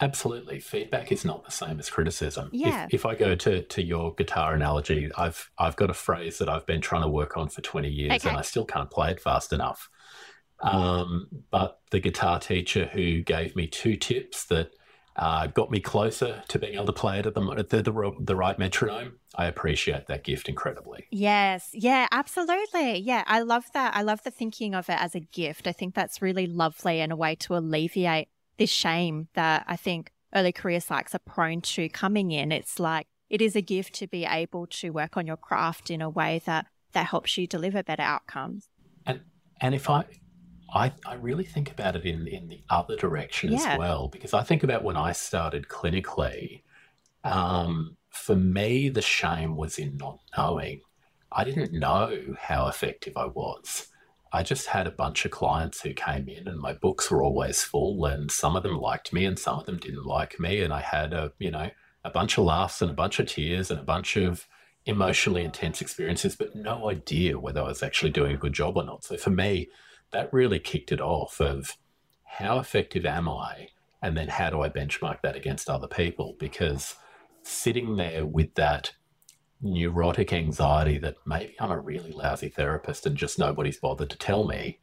Absolutely. 0.00 0.58
Feedback 0.58 1.12
is 1.12 1.24
not 1.24 1.44
the 1.44 1.50
same 1.50 1.78
as 1.78 1.88
criticism. 1.88 2.50
Yeah. 2.52 2.86
If, 2.86 2.94
if, 2.94 3.06
I 3.06 3.14
go 3.14 3.36
to, 3.36 3.62
to 3.62 3.82
your 3.82 4.14
guitar 4.14 4.52
analogy, 4.52 5.10
I've 5.16 5.50
I've 5.58 5.76
got 5.76 5.90
a 5.90 5.94
phrase 5.94 6.38
that 6.38 6.48
I've 6.48 6.66
been 6.66 6.80
trying 6.80 7.02
to 7.02 7.08
work 7.08 7.36
on 7.36 7.48
for 7.48 7.60
20 7.60 7.88
years 7.88 8.12
okay. 8.12 8.28
and 8.28 8.36
I 8.36 8.42
still 8.42 8.64
can't 8.64 8.90
play 8.90 9.12
it 9.12 9.20
fast 9.20 9.52
enough. 9.52 9.88
Um, 10.60 11.28
but 11.50 11.80
the 11.90 12.00
guitar 12.00 12.40
teacher 12.40 12.86
who 12.86 13.22
gave 13.22 13.54
me 13.56 13.66
two 13.66 13.96
tips 13.96 14.46
that 14.46 14.70
uh, 15.16 15.46
got 15.48 15.70
me 15.70 15.80
closer 15.80 16.42
to 16.48 16.58
being 16.58 16.74
able 16.74 16.86
to 16.86 16.92
play 16.92 17.18
it 17.18 17.26
at 17.26 17.34
the, 17.34 17.42
at 17.52 17.70
the, 17.70 17.82
the, 17.82 18.12
the 18.20 18.36
right 18.36 18.58
metronome, 18.58 19.18
I 19.34 19.46
appreciate 19.46 20.06
that 20.06 20.24
gift 20.24 20.48
incredibly. 20.48 21.06
Yes. 21.10 21.70
Yeah, 21.72 22.06
absolutely. 22.10 22.98
Yeah, 22.98 23.24
I 23.26 23.40
love 23.40 23.64
that. 23.72 23.96
I 23.96 24.02
love 24.02 24.22
the 24.24 24.30
thinking 24.30 24.74
of 24.74 24.88
it 24.88 25.00
as 25.00 25.14
a 25.14 25.20
gift. 25.20 25.66
I 25.66 25.72
think 25.72 25.94
that's 25.94 26.20
really 26.20 26.46
lovely 26.46 27.00
and 27.00 27.12
a 27.12 27.16
way 27.16 27.34
to 27.36 27.56
alleviate 27.56 28.28
this 28.58 28.70
shame 28.70 29.28
that 29.34 29.64
I 29.66 29.76
think 29.76 30.12
early 30.34 30.52
career 30.52 30.80
psychs 30.80 31.14
are 31.14 31.20
prone 31.20 31.60
to 31.62 31.88
coming 31.88 32.30
in. 32.30 32.52
It's 32.52 32.78
like 32.78 33.06
it 33.30 33.40
is 33.40 33.56
a 33.56 33.62
gift 33.62 33.94
to 33.96 34.06
be 34.06 34.24
able 34.24 34.66
to 34.66 34.90
work 34.90 35.16
on 35.16 35.26
your 35.26 35.36
craft 35.36 35.90
in 35.90 36.00
a 36.00 36.10
way 36.10 36.42
that 36.46 36.66
that 36.92 37.06
helps 37.06 37.36
you 37.36 37.46
deliver 37.46 37.82
better 37.82 38.02
outcomes. 38.02 38.68
And 39.06 39.20
and 39.60 39.74
if 39.74 39.88
I 39.90 40.04
I, 40.72 40.92
I 41.04 41.14
really 41.14 41.44
think 41.44 41.70
about 41.70 41.96
it 41.96 42.04
in, 42.04 42.26
in 42.26 42.48
the 42.48 42.62
other 42.68 42.96
direction 42.96 43.52
yeah. 43.52 43.72
as 43.72 43.78
well, 43.78 44.08
because 44.08 44.34
I 44.34 44.42
think 44.42 44.62
about 44.62 44.84
when 44.84 44.96
I 44.96 45.12
started 45.12 45.68
clinically, 45.68 46.62
um, 47.24 47.96
for 48.10 48.36
me, 48.36 48.88
the 48.88 49.02
shame 49.02 49.56
was 49.56 49.78
in 49.78 49.96
not 49.96 50.18
knowing. 50.36 50.80
I 51.30 51.44
didn't 51.44 51.72
know 51.72 52.34
how 52.38 52.66
effective 52.68 53.16
I 53.16 53.26
was. 53.26 53.88
I 54.32 54.42
just 54.42 54.66
had 54.66 54.86
a 54.86 54.92
bunch 54.92 55.24
of 55.24 55.30
clients 55.30 55.80
who 55.80 55.92
came 55.92 56.28
in 56.28 56.48
and 56.48 56.58
my 56.58 56.72
books 56.72 57.10
were 57.10 57.22
always 57.22 57.62
full 57.62 58.04
and 58.06 58.30
some 58.30 58.56
of 58.56 58.62
them 58.62 58.78
liked 58.78 59.12
me 59.12 59.24
and 59.24 59.38
some 59.38 59.58
of 59.58 59.66
them 59.66 59.78
didn't 59.78 60.04
like 60.04 60.40
me 60.40 60.60
and 60.60 60.72
I 60.72 60.80
had 60.80 61.12
a, 61.12 61.32
you 61.38 61.50
know, 61.50 61.70
a 62.04 62.10
bunch 62.10 62.36
of 62.36 62.44
laughs 62.44 62.82
and 62.82 62.90
a 62.90 62.94
bunch 62.94 63.18
of 63.18 63.26
tears 63.26 63.70
and 63.70 63.80
a 63.80 63.84
bunch 63.84 64.16
of 64.16 64.46
emotionally 64.84 65.42
intense 65.44 65.80
experiences 65.80 66.36
but 66.36 66.54
no 66.54 66.90
idea 66.90 67.38
whether 67.38 67.60
I 67.60 67.68
was 67.68 67.82
actually 67.82 68.10
doing 68.10 68.34
a 68.34 68.38
good 68.38 68.52
job 68.52 68.76
or 68.76 68.84
not. 68.84 69.04
So 69.04 69.16
for 69.16 69.30
me, 69.30 69.68
that 70.16 70.32
really 70.32 70.58
kicked 70.58 70.92
it 70.92 71.00
off 71.00 71.40
of 71.42 71.76
how 72.24 72.58
effective 72.58 73.04
am 73.04 73.28
I 73.28 73.68
and 74.00 74.16
then 74.16 74.28
how 74.28 74.48
do 74.48 74.62
I 74.62 74.70
benchmark 74.70 75.20
that 75.20 75.36
against 75.36 75.68
other 75.68 75.86
people 75.86 76.36
because 76.38 76.94
sitting 77.42 77.96
there 77.96 78.24
with 78.24 78.54
that 78.54 78.92
neurotic 79.60 80.32
anxiety 80.32 80.96
that 80.98 81.16
maybe 81.26 81.54
I'm 81.60 81.70
a 81.70 81.78
really 81.78 82.12
lousy 82.12 82.48
therapist 82.48 83.04
and 83.04 83.14
just 83.14 83.38
nobody's 83.38 83.76
bothered 83.76 84.08
to 84.08 84.16
tell 84.16 84.46
me, 84.46 84.78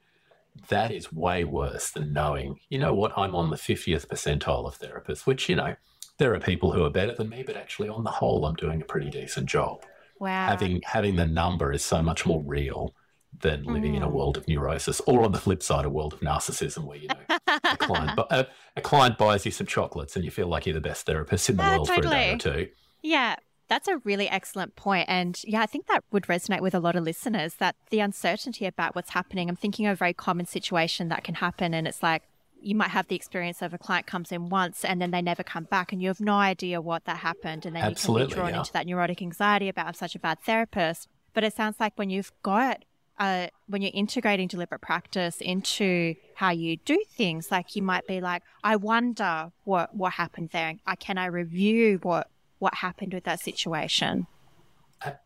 that 0.70 0.92
is 0.92 1.12
way 1.12 1.44
worse 1.44 1.90
than 1.90 2.14
knowing, 2.14 2.60
you 2.70 2.78
know 2.78 2.94
what, 2.94 3.18
I'm 3.18 3.34
on 3.34 3.50
the 3.50 3.56
50th 3.56 4.06
percentile 4.06 4.68
of 4.68 4.78
therapists, 4.78 5.26
which, 5.26 5.50
you 5.50 5.56
know, 5.56 5.76
there 6.20 6.36
are 6.36 6.40
people 6.40 6.74
who 6.74 6.84
are 6.84 6.92
better 6.92 7.16
than 7.16 7.30
me, 7.30 7.42
but 7.44 7.58
actually 7.58 7.90
on 7.90 8.04
the 8.04 8.12
whole, 8.12 8.46
I'm 8.46 8.54
doing 8.54 8.84
a 8.84 8.86
pretty 8.86 9.10
decent 9.10 9.48
job. 9.48 9.84
Wow. 10.20 10.50
Having 10.50 10.82
having 10.86 11.16
the 11.16 11.26
number 11.26 11.74
is 11.74 11.84
so 11.84 12.04
much 12.04 12.24
more 12.24 12.44
real 12.44 12.94
than 13.42 13.64
living 13.64 13.94
mm. 13.94 13.98
in 13.98 14.04
a 14.04 14.08
mm. 14.08 14.12
world 14.12 14.38
of 14.38 14.48
neurosis, 14.48 15.02
or 15.02 15.24
on 15.24 15.32
the 15.32 15.40
flip 15.40 15.62
side, 15.64 15.86
a 15.86 15.90
world 15.90 16.14
of 16.14 16.20
narcissism 16.22 16.86
where 16.86 16.98
you 16.98 17.08
know 17.08 17.38
a, 17.48 17.78
client, 17.78 18.20
a, 18.30 18.48
a, 18.78 18.82
client 18.82 19.18
buys 19.18 19.46
you 19.46 19.52
some 19.52 19.68
chocolates 19.68 20.16
and 20.16 20.24
you 20.24 20.32
feel 20.32 20.48
like 20.48 20.66
you're 20.66 20.74
the 20.74 20.82
best 20.82 21.06
therapist 21.06 21.50
in 21.50 21.58
the 21.58 21.64
world 21.64 21.88
totally. 21.88 22.08
for 22.08 22.08
a 22.08 22.12
day 22.12 22.34
or 22.34 22.38
two. 22.38 22.70
Yeah, 23.02 23.36
That's 23.68 23.88
a 23.88 23.98
really 24.00 24.30
excellent 24.30 24.76
point. 24.76 25.06
And 25.10 25.40
yeah, 25.46 25.62
I 25.62 25.66
think 25.66 25.88
that 25.88 26.04
would 26.12 26.24
resonate 26.24 26.62
with 26.62 26.76
a 26.76 26.80
lot 26.80 26.96
of 26.96 27.04
listeners 27.04 27.56
that 27.56 27.76
the 27.90 28.00
uncertainty 28.00 28.66
about 28.66 28.96
what's 28.96 29.12
happening. 29.12 29.50
I'm 29.50 29.56
thinking 29.56 29.88
of 29.88 29.94
a 29.94 29.96
very 29.96 30.14
common 30.14 30.46
situation 30.46 31.10
that 31.10 31.24
can 31.24 31.36
happen. 31.36 31.74
And 31.74 31.88
it's 31.88 32.04
like 32.04 32.24
you 32.62 32.76
might 32.76 32.92
have 32.92 33.08
the 33.08 33.16
experience 33.16 33.62
of 33.62 33.74
a 33.74 33.78
client 33.78 34.06
comes 34.06 34.32
in 34.32 34.50
once 34.50 34.86
and 34.86 35.02
then 35.02 35.12
they 35.12 35.22
never 35.22 35.44
come 35.44 35.66
back 35.66 35.92
and 35.92 36.02
you 36.02 36.08
have 36.08 36.22
no 36.22 36.36
idea 36.36 36.80
what 36.82 37.06
that 37.06 37.18
happened. 37.18 37.66
And 37.66 37.76
then 37.76 37.84
Absolutely, 37.84 38.22
you 38.22 38.28
can 38.28 38.36
be 38.36 38.40
drawn 38.40 38.54
yeah. 38.54 38.60
into 38.60 38.74
that 38.74 38.86
neurotic 38.86 39.22
anxiety 39.22 39.70
about 39.70 39.88
I'm 39.88 39.94
such 39.94 40.16
a 40.16 40.20
bad 40.20 40.40
therapist. 40.42 41.08
But 41.34 41.44
it 41.44 41.54
sounds 41.54 41.78
like 41.80 41.94
when 41.96 42.10
you've 42.10 42.32
got 42.44 42.86
uh, 43.20 43.48
when 43.68 43.82
you're 43.82 43.92
integrating 43.94 44.48
deliberate 44.48 44.82
practice 44.82 45.38
into 45.40 46.16
how 46.36 46.50
you 46.50 46.78
do 46.78 47.04
things, 47.12 47.52
like 47.52 47.76
you 47.76 47.82
might 47.82 48.08
be 48.08 48.22
like, 48.22 48.44
I 48.64 48.76
wonder 48.76 49.52
what 49.64 49.96
what 49.96 50.14
happened 50.14 50.50
there. 50.52 50.76
I 50.86 50.96
can 50.96 51.18
I 51.18 51.28
review 51.28 52.00
what 52.02 52.30
what 52.60 52.76
happened 52.76 53.14
with 53.14 53.26
that 53.26 53.40
situation. 53.40 54.28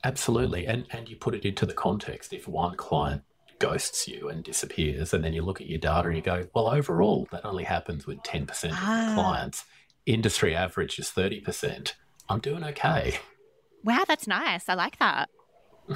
Absolutely. 0.03 0.65
And, 0.65 0.87
and 0.89 1.07
you 1.07 1.15
put 1.15 1.35
it 1.35 1.45
into 1.45 1.65
the 1.65 1.73
context. 1.73 2.33
If 2.33 2.47
one 2.47 2.75
client 2.75 3.23
ghosts 3.59 4.07
you 4.07 4.29
and 4.29 4.43
disappears, 4.43 5.13
and 5.13 5.23
then 5.23 5.33
you 5.33 5.41
look 5.41 5.61
at 5.61 5.67
your 5.67 5.79
data 5.79 6.07
and 6.07 6.17
you 6.17 6.23
go, 6.23 6.47
well, 6.53 6.67
overall, 6.67 7.27
that 7.31 7.45
only 7.45 7.63
happens 7.63 8.07
with 8.07 8.17
10% 8.23 8.71
ah. 8.73 9.09
of 9.09 9.13
clients. 9.15 9.65
Industry 10.05 10.55
average 10.55 10.97
is 10.99 11.09
30%. 11.09 11.93
I'm 12.29 12.39
doing 12.39 12.63
okay. 12.63 13.19
Wow, 13.83 14.03
that's 14.07 14.27
nice. 14.27 14.67
I 14.67 14.73
like 14.73 14.99
that. 14.99 15.29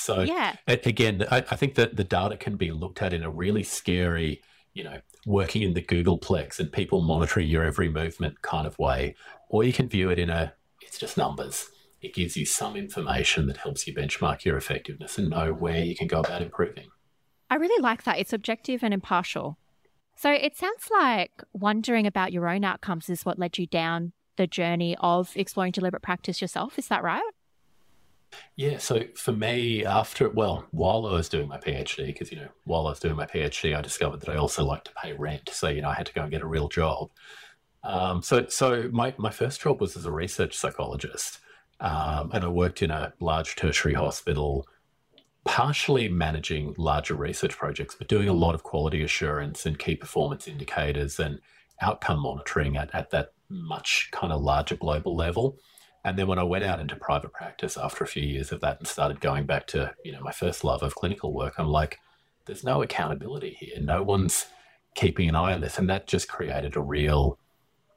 so, 0.00 0.20
yeah. 0.20 0.56
again, 0.66 1.26
I, 1.30 1.38
I 1.38 1.56
think 1.56 1.74
that 1.74 1.96
the 1.96 2.04
data 2.04 2.36
can 2.36 2.56
be 2.56 2.70
looked 2.72 3.02
at 3.02 3.12
in 3.12 3.22
a 3.22 3.30
really 3.30 3.62
scary, 3.62 4.42
you 4.72 4.82
know, 4.82 5.00
working 5.26 5.62
in 5.62 5.74
the 5.74 5.82
Googleplex 5.82 6.58
and 6.58 6.72
people 6.72 7.02
monitoring 7.02 7.48
your 7.48 7.64
every 7.64 7.90
movement 7.90 8.40
kind 8.42 8.66
of 8.66 8.78
way. 8.78 9.14
Or 9.48 9.62
you 9.62 9.72
can 9.72 9.88
view 9.88 10.10
it 10.10 10.18
in 10.18 10.30
a 10.30 10.54
it's 10.80 10.98
just 10.98 11.16
numbers. 11.16 11.68
It 12.00 12.14
gives 12.14 12.36
you 12.36 12.46
some 12.46 12.76
information 12.76 13.46
that 13.46 13.58
helps 13.58 13.86
you 13.86 13.94
benchmark 13.94 14.44
your 14.44 14.56
effectiveness 14.56 15.18
and 15.18 15.28
know 15.28 15.52
where 15.52 15.84
you 15.84 15.94
can 15.94 16.06
go 16.06 16.20
about 16.20 16.40
improving. 16.40 16.88
I 17.50 17.56
really 17.56 17.82
like 17.82 18.04
that. 18.04 18.18
It's 18.18 18.32
objective 18.32 18.82
and 18.82 18.94
impartial. 18.94 19.58
So 20.16 20.30
it 20.30 20.56
sounds 20.56 20.88
like 20.90 21.42
wondering 21.52 22.06
about 22.06 22.32
your 22.32 22.48
own 22.48 22.64
outcomes 22.64 23.10
is 23.10 23.24
what 23.24 23.38
led 23.38 23.58
you 23.58 23.66
down 23.66 24.12
the 24.36 24.46
journey 24.46 24.96
of 25.00 25.36
exploring 25.36 25.72
deliberate 25.72 26.02
practice 26.02 26.40
yourself. 26.40 26.78
Is 26.78 26.88
that 26.88 27.02
right? 27.02 27.22
Yeah, 28.56 28.78
so 28.78 29.02
for 29.14 29.32
me, 29.32 29.84
after, 29.84 30.28
well, 30.28 30.66
while 30.70 31.06
I 31.06 31.12
was 31.12 31.28
doing 31.28 31.48
my 31.48 31.58
PhD, 31.58 32.06
because, 32.06 32.30
you 32.30 32.38
know, 32.38 32.48
while 32.64 32.86
I 32.86 32.90
was 32.90 33.00
doing 33.00 33.16
my 33.16 33.26
PhD, 33.26 33.76
I 33.76 33.80
discovered 33.80 34.20
that 34.20 34.28
I 34.28 34.36
also 34.36 34.64
like 34.64 34.84
to 34.84 34.92
pay 35.02 35.12
rent. 35.12 35.48
So, 35.52 35.68
you 35.68 35.82
know, 35.82 35.88
I 35.88 35.94
had 35.94 36.06
to 36.06 36.12
go 36.12 36.22
and 36.22 36.30
get 36.30 36.42
a 36.42 36.46
real 36.46 36.68
job. 36.68 37.10
Um, 37.82 38.22
so, 38.22 38.46
so 38.48 38.88
my, 38.92 39.14
my 39.16 39.30
first 39.30 39.60
job 39.62 39.80
was 39.80 39.96
as 39.96 40.04
a 40.04 40.12
research 40.12 40.56
psychologist, 40.56 41.38
um, 41.80 42.30
and 42.32 42.44
I 42.44 42.48
worked 42.48 42.82
in 42.82 42.90
a 42.90 43.12
large 43.20 43.56
tertiary 43.56 43.94
hospital, 43.94 44.66
partially 45.44 46.08
managing 46.08 46.74
larger 46.76 47.14
research 47.14 47.56
projects, 47.56 47.94
but 47.94 48.08
doing 48.08 48.28
a 48.28 48.34
lot 48.34 48.54
of 48.54 48.62
quality 48.62 49.02
assurance 49.02 49.64
and 49.64 49.78
key 49.78 49.96
performance 49.96 50.46
indicators 50.46 51.18
and 51.18 51.40
outcome 51.80 52.20
monitoring 52.20 52.76
at, 52.76 52.94
at 52.94 53.10
that 53.10 53.32
much 53.48 54.10
kind 54.12 54.32
of 54.32 54.42
larger 54.42 54.76
global 54.76 55.16
level. 55.16 55.56
And 56.04 56.18
then 56.18 56.26
when 56.26 56.38
I 56.38 56.44
went 56.44 56.64
out 56.64 56.80
into 56.80 56.96
private 56.96 57.32
practice 57.32 57.76
after 57.76 58.04
a 58.04 58.08
few 58.08 58.22
years 58.22 58.52
of 58.52 58.60
that 58.62 58.78
and 58.78 58.86
started 58.86 59.20
going 59.20 59.44
back 59.44 59.66
to, 59.68 59.92
you 60.04 60.12
know, 60.12 60.20
my 60.20 60.32
first 60.32 60.64
love 60.64 60.82
of 60.82 60.94
clinical 60.94 61.32
work, 61.32 61.54
I'm 61.58 61.68
like, 61.68 61.98
there's 62.46 62.64
no 62.64 62.82
accountability 62.82 63.56
here. 63.60 63.80
No 63.80 64.02
one's 64.02 64.46
keeping 64.94 65.28
an 65.28 65.36
eye 65.36 65.52
on 65.52 65.60
this. 65.60 65.78
And 65.78 65.90
that 65.90 66.06
just 66.06 66.28
created 66.28 66.74
a 66.74 66.80
real 66.80 67.38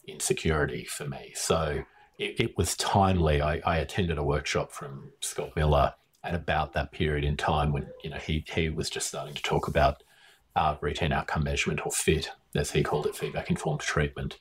insecurity 0.06 0.84
for 0.84 1.08
me. 1.08 1.32
So 1.36 1.84
it, 2.20 2.40
it 2.40 2.58
was 2.58 2.76
timely. 2.76 3.42
I, 3.42 3.62
I, 3.66 3.78
attended 3.78 4.18
a 4.18 4.24
workshop 4.24 4.72
from 4.72 5.12
Scott 5.22 5.56
Miller 5.56 5.94
at 6.24 6.36
about 6.36 6.74
that 6.74 6.92
period 6.92 7.24
in 7.24 7.38
time 7.38 7.72
when 7.72 7.88
you 8.04 8.10
know 8.10 8.18
he 8.18 8.46
he 8.54 8.70
was 8.70 8.90
just 8.90 9.08
starting 9.08 9.34
to 9.34 9.42
talk 9.42 9.68
about 9.68 10.04
uh, 10.56 10.76
routine 10.82 11.12
outcome 11.12 11.44
measurement 11.44 11.82
or 11.86 11.92
FIT, 11.92 12.30
as 12.56 12.72
he 12.72 12.84
called 12.84 13.08
it, 13.08 13.16
feedback 13.16 13.50
informed 13.50 13.82
treatment. 13.82 14.40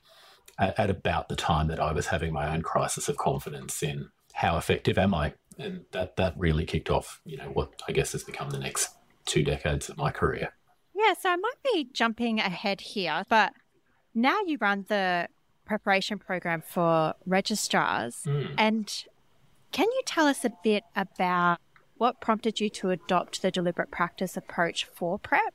At, 0.59 0.79
at 0.79 0.91
about 0.91 1.29
the 1.29 1.37
time 1.37 1.69
that 1.69 1.81
I 1.81 1.93
was 1.93 2.07
having 2.07 2.33
my 2.33 2.53
own 2.55 2.63
crisis 2.63 3.09
of 3.09 3.17
confidence 3.17 3.83
in 3.83 4.11
how 4.35 4.59
effective 4.59 4.99
am 4.99 5.15
I, 5.15 5.35
and 5.59 5.85
that 5.93 6.17
that 6.17 6.35
really 6.37 6.65
kicked 6.65 6.91
off. 6.91 7.21
You 7.25 7.39
know 7.39 7.49
what 7.49 7.81
I 7.89 7.93
guess 7.93 8.13
has 8.13 8.25
become 8.25 8.51
the 8.51 8.59
next 8.59 8.91
two 9.25 9.43
decades 9.43 9.89
of 9.89 9.97
my 9.97 10.11
career. 10.11 10.53
Yeah, 10.95 11.15
so 11.19 11.31
I 11.31 11.37
might 11.37 11.63
be 11.73 11.89
jumping 11.93 12.39
ahead 12.39 12.81
here, 12.81 13.25
but 13.29 13.53
now 14.15 14.41
you 14.47 14.59
run 14.61 14.85
the 14.89 15.29
preparation 15.65 16.19
program 16.19 16.63
for 16.63 17.15
registrars. 17.25 18.23
Mm. 18.27 18.55
And 18.59 19.05
can 19.73 19.87
you 19.87 20.03
tell 20.05 20.27
us 20.27 20.45
a 20.45 20.53
bit 20.63 20.85
about 20.95 21.59
what 21.97 22.21
prompted 22.21 22.61
you 22.61 22.69
to 22.69 22.91
adopt 22.91 23.43
the 23.43 23.51
deliberate 23.51 23.91
practice 23.91 24.37
approach 24.37 24.85
for 24.85 25.19
prep? 25.19 25.55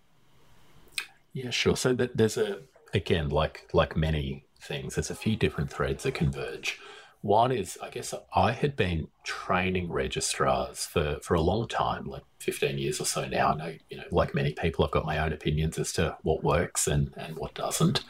Yeah, 1.33 1.51
sure. 1.51 1.77
So 1.77 1.93
there's 1.93 2.37
a 2.37 2.61
again, 2.93 3.29
like 3.29 3.69
like 3.73 3.95
many 3.95 4.46
things, 4.67 4.95
there's 4.95 5.09
a 5.09 5.15
few 5.15 5.35
different 5.35 5.71
threads 5.71 6.03
that 6.03 6.13
converge. 6.13 6.79
One 7.21 7.51
is, 7.51 7.77
I 7.81 7.89
guess, 7.89 8.13
I 8.35 8.51
had 8.51 8.75
been 8.75 9.07
training 9.23 9.91
registrars 9.91 10.85
for, 10.85 11.17
for 11.23 11.33
a 11.33 11.41
long 11.41 11.67
time, 11.67 12.05
like 12.05 12.23
15 12.39 12.77
years 12.77 13.01
or 13.01 13.05
so 13.05 13.27
now. 13.27 13.49
I 13.49 13.55
know, 13.55 13.73
you 13.89 13.97
know, 13.97 14.03
like 14.11 14.35
many 14.35 14.53
people, 14.53 14.85
I've 14.85 14.91
got 14.91 15.05
my 15.05 15.17
own 15.17 15.33
opinions 15.33 15.79
as 15.79 15.91
to 15.93 16.15
what 16.21 16.43
works 16.43 16.87
and, 16.87 17.13
and 17.17 17.35
what 17.37 17.55
doesn't. 17.55 18.03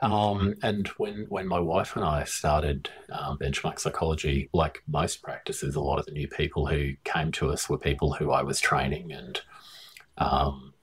Um, 0.00 0.54
and 0.62 0.88
when 0.98 1.24
when 1.30 1.46
my 1.48 1.58
wife 1.58 1.96
and 1.96 2.04
I 2.04 2.24
started 2.24 2.90
um, 3.10 3.38
benchmark 3.38 3.80
psychology, 3.80 4.50
like 4.52 4.82
most 4.86 5.22
practices, 5.22 5.74
a 5.74 5.80
lot 5.80 5.98
of 5.98 6.04
the 6.04 6.12
new 6.12 6.28
people 6.28 6.66
who 6.66 6.92
came 7.04 7.32
to 7.32 7.48
us 7.48 7.68
were 7.68 7.78
people 7.78 8.12
who 8.12 8.30
I 8.30 8.42
was 8.42 8.60
training, 8.60 9.10
and 9.12 9.40
um, 10.18 10.74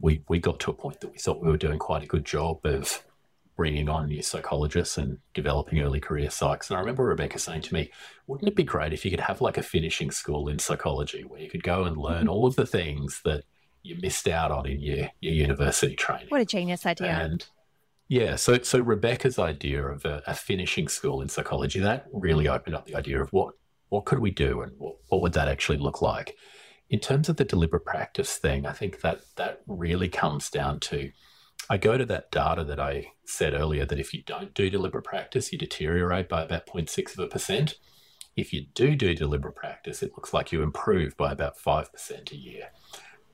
we 0.00 0.22
we 0.28 0.38
got 0.38 0.60
to 0.60 0.70
a 0.70 0.74
point 0.74 1.00
that 1.00 1.12
we 1.12 1.18
thought 1.18 1.42
we 1.42 1.50
were 1.50 1.56
doing 1.56 1.78
quite 1.78 2.02
a 2.02 2.06
good 2.06 2.26
job 2.26 2.58
of 2.64 3.02
bringing 3.62 3.88
on 3.88 4.08
new 4.08 4.20
psychologists 4.20 4.98
and 4.98 5.18
developing 5.34 5.78
early 5.78 6.00
career 6.00 6.26
psychs. 6.26 6.68
And 6.68 6.76
I 6.76 6.80
remember 6.80 7.04
Rebecca 7.04 7.38
saying 7.38 7.62
to 7.62 7.74
me, 7.74 7.92
"Wouldn't 8.26 8.48
it 8.48 8.56
be 8.56 8.64
great 8.64 8.92
if 8.92 9.04
you 9.04 9.10
could 9.12 9.20
have 9.20 9.40
like 9.40 9.56
a 9.56 9.62
finishing 9.62 10.10
school 10.10 10.48
in 10.48 10.58
psychology 10.58 11.22
where 11.22 11.40
you 11.40 11.48
could 11.48 11.62
go 11.62 11.84
and 11.84 11.96
learn 11.96 12.22
mm-hmm. 12.22 12.30
all 12.30 12.44
of 12.44 12.56
the 12.56 12.66
things 12.66 13.20
that 13.24 13.44
you 13.84 13.96
missed 14.02 14.26
out 14.26 14.50
on 14.50 14.66
in 14.66 14.80
your 14.80 15.10
your 15.20 15.32
university 15.32 15.94
training?" 15.94 16.26
What 16.28 16.40
a 16.40 16.44
genius 16.44 16.84
idea! 16.86 17.12
And 17.12 17.46
yeah, 18.08 18.34
so 18.34 18.60
so 18.62 18.80
Rebecca's 18.80 19.38
idea 19.38 19.86
of 19.86 20.04
a, 20.04 20.24
a, 20.26 20.34
finishing 20.34 20.88
school 20.88 21.20
in 21.20 21.28
psychology 21.28 21.78
that 21.78 22.08
really 22.12 22.48
opened 22.48 22.74
up 22.74 22.86
the 22.86 22.96
idea 22.96 23.22
of 23.22 23.32
what 23.32 23.54
what 23.90 24.06
could 24.06 24.18
we 24.18 24.32
do 24.32 24.62
and 24.62 24.72
what, 24.76 24.96
what 25.06 25.22
would 25.22 25.34
that 25.34 25.46
actually 25.46 25.78
look 25.78 26.02
like. 26.02 26.34
In 26.90 26.98
terms 26.98 27.28
of 27.28 27.36
the 27.36 27.44
deliberate 27.44 27.84
practice 27.84 28.38
thing, 28.38 28.66
I 28.66 28.72
think 28.72 29.02
that 29.02 29.20
that 29.36 29.60
really 29.68 30.08
comes 30.08 30.50
down 30.50 30.80
to 30.90 31.12
I 31.70 31.76
go 31.76 31.96
to 31.96 32.04
that 32.06 32.30
data 32.30 32.64
that 32.64 32.80
I 32.80 33.12
said 33.24 33.54
earlier 33.54 33.86
that 33.86 33.98
if 33.98 34.12
you 34.12 34.22
don't 34.24 34.54
do 34.54 34.68
deliberate 34.68 35.04
practice, 35.04 35.52
you 35.52 35.58
deteriorate 35.58 36.28
by 36.28 36.42
about 36.42 36.66
0.6 36.66 37.12
of 37.12 37.18
a 37.18 37.26
percent. 37.26 37.76
If 38.36 38.52
you 38.52 38.66
do 38.74 38.96
do 38.96 39.14
deliberate 39.14 39.54
practice, 39.54 40.02
it 40.02 40.12
looks 40.16 40.32
like 40.32 40.52
you 40.52 40.62
improve 40.62 41.16
by 41.16 41.32
about 41.32 41.58
5% 41.58 42.32
a 42.32 42.36
year. 42.36 42.70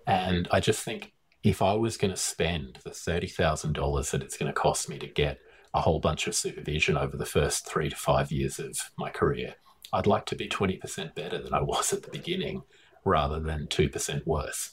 And 0.06 0.48
I 0.50 0.60
just 0.60 0.82
think 0.82 1.12
if 1.42 1.62
I 1.62 1.74
was 1.74 1.96
going 1.96 2.10
to 2.10 2.16
spend 2.16 2.80
the 2.84 2.90
$30,000 2.90 4.10
that 4.10 4.22
it's 4.22 4.36
going 4.36 4.52
to 4.52 4.60
cost 4.60 4.88
me 4.88 4.98
to 4.98 5.06
get 5.06 5.38
a 5.74 5.80
whole 5.80 6.00
bunch 6.00 6.26
of 6.26 6.34
supervision 6.34 6.96
over 6.96 7.16
the 7.16 7.26
first 7.26 7.66
three 7.66 7.88
to 7.90 7.96
five 7.96 8.32
years 8.32 8.58
of 8.58 8.76
my 8.96 9.10
career, 9.10 9.54
I'd 9.92 10.06
like 10.06 10.26
to 10.26 10.36
be 10.36 10.48
20% 10.48 11.14
better 11.14 11.40
than 11.40 11.54
I 11.54 11.62
was 11.62 11.92
at 11.92 12.02
the 12.02 12.10
beginning 12.10 12.62
rather 13.04 13.38
than 13.38 13.66
2% 13.66 14.26
worse. 14.26 14.72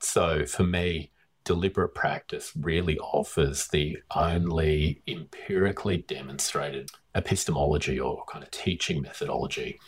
So 0.00 0.44
for 0.46 0.64
me, 0.64 1.11
deliberate 1.44 1.94
practice 1.94 2.52
really 2.58 2.98
offers 2.98 3.68
the 3.68 3.98
only 4.14 5.02
empirically 5.06 5.98
demonstrated 5.98 6.90
epistemology 7.14 7.98
or 7.98 8.24
kind 8.30 8.44
of 8.44 8.50
teaching 8.50 9.02
methodology 9.02 9.78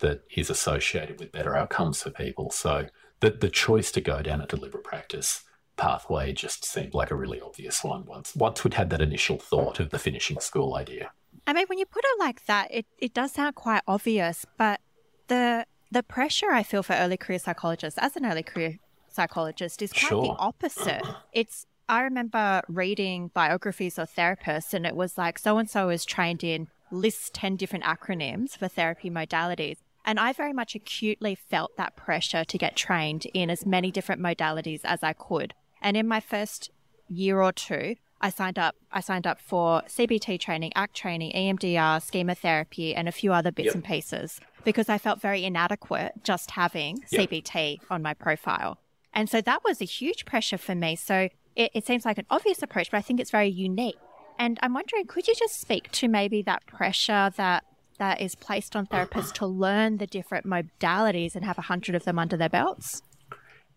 that 0.00 0.22
is 0.36 0.50
associated 0.50 1.18
with 1.18 1.32
better 1.32 1.56
outcomes 1.56 2.02
for 2.02 2.10
people. 2.10 2.50
So 2.50 2.86
the, 3.20 3.30
the 3.30 3.48
choice 3.48 3.90
to 3.92 4.00
go 4.00 4.22
down 4.22 4.40
a 4.40 4.46
deliberate 4.46 4.84
practice 4.84 5.44
pathway 5.76 6.32
just 6.32 6.64
seemed 6.64 6.94
like 6.94 7.10
a 7.10 7.16
really 7.16 7.40
obvious 7.40 7.82
one 7.82 8.04
once 8.04 8.34
once 8.36 8.62
we'd 8.62 8.74
had 8.74 8.90
that 8.90 9.00
initial 9.00 9.38
thought 9.38 9.80
of 9.80 9.90
the 9.90 9.98
finishing 9.98 10.38
school 10.38 10.76
idea. 10.76 11.10
I 11.46 11.52
mean, 11.52 11.66
when 11.68 11.78
you 11.78 11.86
put 11.86 12.04
it 12.04 12.18
like 12.20 12.46
that, 12.46 12.68
it, 12.70 12.86
it 12.98 13.12
does 13.12 13.32
sound 13.32 13.56
quite 13.56 13.82
obvious, 13.88 14.46
but 14.56 14.80
the 15.28 15.66
the 15.90 16.02
pressure 16.02 16.50
I 16.50 16.62
feel 16.62 16.82
for 16.82 16.94
early 16.94 17.16
career 17.16 17.38
psychologists 17.38 17.98
as 18.00 18.16
an 18.16 18.26
early 18.26 18.42
career 18.42 18.78
psychologist 19.14 19.82
is 19.82 19.92
quite 19.92 20.08
sure. 20.08 20.22
the 20.22 20.30
opposite. 20.30 21.02
It's 21.32 21.66
I 21.88 22.02
remember 22.02 22.62
reading 22.68 23.30
biographies 23.34 23.98
of 23.98 24.10
therapists 24.10 24.72
and 24.72 24.86
it 24.86 24.96
was 24.96 25.18
like 25.18 25.38
so 25.38 25.58
and 25.58 25.68
so 25.68 25.90
is 25.90 26.04
trained 26.04 26.42
in 26.42 26.68
list 26.90 27.34
10 27.34 27.56
different 27.56 27.84
acronyms 27.84 28.56
for 28.56 28.68
therapy 28.68 29.10
modalities. 29.10 29.78
And 30.04 30.20
I 30.20 30.32
very 30.32 30.52
much 30.52 30.74
acutely 30.74 31.34
felt 31.34 31.76
that 31.76 31.96
pressure 31.96 32.44
to 32.44 32.58
get 32.58 32.76
trained 32.76 33.26
in 33.32 33.50
as 33.50 33.66
many 33.66 33.90
different 33.90 34.20
modalities 34.20 34.80
as 34.84 35.02
I 35.02 35.12
could. 35.12 35.54
And 35.80 35.96
in 35.96 36.06
my 36.06 36.20
first 36.20 36.70
year 37.08 37.40
or 37.40 37.52
two, 37.52 37.96
I 38.20 38.30
signed 38.30 38.58
up. 38.58 38.74
I 38.90 39.00
signed 39.00 39.26
up 39.26 39.38
for 39.38 39.82
CBT 39.82 40.40
training, 40.40 40.72
ACT 40.74 40.94
training, 40.94 41.32
EMDR, 41.32 42.02
schema 42.02 42.34
therapy, 42.34 42.94
and 42.94 43.08
a 43.08 43.12
few 43.12 43.32
other 43.32 43.52
bits 43.52 43.66
yep. 43.66 43.74
and 43.74 43.84
pieces 43.84 44.40
because 44.64 44.88
I 44.88 44.96
felt 44.96 45.20
very 45.20 45.44
inadequate 45.44 46.24
just 46.24 46.52
having 46.52 47.04
yep. 47.10 47.28
CBT 47.28 47.80
on 47.90 48.00
my 48.02 48.14
profile. 48.14 48.78
And 49.14 49.30
so 49.30 49.40
that 49.40 49.62
was 49.64 49.80
a 49.80 49.84
huge 49.84 50.24
pressure 50.24 50.58
for 50.58 50.74
me. 50.74 50.96
So 50.96 51.28
it, 51.56 51.70
it 51.74 51.86
seems 51.86 52.04
like 52.04 52.18
an 52.18 52.26
obvious 52.30 52.62
approach, 52.62 52.90
but 52.90 52.98
I 52.98 53.02
think 53.02 53.20
it's 53.20 53.30
very 53.30 53.48
unique. 53.48 53.96
And 54.38 54.58
I'm 54.62 54.74
wondering, 54.74 55.06
could 55.06 55.28
you 55.28 55.34
just 55.34 55.60
speak 55.60 55.90
to 55.92 56.08
maybe 56.08 56.42
that 56.42 56.66
pressure 56.66 57.30
that 57.36 57.64
that 57.98 58.20
is 58.20 58.34
placed 58.34 58.74
on 58.74 58.86
therapists 58.86 59.32
to 59.34 59.46
learn 59.46 59.98
the 59.98 60.06
different 60.06 60.46
modalities 60.46 61.36
and 61.36 61.44
have 61.44 61.58
a 61.58 61.62
hundred 61.62 61.94
of 61.94 62.04
them 62.04 62.18
under 62.18 62.36
their 62.36 62.48
belts? 62.48 63.02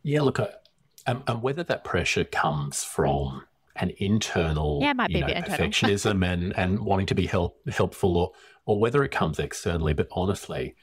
Yeah, 0.02 0.22
look, 0.22 0.40
um, 0.40 1.24
and 1.28 1.44
whether 1.44 1.64
that 1.64 1.84
pressure 1.84 2.24
comes 2.24 2.84
from 2.84 3.44
an 3.76 3.92
internal, 3.98 4.80
yeah, 4.82 4.94
might 4.94 5.10
be 5.10 5.22
know, 5.22 5.28
perfectionism 5.28 6.26
and, 6.26 6.58
and 6.58 6.80
wanting 6.80 7.06
to 7.06 7.16
be 7.16 7.28
help, 7.28 7.60
helpful, 7.70 8.18
or 8.18 8.32
or 8.66 8.80
whether 8.80 9.04
it 9.04 9.12
comes 9.12 9.38
externally. 9.38 9.94
But 9.94 10.08
honestly, 10.12 10.76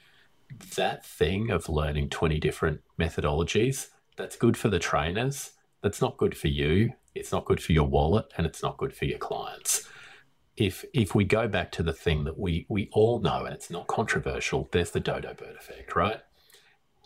that 0.75 1.05
thing 1.05 1.51
of 1.51 1.67
learning 1.67 2.09
twenty 2.09 2.39
different 2.39 2.81
methodologies 2.97 3.87
that's 4.15 4.35
good 4.35 4.57
for 4.57 4.69
the 4.69 4.79
trainers. 4.79 5.51
That's 5.81 6.01
not 6.01 6.17
good 6.17 6.37
for 6.37 6.47
you. 6.47 6.93
It's 7.13 7.31
not 7.31 7.45
good 7.45 7.61
for 7.61 7.71
your 7.71 7.87
wallet, 7.87 8.25
and 8.37 8.45
it's 8.45 8.61
not 8.61 8.77
good 8.77 8.93
for 8.93 9.05
your 9.05 9.19
clients 9.19 9.87
if 10.57 10.85
if 10.93 11.13
we 11.13 11.25
go 11.25 11.47
back 11.47 11.71
to 11.73 11.83
the 11.83 11.93
thing 11.93 12.23
that 12.23 12.39
we 12.39 12.65
we 12.69 12.89
all 12.93 13.19
know 13.19 13.45
and 13.45 13.53
it's 13.53 13.69
not 13.69 13.87
controversial, 13.87 14.69
there's 14.71 14.91
the 14.91 14.99
dodo 14.99 15.33
bird 15.33 15.55
effect, 15.57 15.95
right? 15.95 16.21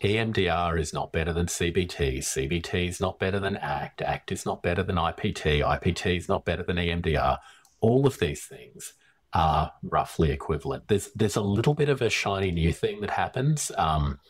EMDR 0.02 0.80
is 0.80 0.94
not 0.94 1.12
better 1.12 1.32
than 1.32 1.46
CBT. 1.46 2.18
CBT 2.18 2.88
is 2.88 3.00
not 3.00 3.18
better 3.18 3.38
than 3.38 3.56
ACT. 3.56 4.00
ACT 4.00 4.32
is 4.32 4.46
not 4.46 4.62
better 4.62 4.82
than 4.82 4.96
IPT. 4.96 5.62
IPT 5.62 6.16
is 6.16 6.28
not 6.28 6.46
better 6.46 6.62
than 6.62 6.76
EMDR. 6.76 7.36
All 7.80 8.06
of 8.06 8.18
these 8.18 8.44
things 8.44 8.94
are 9.34 9.72
roughly 9.82 10.30
equivalent. 10.30 10.88
There's 10.88 11.10
there's 11.14 11.36
a 11.36 11.42
little 11.42 11.74
bit 11.74 11.88
of 11.88 12.00
a 12.02 12.10
shiny 12.10 12.52
new 12.52 12.72
thing 12.72 13.00
that 13.00 13.10
happens. 13.10 13.72
Um, 13.76 14.20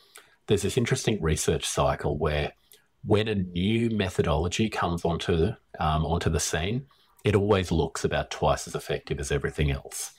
there's 0.47 0.62
this 0.62 0.79
interesting 0.79 1.23
research 1.23 1.66
cycle 1.66 2.19
where 2.19 2.53
when 3.05 3.29
a 3.29 3.35
new 3.35 3.91
methodology 3.91 4.69
comes 4.69 5.05
onto 5.05 5.53
um, 5.79 6.05
onto 6.05 6.31
the 6.31 6.41
scene, 6.41 6.87
it 7.25 7.35
always 7.35 7.71
looks 7.71 8.05
about 8.05 8.31
twice 8.31 8.67
as 8.67 8.75
effective 8.75 9.19
as 9.19 9.33
everything 9.33 9.71
else. 9.71 10.13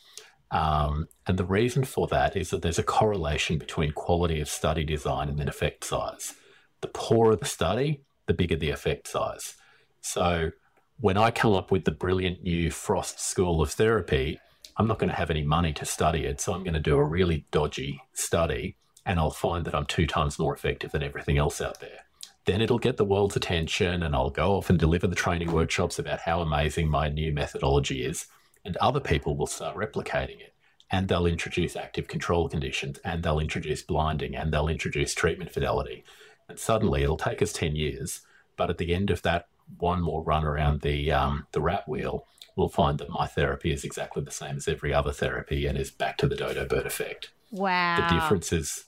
Um, 0.51 1.07
and 1.27 1.37
the 1.37 1.45
reason 1.45 1.85
for 1.85 2.07
that 2.07 2.35
is 2.35 2.49
that 2.49 2.61
there's 2.61 2.79
a 2.79 2.83
correlation 2.83 3.57
between 3.57 3.93
quality 3.93 4.41
of 4.41 4.49
study 4.49 4.83
design 4.83 5.29
and 5.29 5.39
then 5.39 5.47
effect 5.47 5.83
size. 5.83 6.33
The 6.81 6.89
poorer 6.89 7.35
the 7.35 7.45
study, 7.45 8.01
the 8.25 8.33
bigger 8.33 8.55
the 8.55 8.71
effect 8.71 9.07
size. 9.07 9.55
So 10.01 10.51
when 10.99 11.17
I 11.17 11.31
come 11.31 11.53
up 11.53 11.71
with 11.71 11.85
the 11.85 11.91
brilliant 11.91 12.43
new 12.43 12.69
Frost 12.69 13.19
School 13.19 13.61
of 13.61 13.71
Therapy, 13.71 14.39
I'm 14.77 14.87
not 14.87 14.99
going 14.99 15.09
to 15.09 15.15
have 15.15 15.29
any 15.29 15.43
money 15.43 15.73
to 15.73 15.85
study 15.85 16.25
it. 16.25 16.41
So 16.41 16.53
I'm 16.53 16.63
going 16.63 16.73
to 16.73 16.79
do 16.79 16.97
a 16.97 17.03
really 17.03 17.45
dodgy 17.51 18.01
study 18.13 18.75
and 19.05 19.19
I'll 19.19 19.31
find 19.31 19.65
that 19.65 19.75
I'm 19.75 19.85
two 19.85 20.05
times 20.05 20.37
more 20.37 20.53
effective 20.53 20.91
than 20.91 21.03
everything 21.03 21.37
else 21.37 21.61
out 21.61 21.79
there 21.79 22.01
then 22.45 22.61
it'll 22.61 22.79
get 22.79 22.97
the 22.97 23.05
world's 23.05 23.35
attention 23.35 24.01
and 24.01 24.15
I'll 24.15 24.29
go 24.29 24.55
off 24.55 24.69
and 24.69 24.79
deliver 24.79 25.07
the 25.07 25.15
training 25.15 25.51
workshops 25.51 25.99
about 25.99 26.21
how 26.21 26.41
amazing 26.41 26.89
my 26.89 27.07
new 27.07 27.31
methodology 27.31 28.03
is. 28.03 28.27
And 28.65 28.77
other 28.77 28.99
people 28.99 29.35
will 29.35 29.47
start 29.47 29.75
replicating 29.75 30.39
it. 30.39 30.53
And 30.89 31.07
they'll 31.07 31.25
introduce 31.25 31.75
active 31.75 32.07
control 32.07 32.49
conditions 32.49 32.99
and 33.05 33.23
they'll 33.23 33.39
introduce 33.39 33.81
blinding 33.81 34.35
and 34.35 34.51
they'll 34.51 34.67
introduce 34.67 35.13
treatment 35.13 35.51
fidelity. 35.51 36.03
And 36.49 36.59
suddenly 36.59 37.03
it'll 37.03 37.17
take 37.17 37.41
us 37.41 37.53
10 37.53 37.75
years. 37.75 38.21
But 38.57 38.69
at 38.69 38.77
the 38.77 38.93
end 38.93 39.09
of 39.09 39.21
that 39.21 39.47
one 39.77 40.01
more 40.01 40.21
run 40.21 40.43
around 40.43 40.81
the, 40.81 41.11
um, 41.11 41.47
the 41.53 41.61
rat 41.61 41.87
wheel, 41.87 42.27
we'll 42.55 42.69
find 42.69 42.97
that 42.97 43.09
my 43.09 43.25
therapy 43.25 43.71
is 43.71 43.85
exactly 43.85 44.23
the 44.23 44.31
same 44.31 44.57
as 44.57 44.67
every 44.67 44.93
other 44.93 45.13
therapy 45.13 45.65
and 45.65 45.77
is 45.77 45.91
back 45.91 46.17
to 46.17 46.27
the 46.27 46.35
dodo 46.35 46.65
bird 46.65 46.85
effect. 46.85 47.31
Wow. 47.51 48.07
The 48.09 48.15
difference 48.15 48.51
is 48.51 48.85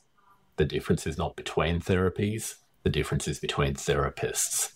the 0.57 0.65
difference 0.65 1.07
is 1.07 1.17
not 1.17 1.35
between 1.35 1.79
therapies 1.79 2.55
the 2.83 2.89
differences 2.89 3.39
between 3.39 3.75
therapists. 3.75 4.73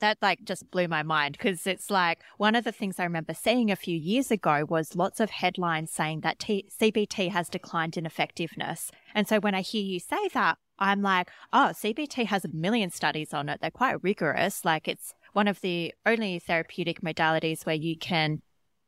That 0.00 0.18
like 0.20 0.44
just 0.44 0.70
blew 0.70 0.88
my 0.88 1.02
mind 1.02 1.38
because 1.38 1.66
it's 1.66 1.90
like 1.90 2.20
one 2.36 2.54
of 2.54 2.64
the 2.64 2.72
things 2.72 2.98
I 2.98 3.04
remember 3.04 3.32
seeing 3.32 3.70
a 3.70 3.76
few 3.76 3.96
years 3.96 4.30
ago 4.30 4.66
was 4.68 4.96
lots 4.96 5.20
of 5.20 5.30
headlines 5.30 5.92
saying 5.92 6.20
that 6.20 6.40
T- 6.40 6.68
CBT 6.80 7.30
has 7.30 7.48
declined 7.48 7.96
in 7.96 8.04
effectiveness. 8.04 8.90
And 9.14 9.26
so 9.26 9.38
when 9.40 9.54
I 9.54 9.62
hear 9.62 9.82
you 9.82 10.00
say 10.00 10.28
that, 10.34 10.58
I'm 10.78 11.00
like, 11.00 11.30
oh, 11.52 11.70
CBT 11.72 12.26
has 12.26 12.44
a 12.44 12.52
million 12.52 12.90
studies 12.90 13.32
on 13.32 13.48
it. 13.48 13.60
They're 13.60 13.70
quite 13.70 14.02
rigorous. 14.02 14.64
Like 14.64 14.88
it's 14.88 15.14
one 15.32 15.48
of 15.48 15.60
the 15.60 15.94
only 16.04 16.38
therapeutic 16.40 17.00
modalities 17.00 17.64
where 17.64 17.74
you 17.74 17.96
can 17.96 18.42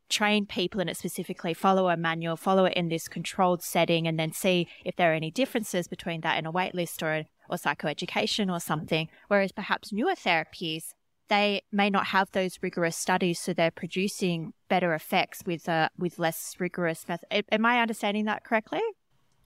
train 0.09 0.47
people 0.47 0.81
in 0.81 0.89
it 0.89 0.97
specifically, 0.97 1.55
follow 1.55 1.89
a 1.89 1.97
manual, 1.97 2.37
follow 2.37 2.65
it 2.65 2.75
in 2.75 2.89
this 2.89 3.09
controlled 3.09 3.63
setting, 3.63 4.07
and 4.07 4.19
then 4.19 4.33
see 4.33 4.69
if 4.85 4.97
there 4.97 5.13
are 5.13 5.15
any 5.15 5.31
differences 5.31 5.89
between 5.89 6.21
that 6.21 6.39
and 6.39 6.47
a 6.47 6.51
waitlist 6.51 7.03
or 7.03 7.25
or 7.49 7.57
psychoeducation 7.57 8.53
or 8.53 8.61
something. 8.61 9.09
Whereas 9.29 9.53
perhaps 9.53 9.93
newer 9.93 10.15
therapies, 10.15 10.95
they 11.29 11.63
may 11.73 11.91
not 11.91 12.07
have 12.07 12.31
those 12.33 12.59
rigorous 12.63 12.97
studies, 12.97 13.41
so 13.41 13.53
they're 13.53 13.71
producing 13.71 14.53
better 14.69 14.95
effects 14.95 15.43
with 15.45 15.69
uh, 15.69 15.89
with 15.99 16.19
less 16.19 16.55
rigorous 16.59 17.07
method. 17.09 17.45
Am 17.51 17.67
I 17.67 17.81
understanding 17.81 18.27
that 18.27 18.45
correctly? 18.45 18.81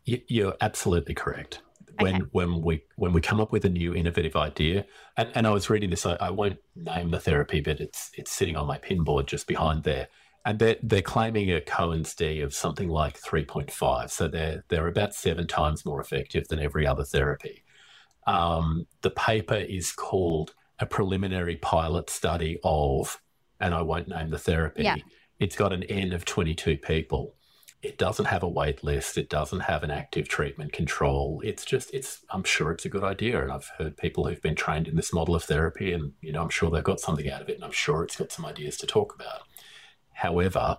You're 0.04 0.56
absolutely 0.60 1.14
correct. 1.14 1.62
When 1.98 2.16
okay. 2.16 2.24
when 2.32 2.62
we 2.62 2.82
when 2.96 3.12
we 3.12 3.20
come 3.20 3.40
up 3.40 3.52
with 3.52 3.64
a 3.64 3.70
new 3.70 3.94
innovative 3.94 4.36
idea, 4.36 4.84
and, 5.16 5.30
and 5.34 5.46
I 5.46 5.50
was 5.50 5.70
reading 5.70 5.90
this, 5.90 6.04
I, 6.04 6.16
I 6.20 6.30
won't 6.30 6.58
name 6.76 7.10
the 7.10 7.20
therapy, 7.20 7.60
but 7.60 7.80
it's 7.80 8.10
it's 8.14 8.30
sitting 8.30 8.56
on 8.56 8.66
my 8.66 8.78
pinboard 8.78 9.26
just 9.26 9.46
behind 9.46 9.84
there 9.84 10.08
and 10.44 10.58
they're, 10.58 10.76
they're 10.82 11.02
claiming 11.02 11.52
a 11.52 11.60
Cohen's 11.60 12.14
D 12.14 12.40
of 12.40 12.54
something 12.54 12.88
like 12.88 13.20
3.5. 13.20 14.10
So 14.10 14.28
they're, 14.28 14.64
they're 14.68 14.86
about 14.86 15.14
seven 15.14 15.46
times 15.46 15.84
more 15.84 16.00
effective 16.00 16.48
than 16.48 16.60
every 16.60 16.86
other 16.86 17.04
therapy. 17.04 17.62
Um, 18.26 18.87
the 19.02 19.11
paper 19.11 19.54
is 19.56 19.92
called 19.92 20.54
a 20.78 20.87
preliminary 20.87 21.56
pilot 21.56 22.11
study 22.11 22.59
of, 22.64 23.20
and 23.61 23.74
I 23.74 23.83
won't 23.83 24.09
name 24.09 24.30
the 24.30 24.38
therapy. 24.38 24.85
Yeah. 24.85 24.96
It's 25.38 25.56
got 25.56 25.72
an 25.72 25.83
N 25.85 26.12
of 26.12 26.24
22 26.24 26.78
people. 26.78 27.35
It 27.83 27.96
doesn't 27.96 28.26
have 28.26 28.42
a 28.42 28.48
wait 28.48 28.85
list. 28.85 29.16
It 29.16 29.30
doesn't 29.30 29.61
have 29.61 29.83
an 29.83 29.90
active 29.90 30.28
treatment 30.28 30.72
control. 30.72 31.40
It's 31.42 31.64
just, 31.64 31.94
it's, 31.94 32.20
I'm 32.28 32.44
sure 32.44 32.72
it's 32.72 32.85
a 32.85 32.90
good 32.90 33.04
idea. 33.04 33.42
And 33.42 33.50
I've 33.50 33.70
heard 33.78 33.96
people 33.96 34.26
who've 34.26 34.42
been 34.42 34.54
trained 34.54 34.87
in 34.87 34.96
this 34.96 35.14
model 35.14 35.35
of 35.35 35.44
therapy, 35.44 35.92
and, 35.92 36.12
you 36.20 36.33
know, 36.33 36.42
I'm 36.42 36.50
sure 36.50 36.70
they've 36.70 36.85
got 36.85 37.00
something 37.00 37.30
out 37.30 37.40
of 37.40 37.48
it. 37.48 37.54
And 37.54 37.64
I'm 37.64 37.72
sure 37.72 38.02
it's 38.04 38.16
got 38.16 38.33
some 38.33 38.44
ideas 38.44 38.76
to 38.78 38.87
talk 38.87 39.14
about. 39.14 39.42
However, 40.12 40.78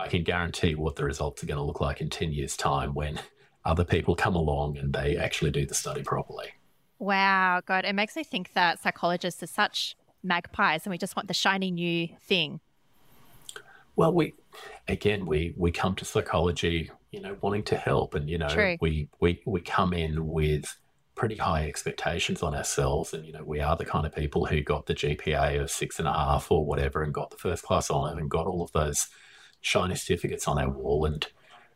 I 0.00 0.08
can 0.08 0.22
guarantee 0.22 0.74
what 0.74 0.96
the 0.96 1.04
results 1.04 1.42
are 1.42 1.46
going 1.46 1.58
to 1.58 1.64
look 1.64 1.80
like 1.80 2.00
in 2.00 2.08
10 2.08 2.32
years' 2.32 2.56
time 2.56 2.94
when 2.94 3.20
other 3.64 3.84
people 3.84 4.14
come 4.14 4.34
along 4.34 4.78
and 4.78 4.94
they 4.94 5.16
actually 5.16 5.50
do 5.50 5.66
the 5.66 5.74
study 5.74 6.02
properly. 6.02 6.46
Wow, 6.98 7.60
God, 7.64 7.84
it 7.84 7.94
makes 7.94 8.16
me 8.16 8.24
think 8.24 8.52
that 8.54 8.80
psychologists 8.80 9.42
are 9.42 9.46
such 9.48 9.96
magpies 10.22 10.84
and 10.84 10.90
we 10.90 10.98
just 10.98 11.16
want 11.16 11.28
the 11.28 11.34
shiny 11.34 11.70
new 11.70 12.08
thing. 12.20 12.60
Well, 13.96 14.12
we 14.12 14.34
again 14.86 15.26
we 15.26 15.54
we 15.56 15.72
come 15.72 15.96
to 15.96 16.04
psychology, 16.04 16.90
you 17.10 17.20
know, 17.20 17.36
wanting 17.40 17.64
to 17.64 17.76
help, 17.76 18.14
and 18.14 18.30
you 18.30 18.38
know, 18.38 18.48
True. 18.48 18.76
we 18.80 19.08
we 19.20 19.42
we 19.44 19.60
come 19.60 19.92
in 19.92 20.28
with 20.28 20.78
pretty 21.16 21.34
high 21.34 21.66
expectations 21.66 22.42
on 22.44 22.54
ourselves, 22.54 23.12
and 23.12 23.26
you 23.26 23.32
know, 23.32 23.42
we 23.42 23.60
are 23.60 23.76
the 23.76 23.84
kind 23.84 24.06
of 24.06 24.14
people 24.14 24.46
who 24.46 24.62
got 24.62 24.86
the 24.86 24.94
GPA 24.94 25.60
of 25.60 25.70
six 25.70 25.98
and 25.98 26.06
a 26.06 26.12
half 26.12 26.50
or 26.52 26.64
whatever, 26.64 27.02
and 27.02 27.12
got 27.12 27.30
the 27.30 27.36
first 27.36 27.64
class 27.64 27.90
honour, 27.90 28.16
and 28.18 28.30
got 28.30 28.46
all 28.46 28.62
of 28.62 28.70
those 28.70 29.08
shiny 29.60 29.96
certificates 29.96 30.46
on 30.46 30.60
our 30.60 30.70
wall, 30.70 31.04
and 31.04 31.26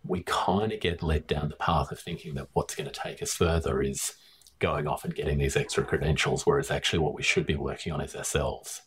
we 0.05 0.23
kind 0.23 0.73
of 0.73 0.79
get 0.79 1.03
led 1.03 1.27
down 1.27 1.49
the 1.49 1.57
path 1.57 1.91
of 1.91 1.99
thinking 1.99 2.35
that 2.35 2.49
what's 2.53 2.77
going 2.77 2.89
to 2.89 3.01
take 3.01 3.21
us 3.21 3.35
further 3.35 3.83
is 3.83 4.15
going 4.63 4.87
off 4.87 5.05
and 5.05 5.15
getting 5.15 5.39
these 5.39 5.57
extra 5.57 5.85
credentials, 5.85 6.47
whereas 6.47 6.71
actually 6.71 7.01
what 7.01 7.15
we 7.15 7.23
should 7.23 7.45
be 7.45 7.57
working 7.57 7.93
on 7.93 8.01
is 8.01 8.15
ourselves. 8.15 8.81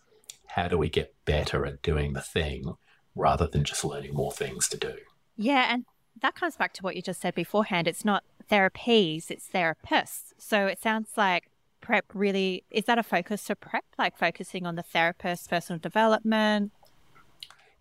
How 0.47 0.69
do 0.69 0.77
we 0.77 0.89
get 0.89 1.13
better 1.25 1.65
at 1.65 1.81
doing 1.81 2.13
the 2.13 2.21
thing 2.21 2.75
rather 3.13 3.45
than 3.45 3.65
just 3.65 3.83
learning 3.83 4.13
more 4.13 4.31
things 4.31 4.69
to 4.69 4.77
do? 4.77 4.95
Yeah, 5.35 5.67
and 5.73 5.85
that 6.21 6.33
comes 6.33 6.55
back 6.55 6.71
to 6.73 6.81
what 6.81 6.95
you 6.95 7.01
just 7.01 7.19
said 7.19 7.35
beforehand. 7.35 7.89
It's 7.89 8.05
not 8.05 8.23
therapies, 8.49 9.29
it's 9.29 9.49
therapists. 9.53 10.31
So 10.37 10.65
it 10.65 10.81
sounds 10.81 11.09
like 11.17 11.51
prep 11.81 12.05
really 12.13 12.63
is 12.71 12.85
that 12.85 12.97
a 12.97 13.03
focus 13.03 13.45
for 13.45 13.55
prep, 13.55 13.83
like 13.99 14.17
focusing 14.17 14.65
on 14.65 14.75
the 14.75 14.83
therapist, 14.83 15.49
personal 15.49 15.79
development? 15.79 16.71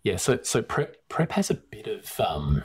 Yeah, 0.03 0.17
so 0.17 0.39
so 0.43 0.61
prep 0.61 0.97
prep 1.07 1.31
has 1.31 1.49
a 1.49 1.55
bit 1.55 1.87
of 1.87 2.19
um, 2.19 2.63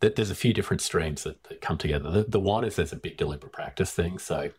that 0.00 0.16
there's 0.16 0.30
a 0.30 0.34
few 0.34 0.52
different 0.52 0.80
streams 0.80 1.24
that, 1.24 1.42
that 1.44 1.60
come 1.60 1.78
together. 1.78 2.10
The, 2.10 2.24
the, 2.24 2.40
one 2.40 2.64
is 2.64 2.76
there's 2.76 2.92
a 2.92 2.96
big 2.96 3.16
deliberate 3.16 3.52
practice 3.52 3.92
thing. 3.92 4.18
So 4.18 4.50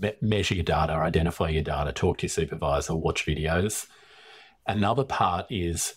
me- 0.00 0.16
measure 0.20 0.54
your 0.54 0.64
data, 0.64 0.92
identify 0.94 1.50
your 1.50 1.62
data, 1.62 1.92
talk 1.92 2.18
to 2.18 2.22
your 2.24 2.30
supervisor, 2.30 2.94
watch 2.94 3.24
videos. 3.26 3.86
Another 4.66 5.04
part 5.04 5.46
is 5.50 5.94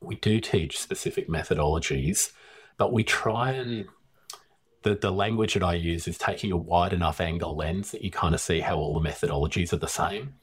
we 0.00 0.16
do 0.16 0.40
teach 0.40 0.78
specific 0.78 1.28
methodologies, 1.28 2.32
but 2.78 2.92
we 2.92 3.04
try 3.04 3.52
and 3.52 3.86
the, 4.82 4.94
the 4.94 5.10
language 5.10 5.54
that 5.54 5.64
I 5.64 5.74
use 5.74 6.06
is 6.06 6.16
taking 6.16 6.52
a 6.52 6.56
wide 6.56 6.92
enough 6.92 7.20
angle 7.20 7.56
lens 7.56 7.90
that 7.90 8.02
you 8.02 8.10
kind 8.10 8.34
of 8.34 8.40
see 8.40 8.60
how 8.60 8.76
all 8.76 8.98
the 8.98 9.08
methodologies 9.08 9.72
are 9.72 9.78
the 9.78 9.88
same. 9.88 10.34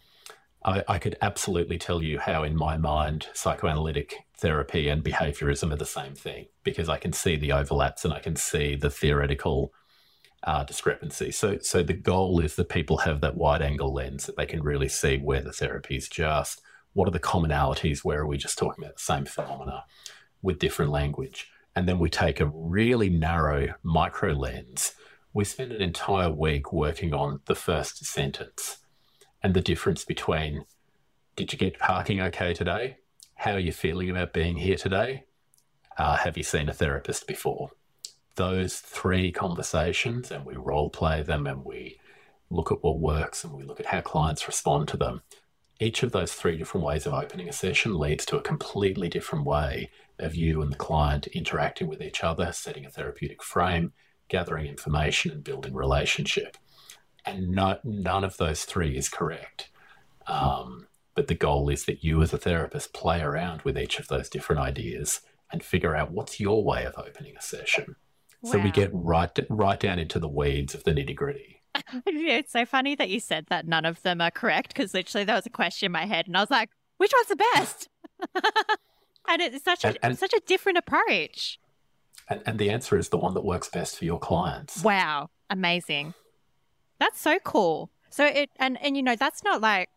I, 0.65 0.83
I, 0.87 0.99
could 0.99 1.17
absolutely 1.21 1.77
tell 1.77 2.01
you 2.01 2.19
how, 2.19 2.43
in 2.43 2.55
my 2.55 2.77
mind, 2.77 3.27
psychoanalytic 3.33 4.25
therapy 4.37 4.87
and 4.87 5.03
behaviorism 5.03 5.71
are 5.73 5.77
the 5.77 5.85
same 5.85 6.15
thing 6.15 6.47
because 6.63 6.89
I 6.89 6.97
can 6.97 7.13
see 7.13 7.35
the 7.35 7.51
overlaps 7.51 8.05
and 8.05 8.13
I 8.13 8.19
can 8.19 8.35
see 8.35 8.75
the 8.75 8.89
theoretical 8.89 9.73
uh, 10.43 10.63
discrepancy. 10.63 11.31
So, 11.31 11.57
so 11.61 11.83
the 11.83 11.93
goal 11.93 12.39
is 12.39 12.55
that 12.55 12.69
people 12.69 12.97
have 12.99 13.21
that 13.21 13.35
wide 13.35 13.61
angle 13.61 13.93
lens 13.93 14.25
that 14.25 14.37
they 14.37 14.45
can 14.45 14.63
really 14.63 14.89
see 14.89 15.17
where 15.17 15.41
the 15.41 15.51
therapy 15.51 15.95
is 15.95 16.07
just. 16.07 16.61
What 16.93 17.07
are 17.07 17.11
the 17.11 17.19
commonalities? 17.19 17.99
Where 17.99 18.19
are 18.19 18.27
we 18.27 18.37
just 18.37 18.57
talking 18.57 18.83
about 18.83 18.97
the 18.97 19.03
same 19.03 19.25
phenomena 19.25 19.83
with 20.41 20.59
different 20.59 20.91
language? 20.91 21.47
And 21.75 21.87
then 21.87 21.99
we 21.99 22.09
take 22.09 22.39
a 22.39 22.51
really 22.53 23.09
narrow 23.09 23.73
micro 23.81 24.33
lens. 24.33 24.93
We 25.33 25.43
spend 25.45 25.71
an 25.71 25.81
entire 25.81 26.29
week 26.29 26.71
working 26.71 27.13
on 27.13 27.39
the 27.45 27.55
first 27.55 28.05
sentence 28.05 28.82
and 29.43 29.53
the 29.53 29.61
difference 29.61 30.05
between 30.05 30.65
did 31.35 31.51
you 31.51 31.59
get 31.59 31.79
parking 31.79 32.21
okay 32.21 32.53
today? 32.53 32.97
How 33.35 33.53
are 33.53 33.59
you 33.59 33.71
feeling 33.71 34.09
about 34.09 34.33
being 34.33 34.57
here 34.57 34.77
today? 34.77 35.25
Uh, 35.97 36.15
have 36.15 36.37
you 36.37 36.43
seen 36.43 36.69
a 36.69 36.73
therapist 36.73 37.27
before? 37.27 37.71
Those 38.35 38.77
three 38.77 39.31
conversations, 39.31 40.31
and 40.31 40.45
we 40.45 40.55
role 40.55 40.89
play 40.89 41.21
them 41.23 41.45
and 41.45 41.65
we 41.65 41.99
look 42.49 42.71
at 42.71 42.83
what 42.83 42.99
works 42.99 43.43
and 43.43 43.53
we 43.53 43.63
look 43.63 43.79
at 43.79 43.87
how 43.87 44.01
clients 44.01 44.47
respond 44.47 44.87
to 44.89 44.97
them. 44.97 45.21
Each 45.79 46.03
of 46.03 46.11
those 46.11 46.33
three 46.33 46.55
different 46.55 46.85
ways 46.85 47.05
of 47.05 47.13
opening 47.13 47.49
a 47.49 47.53
session 47.53 47.97
leads 47.97 48.25
to 48.27 48.37
a 48.37 48.41
completely 48.41 49.09
different 49.09 49.45
way 49.45 49.89
of 50.19 50.35
you 50.35 50.61
and 50.61 50.71
the 50.71 50.77
client 50.77 51.27
interacting 51.27 51.87
with 51.87 52.01
each 52.01 52.23
other, 52.23 52.51
setting 52.51 52.85
a 52.85 52.89
therapeutic 52.91 53.43
frame, 53.43 53.91
gathering 54.29 54.67
information, 54.67 55.31
and 55.31 55.43
building 55.43 55.73
relationship 55.73 56.57
and 57.25 57.49
no, 57.49 57.79
none 57.83 58.23
of 58.23 58.37
those 58.37 58.65
three 58.65 58.97
is 58.97 59.09
correct. 59.09 59.69
Um, 60.27 60.87
but 61.15 61.27
the 61.27 61.35
goal 61.35 61.69
is 61.69 61.85
that 61.85 62.03
you, 62.03 62.21
as 62.21 62.33
a 62.33 62.37
therapist, 62.37 62.93
play 62.93 63.21
around 63.21 63.61
with 63.61 63.77
each 63.77 63.99
of 63.99 64.07
those 64.07 64.29
different 64.29 64.61
ideas 64.61 65.21
and 65.51 65.63
figure 65.63 65.95
out 65.95 66.11
what's 66.11 66.39
your 66.39 66.63
way 66.63 66.83
of 66.85 66.95
opening 66.97 67.35
a 67.37 67.41
session. 67.41 67.95
Wow. 68.41 68.51
So 68.51 68.59
we 68.59 68.71
get 68.71 68.89
right 68.93 69.29
right 69.49 69.79
down 69.79 69.99
into 69.99 70.19
the 70.19 70.27
weeds 70.27 70.73
of 70.73 70.83
the 70.83 70.91
nitty 70.91 71.15
gritty. 71.15 71.61
it's 72.05 72.51
so 72.51 72.65
funny 72.65 72.95
that 72.95 73.09
you 73.09 73.19
said 73.19 73.45
that 73.49 73.67
none 73.67 73.85
of 73.85 74.01
them 74.01 74.21
are 74.21 74.31
correct 74.31 74.69
because 74.69 74.93
literally 74.93 75.23
there 75.23 75.35
was 75.35 75.45
a 75.45 75.51
question 75.51 75.87
in 75.87 75.91
my 75.91 76.05
head 76.05 76.27
and 76.27 76.35
I 76.35 76.41
was 76.41 76.51
like, 76.51 76.69
which 76.97 77.11
one's 77.15 77.27
the 77.27 77.35
best? 77.53 77.89
and 79.29 79.41
it's 79.41 79.63
such 79.63 79.83
a 79.83 79.87
and, 79.87 79.97
and, 80.03 80.19
such 80.19 80.33
a 80.33 80.41
different 80.45 80.77
approach. 80.77 81.59
And, 82.29 82.41
and 82.45 82.59
the 82.59 82.69
answer 82.69 82.97
is 82.97 83.09
the 83.09 83.17
one 83.17 83.33
that 83.33 83.45
works 83.45 83.69
best 83.69 83.97
for 83.97 84.05
your 84.05 84.19
clients. 84.19 84.83
Wow, 84.83 85.29
amazing. 85.49 86.13
That's 87.03 87.19
so 87.19 87.37
cool. 87.39 87.89
So 88.09 88.23
it 88.23 88.49
and 88.55 88.81
and 88.81 88.95
you 88.95 89.03
know 89.03 89.17
that's 89.17 89.43
not 89.43 89.59
like 89.59 89.89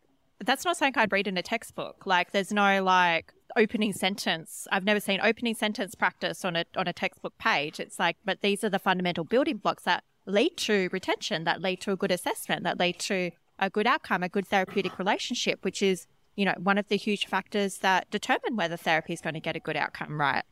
that's 0.45 0.65
not 0.65 0.77
something 0.77 1.01
I'd 1.01 1.13
read 1.13 1.29
in 1.29 1.37
a 1.37 1.43
textbook. 1.43 2.05
Like 2.05 2.33
there's 2.33 2.53
no 2.53 2.83
like 2.83 3.33
opening 3.57 3.93
sentence. 3.93 4.67
I've 4.73 4.83
never 4.83 4.99
seen 4.99 5.21
opening 5.23 5.55
sentence 5.55 5.95
practice 5.95 6.45
on 6.45 6.57
a 6.57 6.65
on 6.77 6.89
a 6.89 6.93
textbook 6.93 7.39
page. 7.39 7.79
It's 7.79 8.01
like, 8.01 8.17
but 8.25 8.41
these 8.41 8.65
are 8.65 8.69
the 8.69 8.81
fundamental 8.81 9.23
building 9.23 9.59
blocks 9.59 9.85
that 9.85 10.03
lead 10.27 10.57
to 10.57 10.89
retention, 10.91 11.45
that 11.45 11.63
lead 11.63 11.81
to 11.83 11.93
a 11.93 11.97
good 11.97 12.11
assessment, 12.11 12.65
that 12.65 12.81
lead 12.81 12.99
to 12.99 13.31
a 13.61 13.71
good 13.71 13.87
outcome, 13.87 14.25
a 14.25 14.29
good 14.29 14.49
therapeutic 14.49 14.99
relationship, 14.99 15.65
which 15.65 15.83
is, 15.83 16.09
you 16.35 16.45
know, 16.45 16.55
one 16.59 16.77
of 16.77 16.89
the 16.89 16.97
huge 16.97 17.27
factors 17.27 17.79
that 17.79 18.11
determine 18.11 18.57
whether 18.57 18.77
therapy 18.77 19.13
is 19.13 19.21
going 19.21 19.35
to 19.35 19.41
get 19.41 19.55
a 19.55 19.61
good 19.61 19.77
outcome, 19.77 20.21
right? 20.21 20.43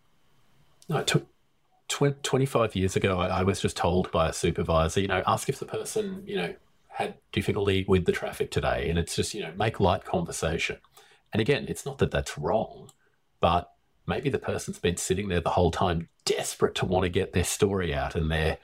No, 0.89 1.03
25 1.89 2.77
years 2.77 2.97
ago, 2.97 3.19
I, 3.19 3.41
I 3.41 3.43
was 3.43 3.61
just 3.61 3.77
told 3.77 4.11
by 4.11 4.29
a 4.29 4.33
supervisor, 4.33 5.01
you 5.01 5.09
know, 5.09 5.23
ask 5.27 5.49
if 5.49 5.59
the 5.59 5.67
person, 5.67 6.23
you 6.27 6.37
know, 6.37 6.55
had 6.89 7.15
difficulty 7.33 7.85
with 7.87 8.05
the 8.05 8.13
traffic 8.13 8.51
today. 8.51 8.89
And 8.89 8.99
it's 8.99 9.17
just, 9.17 9.35
you 9.35 9.43
know, 9.43 9.53
make 9.57 9.81
light 9.81 10.05
conversation. 10.05 10.79
And 11.33 11.41
again, 11.41 11.67
it's 11.69 11.85
not 11.85 11.99
that 11.99 12.11
that's 12.11 12.39
wrong, 12.39 12.91
but 13.41 13.73
maybe 14.07 14.31
the 14.31 14.39
person's 14.39 14.79
been 14.79 14.97
sitting 14.97 15.29
there 15.29 15.41
the 15.41 15.51
whole 15.51 15.71
time, 15.71 16.09
desperate 16.25 16.75
to 16.77 16.87
want 16.87 17.05
to 17.05 17.11
get 17.11 17.33
their 17.33 17.45
story 17.45 17.93
out. 17.93 18.15
And 18.15 18.31
they're, 18.31 18.59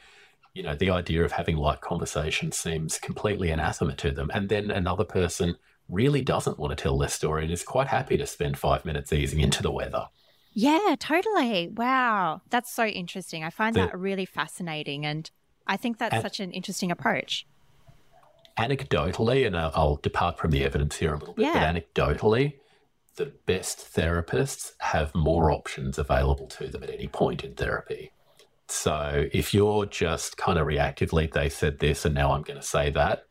you 0.55 0.63
know, 0.63 0.75
the 0.75 0.91
idea 0.91 1.25
of 1.25 1.33
having 1.33 1.57
light 1.57 1.81
conversation 1.81 2.53
seems 2.53 2.99
completely 2.99 3.51
anathema 3.51 3.95
to 3.97 4.13
them. 4.13 4.31
And 4.33 4.49
then 4.49 4.71
another 4.71 5.05
person 5.05 5.57
really 5.89 6.23
doesn't 6.23 6.59
want 6.59 6.77
to 6.77 6.81
tell 6.81 6.99
their 6.99 7.09
story 7.09 7.45
and 7.45 7.53
is 7.53 7.65
quite 7.65 7.89
happy 7.89 8.17
to 8.17 8.27
spend 8.27 8.59
five 8.59 8.85
minutes 8.85 9.13
easing 9.13 9.41
into 9.41 9.63
the 9.63 9.73
weather. 9.73 10.09
Yeah, 10.53 10.97
totally. 10.99 11.69
Wow. 11.69 12.43
That's 12.51 12.73
so 12.73 12.87
interesting. 12.87 13.45
I 13.45 13.51
find 13.51 13.77
the, 13.77 13.81
that 13.81 13.99
really 13.99 14.25
fascinating. 14.25 15.07
And 15.07 15.31
I 15.67 15.77
think 15.77 15.99
that's 15.99 16.15
and, 16.15 16.23
such 16.23 16.41
an 16.41 16.51
interesting 16.53 16.91
approach. 16.91 17.47
Anecdotally, 18.59 19.47
and 19.47 19.57
I'll, 19.57 19.73
I'll, 19.75 19.97
depart 19.97 20.39
from 20.39 20.51
the 20.51 20.65
evidence 20.65 20.97
here 20.97 21.15
a 21.15 21.19
little 21.19 21.35
bit, 21.35 21.45
yeah. 21.45 21.73
but 21.73 21.83
anecdotally, 21.95 22.55
the 23.17 23.33
best 23.47 23.95
therapists 23.95 24.73
have 24.79 25.15
more 25.15 25.51
options 25.51 25.99
available 25.99 26.47
to 26.49 26.69
them 26.69 26.83
at 26.83 26.91
any 26.91 27.07
point 27.07 27.45
in 27.45 27.55
therapy. 27.55 28.13
So 28.69 29.29
if 29.33 29.55
you're 29.55 29.87
just 29.87 30.37
kind 30.37 30.59
of 30.59 30.67
reactively, 30.67 31.31
they 31.31 31.49
said 31.49 31.79
this 31.79 32.05
and 32.05 32.15
now 32.15 32.33
I'm 32.33 32.43
going 32.43 32.61
to 32.61 32.67
say 32.67 32.91
that, 32.91 33.25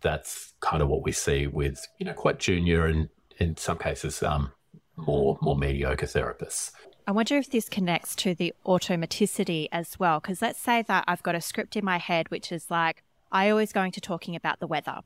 that's 0.00 0.54
kind 0.60 0.82
of 0.82 0.88
what 0.88 1.02
we 1.02 1.12
see 1.12 1.46
with, 1.46 1.86
you 1.98 2.06
know, 2.06 2.12
quite 2.12 2.38
junior 2.38 2.86
and 2.86 3.08
in 3.38 3.56
some 3.56 3.78
cases, 3.78 4.22
um, 4.22 4.52
more 4.96 5.38
more 5.40 5.56
mediocre 5.56 6.06
therapists. 6.06 6.72
I 7.06 7.12
wonder 7.12 7.36
if 7.36 7.50
this 7.50 7.68
connects 7.68 8.16
to 8.16 8.34
the 8.34 8.52
automaticity 8.66 9.68
as 9.70 9.98
well. 9.98 10.18
Because 10.18 10.42
let's 10.42 10.60
say 10.60 10.82
that 10.82 11.04
I've 11.06 11.22
got 11.22 11.36
a 11.36 11.40
script 11.40 11.76
in 11.76 11.84
my 11.84 11.98
head, 11.98 12.30
which 12.30 12.50
is 12.50 12.68
like, 12.68 13.04
I 13.30 13.48
always 13.48 13.72
going 13.72 13.92
to 13.92 14.00
talking 14.00 14.34
about 14.34 14.58
the 14.58 14.66
weather. 14.66 15.00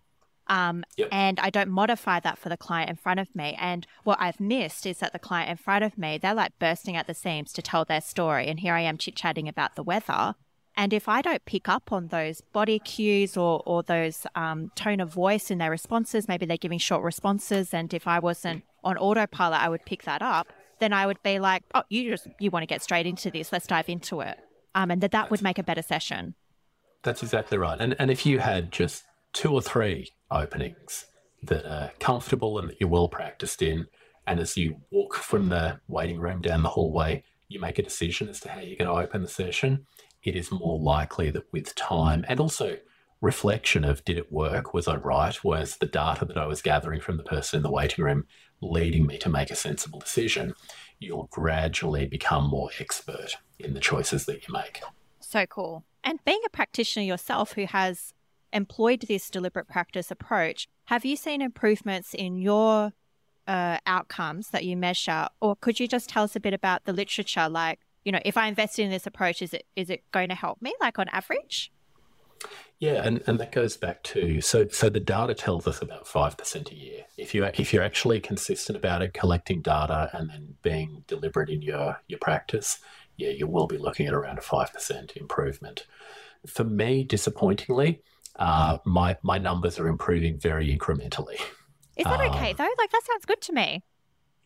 Um, 0.46 0.82
yep. 0.96 1.08
And 1.12 1.38
I 1.38 1.50
don't 1.50 1.68
modify 1.68 2.18
that 2.20 2.38
for 2.38 2.48
the 2.48 2.56
client 2.56 2.90
in 2.90 2.96
front 2.96 3.20
of 3.20 3.34
me. 3.36 3.56
And 3.60 3.86
what 4.02 4.18
I've 4.20 4.40
missed 4.40 4.86
is 4.86 4.98
that 4.98 5.12
the 5.12 5.18
client 5.18 5.50
in 5.50 5.56
front 5.58 5.84
of 5.84 5.98
me, 5.98 6.18
they're 6.18 6.34
like 6.34 6.58
bursting 6.58 6.96
at 6.96 7.06
the 7.06 7.14
seams 7.14 7.52
to 7.52 7.62
tell 7.62 7.84
their 7.84 8.00
story. 8.00 8.48
And 8.48 8.60
here 8.60 8.74
I 8.74 8.80
am 8.80 8.98
chit 8.98 9.14
chatting 9.14 9.46
about 9.46 9.76
the 9.76 9.82
weather. 9.82 10.34
And 10.76 10.92
if 10.92 11.08
I 11.08 11.20
don't 11.20 11.44
pick 11.44 11.68
up 11.68 11.92
on 11.92 12.08
those 12.08 12.40
body 12.40 12.78
cues 12.78 13.36
or, 13.36 13.62
or 13.66 13.82
those 13.82 14.26
um, 14.34 14.72
tone 14.74 15.00
of 15.00 15.12
voice 15.12 15.50
in 15.50 15.58
their 15.58 15.70
responses, 15.70 16.26
maybe 16.26 16.46
they're 16.46 16.56
giving 16.56 16.78
short 16.78 17.02
responses. 17.02 17.74
And 17.74 17.92
if 17.92 18.08
I 18.08 18.18
wasn't 18.18 18.64
on 18.84 18.96
autopilot, 18.96 19.60
I 19.60 19.68
would 19.68 19.84
pick 19.84 20.04
that 20.04 20.22
up. 20.22 20.48
Then 20.78 20.92
I 20.92 21.06
would 21.06 21.22
be 21.22 21.38
like, 21.38 21.62
oh, 21.74 21.82
you 21.88 22.10
just, 22.10 22.26
you 22.38 22.50
want 22.50 22.62
to 22.62 22.66
get 22.66 22.82
straight 22.82 23.06
into 23.06 23.30
this. 23.30 23.52
Let's 23.52 23.66
dive 23.66 23.88
into 23.88 24.20
it. 24.20 24.38
Um, 24.74 24.90
and 24.90 25.00
that 25.02 25.10
that 25.12 25.30
would 25.30 25.42
make 25.42 25.58
a 25.58 25.62
better 25.62 25.82
session. 25.82 26.34
That's 27.02 27.22
exactly 27.22 27.58
right. 27.58 27.78
And, 27.80 27.96
and 27.98 28.10
if 28.10 28.24
you 28.24 28.38
had 28.38 28.72
just 28.72 29.04
two 29.32 29.52
or 29.52 29.60
three 29.60 30.10
openings 30.30 31.06
that 31.42 31.66
are 31.70 31.90
comfortable 32.00 32.58
and 32.58 32.68
that 32.70 32.80
you're 32.80 32.88
well 32.88 33.08
practiced 33.08 33.62
in, 33.62 33.86
and 34.26 34.40
as 34.40 34.56
you 34.56 34.76
walk 34.90 35.14
from 35.14 35.48
the 35.48 35.80
waiting 35.88 36.20
room 36.20 36.40
down 36.40 36.62
the 36.62 36.68
hallway, 36.68 37.24
you 37.48 37.60
make 37.60 37.78
a 37.78 37.82
decision 37.82 38.28
as 38.28 38.40
to 38.40 38.48
how 38.48 38.60
you're 38.60 38.76
going 38.76 38.88
to 38.88 39.02
open 39.02 39.22
the 39.22 39.28
session, 39.28 39.86
it 40.22 40.36
is 40.36 40.52
more 40.52 40.78
likely 40.78 41.30
that 41.30 41.52
with 41.52 41.74
time 41.74 42.24
and 42.28 42.38
also 42.38 42.76
reflection 43.20 43.84
of 43.84 44.04
did 44.04 44.16
it 44.16 44.32
work? 44.32 44.72
Was 44.72 44.88
I 44.88 44.96
right? 44.96 45.42
Was 45.44 45.76
the 45.76 45.86
data 45.86 46.24
that 46.24 46.38
I 46.38 46.46
was 46.46 46.62
gathering 46.62 47.00
from 47.00 47.16
the 47.16 47.22
person 47.22 47.58
in 47.58 47.62
the 47.62 47.70
waiting 47.70 48.04
room 48.04 48.26
leading 48.60 49.06
me 49.06 49.18
to 49.18 49.28
make 49.28 49.50
a 49.50 49.56
sensible 49.56 49.98
decision? 49.98 50.54
You'll 50.98 51.28
gradually 51.30 52.06
become 52.06 52.48
more 52.48 52.70
expert 52.78 53.36
in 53.58 53.74
the 53.74 53.80
choices 53.80 54.26
that 54.26 54.46
you 54.46 54.52
make. 54.52 54.82
So 55.20 55.46
cool. 55.46 55.84
And 56.02 56.24
being 56.24 56.40
a 56.46 56.50
practitioner 56.50 57.04
yourself 57.04 57.52
who 57.52 57.66
has 57.66 58.12
employed 58.52 59.02
this 59.02 59.30
deliberate 59.30 59.68
practice 59.68 60.10
approach, 60.10 60.68
have 60.86 61.04
you 61.04 61.16
seen 61.16 61.40
improvements 61.40 62.14
in 62.14 62.36
your 62.36 62.92
uh, 63.46 63.78
outcomes 63.86 64.48
that 64.50 64.64
you 64.64 64.76
measure? 64.76 65.28
Or 65.40 65.56
could 65.56 65.80
you 65.80 65.88
just 65.88 66.08
tell 66.08 66.24
us 66.24 66.36
a 66.36 66.40
bit 66.40 66.54
about 66.54 66.84
the 66.84 66.92
literature? 66.92 67.48
Like, 67.48 67.80
you 68.04 68.12
know, 68.12 68.20
if 68.24 68.36
I 68.36 68.46
invested 68.46 68.82
in 68.82 68.90
this 68.90 69.06
approach, 69.06 69.42
is 69.42 69.52
it 69.52 69.66
is 69.76 69.90
it 69.90 70.02
going 70.12 70.28
to 70.30 70.34
help 70.34 70.62
me, 70.62 70.74
like 70.80 70.98
on 70.98 71.08
average? 71.08 71.70
Yeah, 72.80 73.02
and, 73.04 73.22
and 73.26 73.38
that 73.38 73.52
goes 73.52 73.76
back 73.76 74.02
to 74.04 74.40
so 74.40 74.66
so 74.68 74.88
the 74.88 75.00
data 75.00 75.34
tells 75.34 75.66
us 75.68 75.82
about 75.82 76.08
five 76.08 76.38
percent 76.38 76.70
a 76.70 76.74
year. 76.74 77.04
If 77.18 77.34
you 77.34 77.44
if 77.44 77.74
you're 77.74 77.82
actually 77.82 78.20
consistent 78.20 78.76
about 78.78 79.02
it, 79.02 79.12
collecting 79.12 79.60
data 79.60 80.08
and 80.14 80.30
then 80.30 80.54
being 80.62 81.04
deliberate 81.06 81.50
in 81.50 81.60
your 81.60 82.00
your 82.08 82.18
practice, 82.18 82.78
yeah, 83.18 83.28
you 83.28 83.46
will 83.46 83.66
be 83.66 83.76
looking 83.76 84.06
at 84.06 84.14
around 84.14 84.38
a 84.38 84.40
five 84.42 84.72
percent 84.72 85.12
improvement. 85.14 85.86
For 86.46 86.64
me, 86.64 87.04
disappointingly, 87.04 88.00
uh, 88.36 88.78
my 88.86 89.18
my 89.22 89.36
numbers 89.36 89.78
are 89.78 89.86
improving 89.86 90.38
very 90.38 90.74
incrementally. 90.74 91.38
Is 91.96 92.04
that 92.04 92.20
um, 92.20 92.30
okay 92.30 92.54
though? 92.54 92.68
Like 92.78 92.90
that 92.92 93.02
sounds 93.04 93.26
good 93.26 93.42
to 93.42 93.52
me. 93.52 93.84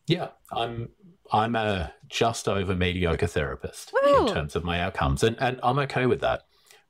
Yeah, 0.07 0.31
I'm 0.51 0.89
I'm 1.31 1.55
a 1.55 1.93
just 2.09 2.49
over 2.49 2.75
mediocre 2.75 3.27
therapist 3.27 3.93
Woo! 3.93 4.27
in 4.27 4.33
terms 4.33 4.57
of 4.57 4.65
my 4.65 4.81
outcomes, 4.81 5.23
and 5.23 5.37
and 5.39 5.57
I'm 5.63 5.79
okay 5.79 6.05
with 6.05 6.19
that 6.19 6.43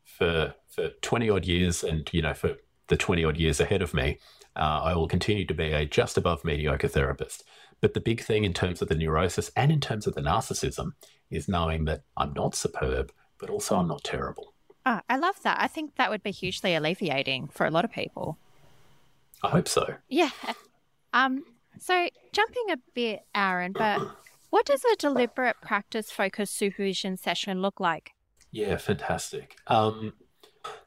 for 0.06 0.54
for 0.68 0.90
20 1.02 1.30
odd 1.30 1.46
years 1.46 1.84
and 1.84 2.10
you 2.14 2.22
know 2.22 2.34
for 2.34 2.56
the 2.88 2.98
20 2.98 3.26
odd 3.26 3.38
years 3.38 3.60
ahead 3.60 3.82
of 3.82 3.94
me 3.94 4.20
uh, 4.56 4.82
i 4.84 4.96
will 4.96 5.08
continue 5.08 5.46
to 5.46 5.54
be 5.54 5.72
a 5.72 5.86
just 5.86 6.18
above 6.18 6.44
mediocre 6.46 6.88
therapist. 6.88 7.44
But 7.82 7.94
the 7.94 8.00
big 8.00 8.22
thing 8.22 8.46
in 8.46 8.54
terms 8.54 8.82
of 8.82 8.88
the 8.88 8.96
neurosis 8.96 9.52
and 9.56 9.72
in 9.72 9.82
terms 9.82 10.08
of 10.08 10.16
the 10.16 10.22
narcissism 10.22 10.94
is 11.30 11.48
knowing 11.48 11.86
that 11.86 12.04
i'm 12.16 12.34
not 12.34 12.56
superb 12.56 13.12
but 13.38 13.50
also 13.50 13.78
i'm 13.78 13.88
not 13.88 14.04
terrible. 14.04 14.54
Oh, 14.86 15.02
i 15.10 15.18
love 15.18 15.42
that. 15.44 15.58
I 15.60 15.68
think 15.68 15.96
that 15.96 16.10
would 16.10 16.24
be 16.24 16.32
hugely 16.32 16.76
alleviating 16.76 17.48
for 17.48 17.66
a 17.66 17.72
lot 17.72 17.86
of 17.86 17.92
people. 17.92 18.38
I 19.44 19.50
hope 19.50 19.68
so. 19.68 19.96
Yeah. 20.10 20.30
Um, 21.14 21.44
so 21.80 22.10
jumping 22.32 22.72
a 22.72 22.78
bit, 22.94 23.22
Aaron, 23.34 23.74
but 23.74 24.02
what 24.50 24.66
does 24.66 24.84
a 24.86 24.96
deliberate 24.96 25.58
practice 25.62 26.12
focused 26.12 26.58
supervision 26.58 27.18
session 27.18 27.62
look 27.62 27.80
like? 27.80 28.15
Yeah, 28.56 28.78
fantastic. 28.78 29.58
Um, 29.68 30.14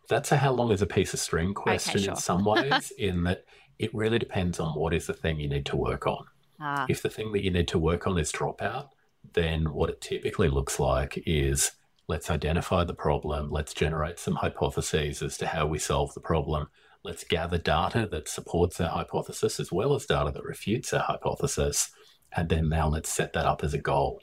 that's 0.08 0.32
a 0.32 0.38
how 0.38 0.52
long 0.52 0.72
is 0.72 0.80
a 0.80 0.86
piece 0.86 1.12
of 1.12 1.20
string 1.20 1.52
question 1.52 1.96
okay, 1.96 2.04
sure. 2.04 2.14
in 2.14 2.16
some 2.16 2.42
ways, 2.42 2.90
in 2.98 3.24
that 3.24 3.44
it 3.78 3.94
really 3.94 4.18
depends 4.18 4.58
on 4.58 4.72
what 4.72 4.94
is 4.94 5.06
the 5.06 5.12
thing 5.12 5.38
you 5.38 5.50
need 5.50 5.66
to 5.66 5.76
work 5.76 6.06
on. 6.06 6.24
Ah. 6.58 6.86
If 6.88 7.02
the 7.02 7.10
thing 7.10 7.30
that 7.32 7.44
you 7.44 7.50
need 7.50 7.68
to 7.68 7.78
work 7.78 8.06
on 8.06 8.16
is 8.16 8.32
dropout, 8.32 8.88
then 9.34 9.74
what 9.74 9.90
it 9.90 10.00
typically 10.00 10.48
looks 10.48 10.80
like 10.80 11.22
is 11.26 11.72
let's 12.08 12.30
identify 12.30 12.84
the 12.84 12.94
problem, 12.94 13.50
let's 13.50 13.74
generate 13.74 14.18
some 14.18 14.36
hypotheses 14.36 15.20
as 15.20 15.36
to 15.36 15.46
how 15.46 15.66
we 15.66 15.78
solve 15.78 16.14
the 16.14 16.22
problem, 16.22 16.68
let's 17.04 17.22
gather 17.22 17.58
data 17.58 18.08
that 18.10 18.30
supports 18.30 18.80
our 18.80 18.88
hypothesis 18.88 19.60
as 19.60 19.70
well 19.70 19.94
as 19.94 20.06
data 20.06 20.32
that 20.32 20.42
refutes 20.42 20.94
our 20.94 21.02
hypothesis, 21.02 21.90
and 22.34 22.48
then 22.48 22.70
now 22.70 22.88
let's 22.88 23.12
set 23.12 23.34
that 23.34 23.44
up 23.44 23.62
as 23.62 23.74
a 23.74 23.78
goal. 23.78 24.22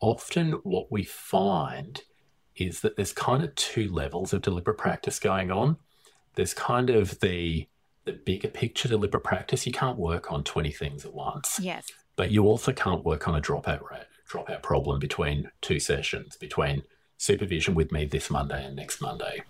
Often, 0.00 0.52
what 0.62 0.90
we 0.90 1.04
find 1.04 2.00
is 2.60 2.80
that 2.80 2.96
there's 2.96 3.12
kind 3.12 3.42
of 3.42 3.54
two 3.54 3.88
levels 3.92 4.32
of 4.32 4.42
deliberate 4.42 4.78
practice 4.78 5.18
going 5.18 5.50
on. 5.50 5.76
There's 6.34 6.54
kind 6.54 6.90
of 6.90 7.20
the 7.20 7.66
the 8.04 8.12
bigger 8.12 8.48
picture 8.48 8.88
deliberate 8.88 9.24
practice. 9.24 9.66
You 9.66 9.72
can't 9.72 9.98
work 9.98 10.32
on 10.32 10.42
20 10.42 10.70
things 10.70 11.04
at 11.04 11.12
once. 11.12 11.60
Yes. 11.60 11.86
But 12.16 12.30
you 12.30 12.44
also 12.44 12.72
can't 12.72 13.04
work 13.04 13.28
on 13.28 13.36
a 13.36 13.42
dropout 13.42 13.88
rate, 13.90 14.06
dropout 14.30 14.62
problem 14.62 14.98
between 14.98 15.50
two 15.60 15.78
sessions, 15.78 16.36
between 16.36 16.82
supervision 17.18 17.74
with 17.74 17.92
me 17.92 18.06
this 18.06 18.30
Monday 18.30 18.64
and 18.64 18.74
next 18.74 19.00
Monday. 19.02 19.42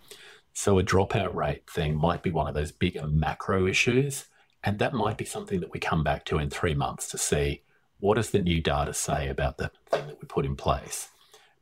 So 0.53 0.79
a 0.79 0.83
dropout 0.83 1.35
rate 1.35 1.71
thing 1.71 1.97
might 1.97 2.23
be 2.23 2.31
one 2.31 2.49
of 2.49 2.55
those 2.55 2.73
bigger 2.73 3.07
macro 3.07 3.67
issues. 3.67 4.27
And 4.63 4.79
that 4.79 4.93
might 4.93 5.17
be 5.17 5.25
something 5.25 5.61
that 5.61 5.73
we 5.73 5.79
come 5.79 6.03
back 6.03 6.25
to 6.27 6.39
in 6.39 6.51
three 6.51 6.75
months 6.75 7.09
to 7.11 7.19
see 7.19 7.63
what 8.01 8.17
does 8.17 8.31
the 8.31 8.41
new 8.41 8.61
data 8.61 8.93
say 8.93 9.29
about 9.29 9.59
the 9.59 9.71
thing 9.91 10.07
that 10.09 10.21
we 10.21 10.27
put 10.27 10.45
in 10.45 10.57
place. 10.57 11.09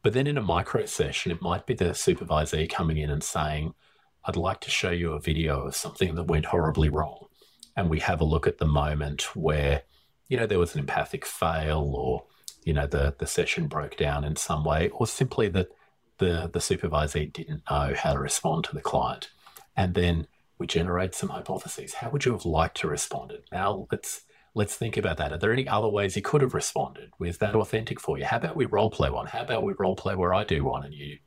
But 0.02 0.12
then 0.12 0.26
in 0.26 0.38
a 0.38 0.42
micro 0.42 0.86
session, 0.86 1.32
it 1.32 1.42
might 1.42 1.66
be 1.66 1.74
the 1.74 1.86
supervisee 1.86 2.70
coming 2.70 2.98
in 2.98 3.10
and 3.10 3.22
saying, 3.22 3.74
I'd 4.24 4.36
like 4.36 4.60
to 4.60 4.70
show 4.70 4.90
you 4.90 5.12
a 5.12 5.20
video 5.20 5.66
of 5.66 5.76
something 5.76 6.14
that 6.14 6.24
went 6.24 6.46
horribly 6.46 6.88
wrong. 6.88 7.26
And 7.76 7.88
we 7.88 8.00
have 8.00 8.20
a 8.20 8.24
look 8.24 8.46
at 8.46 8.58
the 8.58 8.66
moment 8.66 9.36
where, 9.36 9.82
you 10.28 10.36
know, 10.36 10.46
there 10.46 10.58
was 10.58 10.74
an 10.74 10.80
empathic 10.80 11.24
fail 11.24 11.92
or, 11.94 12.24
you 12.64 12.72
know, 12.72 12.86
the, 12.86 13.14
the 13.18 13.26
session 13.26 13.66
broke 13.66 13.96
down 13.96 14.24
in 14.24 14.36
some 14.36 14.64
way, 14.64 14.88
or 14.90 15.06
simply 15.06 15.48
that 15.48 15.68
the, 16.18 16.50
the 16.52 16.58
supervisee 16.58 17.32
didn't 17.32 17.62
know 17.70 17.94
how 17.96 18.12
to 18.12 18.18
respond 18.18 18.64
to 18.64 18.74
the 18.74 18.80
client. 18.80 19.30
And 19.76 19.94
then 19.94 20.26
we 20.58 20.66
generate 20.66 21.14
some 21.14 21.28
hypotheses. 21.28 21.94
How 21.94 22.10
would 22.10 22.24
you 22.24 22.32
have 22.32 22.44
liked 22.44 22.78
to 22.78 22.88
respond? 22.88 23.32
Now 23.52 23.86
let's 23.90 24.22
let's 24.54 24.76
think 24.76 24.96
about 24.96 25.16
that. 25.18 25.32
Are 25.32 25.38
there 25.38 25.52
any 25.52 25.68
other 25.68 25.88
ways 25.88 26.16
you 26.16 26.22
could 26.22 26.42
have 26.42 26.54
responded? 26.54 27.10
Was 27.18 27.38
that 27.38 27.54
authentic 27.54 28.00
for 28.00 28.18
you? 28.18 28.24
How 28.24 28.38
about 28.38 28.56
we 28.56 28.66
role 28.66 28.90
play 28.90 29.10
one? 29.10 29.26
How 29.26 29.42
about 29.42 29.62
we 29.62 29.74
role 29.78 29.96
play 29.96 30.14
where 30.14 30.34
I 30.34 30.44
do 30.44 30.64
one 30.64 30.84
and 30.84 30.94
you 30.94 31.18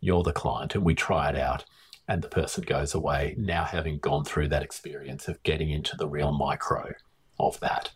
you're 0.00 0.22
the 0.22 0.32
client 0.32 0.74
and 0.74 0.84
we 0.84 0.94
try 0.94 1.30
it 1.30 1.36
out 1.36 1.64
and 2.08 2.22
the 2.22 2.28
person 2.28 2.62
goes 2.64 2.94
away 2.94 3.34
now 3.38 3.64
having 3.64 3.98
gone 3.98 4.24
through 4.24 4.48
that 4.48 4.62
experience 4.62 5.26
of 5.26 5.42
getting 5.42 5.70
into 5.70 5.96
the 5.96 6.06
real 6.06 6.32
micro 6.32 6.92
of 7.40 7.58
that. 7.60 7.92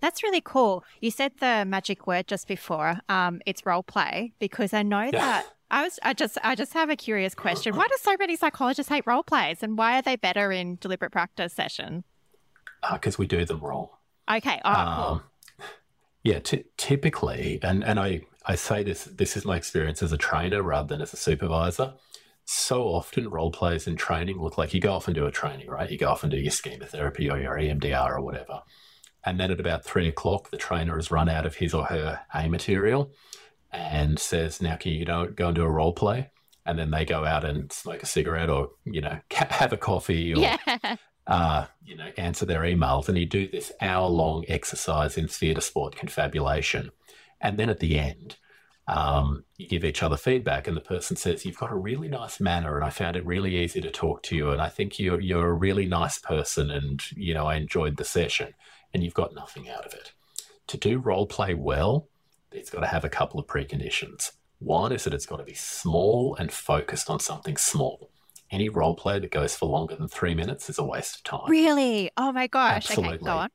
That's 0.00 0.22
really 0.22 0.40
cool. 0.40 0.84
You 1.00 1.10
said 1.10 1.32
the 1.38 1.64
magic 1.64 2.06
word 2.06 2.26
just 2.26 2.48
before. 2.48 2.98
Um, 3.08 3.40
it's 3.46 3.64
role 3.64 3.82
play 3.82 4.32
because 4.40 4.72
I 4.72 4.82
know 4.82 5.02
yeah. 5.02 5.10
that 5.10 5.46
I 5.70 5.84
was 5.84 5.98
I 6.02 6.12
just 6.12 6.38
I 6.42 6.54
just 6.54 6.72
have 6.74 6.90
a 6.90 6.96
curious 6.96 7.34
question. 7.34 7.76
Why 7.76 7.86
do 7.86 7.96
so 8.00 8.16
many 8.18 8.36
psychologists 8.36 8.90
hate 8.90 9.04
role 9.06 9.22
plays 9.22 9.62
and 9.62 9.78
why 9.78 9.98
are 9.98 10.02
they 10.02 10.16
better 10.16 10.50
in 10.50 10.76
deliberate 10.80 11.12
practice 11.12 11.52
session? 11.52 12.04
Because 12.92 13.14
uh, 13.14 13.20
we 13.20 13.26
do 13.26 13.44
them 13.44 13.60
wrong. 13.60 13.88
Okay. 14.32 14.60
Oh, 14.64 14.72
um, 14.72 14.96
cool. 14.96 15.66
Yeah, 16.24 16.38
t- 16.38 16.64
typically, 16.76 17.58
and, 17.62 17.82
and 17.84 17.98
I, 17.98 18.22
I 18.46 18.54
say 18.54 18.82
this, 18.82 19.04
this 19.04 19.36
is 19.36 19.44
my 19.44 19.56
experience 19.56 20.02
as 20.02 20.12
a 20.12 20.18
trainer 20.18 20.62
rather 20.62 20.88
than 20.88 21.02
as 21.02 21.12
a 21.12 21.16
supervisor. 21.16 21.94
So 22.44 22.84
often 22.84 23.28
role 23.28 23.50
plays 23.50 23.86
in 23.86 23.96
training 23.96 24.40
look 24.40 24.58
like 24.58 24.74
you 24.74 24.80
go 24.80 24.92
off 24.92 25.08
and 25.08 25.14
do 25.14 25.26
a 25.26 25.32
training, 25.32 25.68
right? 25.68 25.90
You 25.90 25.98
go 25.98 26.10
off 26.10 26.22
and 26.22 26.30
do 26.30 26.38
your 26.38 26.50
schema 26.50 26.86
therapy 26.86 27.30
or 27.30 27.38
your 27.38 27.56
EMDR 27.56 28.10
or 28.10 28.20
whatever. 28.20 28.62
And 29.24 29.38
then 29.38 29.50
at 29.50 29.60
about 29.60 29.84
three 29.84 30.08
o'clock, 30.08 30.50
the 30.50 30.56
trainer 30.56 30.96
has 30.96 31.10
run 31.10 31.28
out 31.28 31.46
of 31.46 31.56
his 31.56 31.74
or 31.74 31.84
her 31.84 32.20
A 32.34 32.48
material 32.48 33.12
and 33.72 34.18
says, 34.18 34.60
now 34.60 34.76
can 34.76 34.92
you 34.92 35.04
go 35.04 35.26
and 35.38 35.54
do 35.54 35.62
a 35.62 35.70
role 35.70 35.92
play? 35.92 36.30
And 36.66 36.78
then 36.78 36.90
they 36.90 37.04
go 37.04 37.24
out 37.24 37.44
and 37.44 37.72
smoke 37.72 38.02
a 38.02 38.06
cigarette 38.06 38.50
or, 38.50 38.70
you 38.84 39.00
know, 39.00 39.18
have 39.30 39.72
a 39.72 39.76
coffee 39.76 40.32
or 40.34 40.38
yeah 40.40 40.96
uh, 41.26 41.66
you 41.84 41.96
know, 41.96 42.10
answer 42.16 42.44
their 42.44 42.62
emails, 42.62 43.08
and 43.08 43.16
you 43.16 43.26
do 43.26 43.48
this 43.48 43.72
hour-long 43.80 44.44
exercise 44.48 45.16
in 45.16 45.28
theatre 45.28 45.60
sport 45.60 45.96
confabulation, 45.96 46.90
and 47.40 47.58
then 47.58 47.68
at 47.68 47.80
the 47.80 47.98
end, 47.98 48.36
um, 48.88 49.44
you 49.56 49.68
give 49.68 49.84
each 49.84 50.02
other 50.02 50.16
feedback, 50.16 50.66
and 50.66 50.76
the 50.76 50.80
person 50.80 51.16
says, 51.16 51.44
"You've 51.44 51.58
got 51.58 51.70
a 51.70 51.76
really 51.76 52.08
nice 52.08 52.40
manner, 52.40 52.76
and 52.76 52.84
I 52.84 52.90
found 52.90 53.16
it 53.16 53.24
really 53.24 53.56
easy 53.56 53.80
to 53.80 53.90
talk 53.90 54.22
to 54.24 54.36
you, 54.36 54.50
and 54.50 54.60
I 54.60 54.68
think 54.68 54.98
you're 54.98 55.20
you're 55.20 55.48
a 55.48 55.54
really 55.54 55.86
nice 55.86 56.18
person, 56.18 56.70
and 56.70 57.00
you 57.12 57.34
know, 57.34 57.46
I 57.46 57.54
enjoyed 57.56 57.96
the 57.96 58.04
session," 58.04 58.54
and 58.92 59.04
you've 59.04 59.14
got 59.14 59.34
nothing 59.34 59.68
out 59.68 59.86
of 59.86 59.94
it. 59.94 60.12
To 60.68 60.76
do 60.76 60.98
role 60.98 61.26
play 61.26 61.54
well, 61.54 62.08
it's 62.50 62.70
got 62.70 62.80
to 62.80 62.86
have 62.88 63.04
a 63.04 63.08
couple 63.08 63.38
of 63.38 63.46
preconditions. 63.46 64.32
One 64.58 64.92
is 64.92 65.04
that 65.04 65.14
it's 65.14 65.26
got 65.26 65.38
to 65.38 65.44
be 65.44 65.54
small 65.54 66.36
and 66.36 66.52
focused 66.52 67.10
on 67.10 67.20
something 67.20 67.56
small 67.56 68.11
any 68.52 68.68
role 68.68 68.94
play 68.94 69.18
that 69.18 69.30
goes 69.30 69.56
for 69.56 69.66
longer 69.66 69.96
than 69.96 70.06
three 70.06 70.34
minutes 70.34 70.68
is 70.70 70.78
a 70.78 70.84
waste 70.84 71.16
of 71.16 71.24
time. 71.24 71.50
Really? 71.50 72.10
Oh 72.16 72.30
my 72.30 72.46
gosh. 72.46 72.90
Absolutely. 72.90 73.14
Okay, 73.14 73.24
go 73.24 73.32
on. 73.32 73.50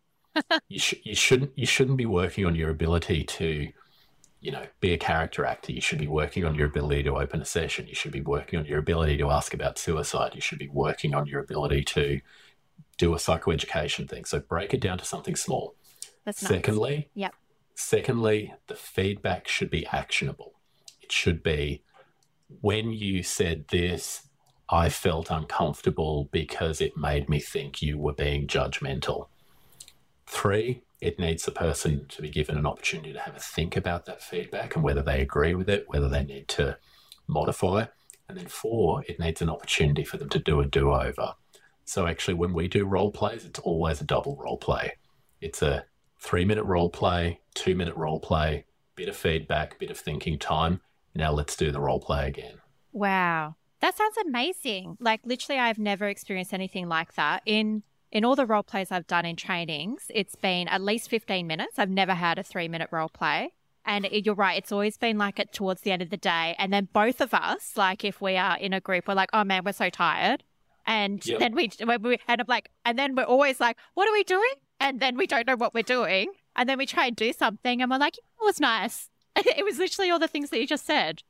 you, 0.67 0.79
sh- 0.79 0.95
you 1.03 1.15
shouldn't 1.15 1.51
you 1.55 1.65
shouldn't 1.65 1.97
be 1.97 2.05
working 2.05 2.45
on 2.45 2.55
your 2.55 2.69
ability 2.69 3.23
to, 3.23 3.69
you 4.41 4.51
know, 4.51 4.65
be 4.81 4.93
a 4.93 4.97
character 4.97 5.45
actor. 5.45 5.71
You 5.71 5.81
should 5.81 5.99
be 5.99 6.07
working 6.07 6.43
on 6.45 6.55
your 6.55 6.67
ability 6.67 7.03
to 7.03 7.17
open 7.17 7.41
a 7.41 7.45
session. 7.45 7.87
You 7.87 7.95
should 7.95 8.11
be 8.11 8.21
working 8.21 8.59
on 8.59 8.65
your 8.65 8.79
ability 8.79 9.17
to 9.17 9.29
ask 9.29 9.53
about 9.53 9.77
suicide. 9.77 10.31
You 10.35 10.41
should 10.41 10.59
be 10.59 10.69
working 10.69 11.13
on 11.13 11.27
your 11.27 11.41
ability 11.41 11.83
to 11.83 12.19
do 12.97 13.13
a 13.13 13.17
psychoeducation 13.17 14.09
thing. 14.09 14.25
So 14.25 14.39
break 14.39 14.73
it 14.73 14.81
down 14.81 14.97
to 14.97 15.05
something 15.05 15.35
small. 15.35 15.75
That's 16.25 16.39
secondly, 16.39 16.95
nice. 16.95 17.05
yep. 17.13 17.35
Secondly, 17.75 18.53
the 18.67 18.75
feedback 18.75 19.47
should 19.47 19.69
be 19.69 19.85
actionable. 19.87 20.53
It 21.01 21.11
should 21.11 21.43
be 21.43 21.83
when 22.61 22.91
you 22.91 23.23
said 23.23 23.67
this, 23.69 24.26
I 24.69 24.89
felt 24.89 25.31
uncomfortable 25.31 26.29
because 26.31 26.81
it 26.81 26.97
made 26.97 27.29
me 27.29 27.39
think 27.39 27.81
you 27.81 27.97
were 27.97 28.13
being 28.13 28.47
judgmental. 28.47 29.27
Three, 30.25 30.83
it 30.99 31.19
needs 31.19 31.45
the 31.45 31.51
person 31.51 32.05
to 32.09 32.21
be 32.21 32.29
given 32.29 32.57
an 32.57 32.65
opportunity 32.65 33.13
to 33.13 33.19
have 33.19 33.35
a 33.35 33.39
think 33.39 33.77
about 33.77 34.05
that 34.05 34.21
feedback 34.21 34.75
and 34.75 34.83
whether 34.83 35.01
they 35.01 35.21
agree 35.21 35.55
with 35.55 35.69
it, 35.69 35.85
whether 35.87 36.09
they 36.09 36.23
need 36.23 36.47
to 36.49 36.77
modify. 37.27 37.85
And 38.27 38.37
then 38.37 38.47
four, 38.47 39.03
it 39.07 39.19
needs 39.19 39.41
an 39.41 39.49
opportunity 39.49 40.03
for 40.03 40.17
them 40.17 40.29
to 40.29 40.39
do 40.39 40.59
a 40.59 40.65
do 40.65 40.91
over. 40.91 41.35
So 41.85 42.05
actually, 42.05 42.33
when 42.33 42.53
we 42.53 42.67
do 42.67 42.85
role 42.85 43.11
plays, 43.11 43.45
it's 43.45 43.59
always 43.59 44.01
a 44.01 44.05
double 44.05 44.35
role 44.35 44.57
play. 44.57 44.93
It's 45.39 45.61
a 45.61 45.85
three 46.19 46.43
minute 46.43 46.65
role 46.65 46.89
play, 46.89 47.39
two 47.53 47.75
minute 47.75 47.95
role 47.95 48.19
play, 48.19 48.65
bit 48.95 49.07
of 49.07 49.15
feedback, 49.15 49.79
bit 49.79 49.91
of 49.91 49.97
thinking 49.97 50.37
time. 50.37 50.81
Now 51.15 51.31
let's 51.31 51.55
do 51.55 51.71
the 51.71 51.79
role 51.79 52.01
play 52.01 52.27
again. 52.27 52.55
Wow. 52.91 53.55
That 53.81 53.95
sounds 53.95 54.17
amazing. 54.17 54.97
Like 54.99 55.21
literally 55.23 55.59
I've 55.59 55.79
never 55.79 56.07
experienced 56.07 56.53
anything 56.53 56.87
like 56.87 57.13
that. 57.15 57.43
In 57.45 57.83
in 58.11 58.23
all 58.23 58.35
the 58.35 58.45
role 58.45 58.63
plays 58.63 58.91
I've 58.91 59.07
done 59.07 59.25
in 59.25 59.35
trainings, 59.35 60.05
it's 60.13 60.35
been 60.35 60.67
at 60.69 60.81
least 60.81 61.09
15 61.09 61.45
minutes. 61.45 61.77
I've 61.77 61.89
never 61.89 62.13
had 62.13 62.39
a 62.39 62.43
3-minute 62.43 62.87
role 62.89 63.09
play. 63.09 63.51
And 63.83 64.05
it, 64.05 64.25
you're 64.25 64.35
right, 64.35 64.57
it's 64.57 64.71
always 64.71 64.97
been 64.97 65.17
like 65.17 65.39
it 65.39 65.51
towards 65.51 65.81
the 65.81 65.91
end 65.91 66.01
of 66.01 66.09
the 66.09 66.17
day 66.17 66.55
and 66.57 66.71
then 66.73 66.87
both 66.91 67.21
of 67.21 67.33
us, 67.33 67.73
like 67.75 68.03
if 68.03 68.21
we 68.21 68.37
are 68.37 68.57
in 68.57 68.73
a 68.73 68.81
group, 68.81 69.07
we're 69.07 69.13
like, 69.13 69.29
"Oh 69.33 69.43
man, 69.43 69.63
we're 69.63 69.73
so 69.73 69.89
tired." 69.89 70.43
And 70.87 71.23
yep. 71.25 71.39
then 71.39 71.53
we, 71.53 71.69
when 71.83 72.01
we 72.01 72.17
end 72.29 72.39
up 72.39 72.47
like, 72.47 72.71
and 72.85 72.97
then 72.97 73.13
we're 73.13 73.23
always 73.23 73.59
like, 73.59 73.77
what 73.93 74.07
are 74.07 74.13
we 74.13 74.23
doing? 74.23 74.53
And 74.79 75.01
then 75.01 75.17
we 75.17 75.27
don't 75.27 75.45
know 75.45 75.57
what 75.57 75.73
we're 75.73 75.83
doing. 75.83 76.31
And 76.55 76.67
then 76.67 76.77
we 76.77 76.85
try 76.85 77.07
and 77.07 77.15
do 77.15 77.33
something 77.33 77.81
and 77.81 77.91
we're 77.91 77.97
like, 77.97 78.17
it 78.17 78.23
was 78.41 78.61
nice. 78.61 79.09
it 79.35 79.65
was 79.65 79.77
literally 79.77 80.09
all 80.09 80.17
the 80.17 80.29
things 80.29 80.49
that 80.49 80.59
you 80.59 80.65
just 80.65 80.85
said. 80.85 81.23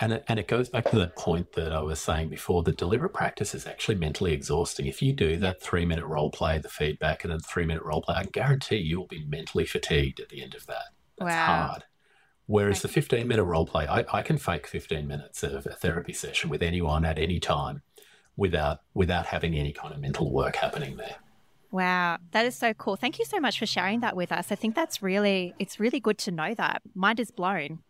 And 0.00 0.14
it, 0.14 0.24
and 0.28 0.38
it 0.38 0.48
goes 0.48 0.70
back 0.70 0.90
to 0.90 0.98
the 0.98 1.08
point 1.08 1.52
that 1.52 1.72
I 1.72 1.82
was 1.82 2.00
saying 2.00 2.30
before. 2.30 2.62
The 2.62 2.72
deliberate 2.72 3.12
practice 3.12 3.54
is 3.54 3.66
actually 3.66 3.96
mentally 3.96 4.32
exhausting. 4.32 4.86
If 4.86 5.02
you 5.02 5.12
do 5.12 5.36
that 5.36 5.60
three 5.60 5.84
minute 5.84 6.06
role 6.06 6.30
play, 6.30 6.58
the 6.58 6.70
feedback, 6.70 7.22
and 7.22 7.32
then 7.32 7.40
three 7.40 7.66
minute 7.66 7.82
role 7.82 8.00
play, 8.00 8.14
I 8.16 8.24
guarantee 8.24 8.76
you 8.76 8.98
will 8.98 9.06
be 9.06 9.24
mentally 9.26 9.66
fatigued 9.66 10.18
at 10.18 10.30
the 10.30 10.42
end 10.42 10.54
of 10.54 10.66
that. 10.66 10.84
That's 11.18 11.30
wow. 11.30 11.66
hard. 11.68 11.84
Whereas 12.46 12.82
the 12.82 12.88
15 12.88 13.28
minute 13.28 13.44
role 13.44 13.66
play, 13.66 13.86
I, 13.86 14.04
I 14.12 14.22
can 14.22 14.38
fake 14.38 14.66
15 14.66 15.06
minutes 15.06 15.42
of 15.42 15.66
a 15.66 15.74
therapy 15.74 16.12
session 16.12 16.50
with 16.50 16.62
anyone 16.62 17.04
at 17.04 17.18
any 17.18 17.38
time 17.38 17.82
without 18.36 18.80
without 18.94 19.26
having 19.26 19.54
any 19.54 19.72
kind 19.72 19.94
of 19.94 20.00
mental 20.00 20.32
work 20.32 20.56
happening 20.56 20.96
there. 20.96 21.16
Wow, 21.70 22.18
that 22.32 22.46
is 22.46 22.56
so 22.56 22.74
cool. 22.74 22.96
Thank 22.96 23.18
you 23.18 23.24
so 23.24 23.38
much 23.38 23.58
for 23.58 23.66
sharing 23.66 24.00
that 24.00 24.16
with 24.16 24.32
us. 24.32 24.50
I 24.50 24.56
think 24.56 24.74
that's 24.74 25.02
really 25.02 25.54
it's 25.58 25.78
really 25.78 26.00
good 26.00 26.18
to 26.18 26.30
know 26.32 26.54
that. 26.54 26.82
Mind 26.94 27.20
is 27.20 27.30
blown. 27.30 27.80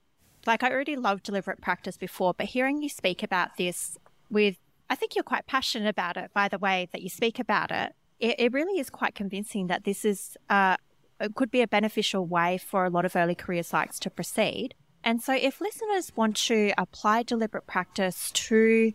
Like 0.46 0.62
I 0.62 0.70
already 0.70 0.96
loved 0.96 1.24
deliberate 1.24 1.60
practice 1.60 1.96
before, 1.96 2.34
but 2.34 2.46
hearing 2.46 2.82
you 2.82 2.88
speak 2.88 3.22
about 3.22 3.56
this 3.56 3.98
with, 4.30 4.56
I 4.88 4.94
think 4.94 5.14
you're 5.14 5.22
quite 5.24 5.46
passionate 5.46 5.88
about 5.88 6.16
it 6.16 6.30
by 6.34 6.48
the 6.48 6.58
way 6.58 6.88
that 6.92 7.02
you 7.02 7.08
speak 7.08 7.38
about 7.38 7.70
it. 7.70 7.94
it, 8.18 8.36
it 8.38 8.52
really 8.52 8.80
is 8.80 8.90
quite 8.90 9.14
convincing 9.14 9.66
that 9.66 9.84
this 9.84 10.04
is 10.04 10.36
uh, 10.48 10.76
it 11.20 11.34
could 11.34 11.50
be 11.50 11.60
a 11.60 11.68
beneficial 11.68 12.26
way 12.26 12.58
for 12.58 12.84
a 12.84 12.90
lot 12.90 13.04
of 13.04 13.14
early 13.14 13.34
career 13.34 13.62
psychs 13.62 13.98
to 14.00 14.10
proceed. 14.10 14.74
And 15.04 15.22
so, 15.22 15.34
if 15.34 15.60
listeners 15.60 16.12
want 16.16 16.36
to 16.48 16.72
apply 16.76 17.22
deliberate 17.22 17.66
practice 17.66 18.30
to, 18.32 18.92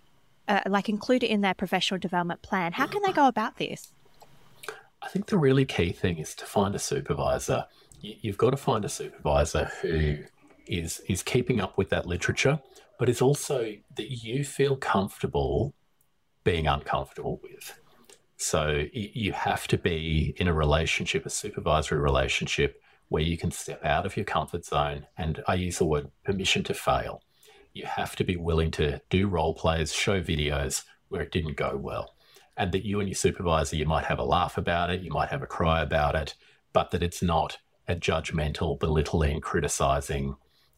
uh, 0.47 0.61
like, 0.67 0.89
include 0.89 1.23
it 1.23 1.27
in 1.27 1.41
their 1.41 1.53
professional 1.53 1.99
development 1.99 2.41
plan, 2.41 2.73
how 2.73 2.87
can 2.87 3.01
they 3.03 3.11
go 3.11 3.27
about 3.27 3.57
this? 3.57 3.91
I 5.01 5.07
think 5.07 5.27
the 5.27 5.37
really 5.37 5.65
key 5.65 5.91
thing 5.91 6.17
is 6.17 6.35
to 6.35 6.45
find 6.45 6.75
a 6.75 6.79
supervisor. 6.79 7.65
You've 8.01 8.37
got 8.37 8.51
to 8.51 8.57
find 8.57 8.85
a 8.85 8.89
supervisor 8.89 9.71
who 9.81 10.17
is 10.67 11.01
is 11.07 11.23
keeping 11.23 11.59
up 11.59 11.77
with 11.77 11.89
that 11.89 12.05
literature, 12.05 12.59
but 12.99 13.09
it's 13.09 13.21
also 13.21 13.73
that 13.95 14.11
you 14.11 14.43
feel 14.43 14.75
comfortable 14.75 15.73
being 16.43 16.67
uncomfortable 16.67 17.39
with. 17.43 17.77
So 18.37 18.83
you 18.91 19.31
have 19.31 19.67
to 19.67 19.77
be 19.77 20.35
in 20.37 20.47
a 20.47 20.53
relationship, 20.53 21.25
a 21.25 21.29
supervisory 21.29 21.99
relationship, 21.99 22.81
where 23.07 23.23
you 23.23 23.37
can 23.37 23.51
step 23.51 23.83
out 23.83 24.05
of 24.05 24.17
your 24.17 24.25
comfort 24.25 24.65
zone. 24.65 25.07
And 25.17 25.41
I 25.47 25.55
use 25.55 25.77
the 25.77 25.85
word 25.85 26.11
permission 26.23 26.63
to 26.65 26.73
fail. 26.73 27.21
You 27.73 27.85
have 27.85 28.15
to 28.17 28.23
be 28.23 28.35
willing 28.35 28.71
to 28.71 29.01
do 29.09 29.27
role 29.27 29.53
plays, 29.53 29.93
show 29.93 30.21
videos 30.21 30.83
where 31.09 31.21
it 31.21 31.31
didn't 31.31 31.57
go 31.57 31.77
well. 31.77 32.15
And 32.57 32.71
that 32.71 32.85
you 32.85 32.99
and 32.99 33.09
your 33.09 33.15
supervisor, 33.15 33.75
you 33.75 33.85
might 33.85 34.05
have 34.05 34.19
a 34.19 34.23
laugh 34.23 34.57
about 34.57 34.89
it, 34.89 35.01
you 35.01 35.11
might 35.11 35.29
have 35.29 35.41
a 35.41 35.47
cry 35.47 35.81
about 35.81 36.15
it, 36.15 36.35
but 36.73 36.91
that 36.91 37.03
it's 37.03 37.21
not 37.21 37.57
a 37.87 37.95
judgmental, 37.95 38.79
belittling, 38.79 39.41
criticizing 39.41 40.35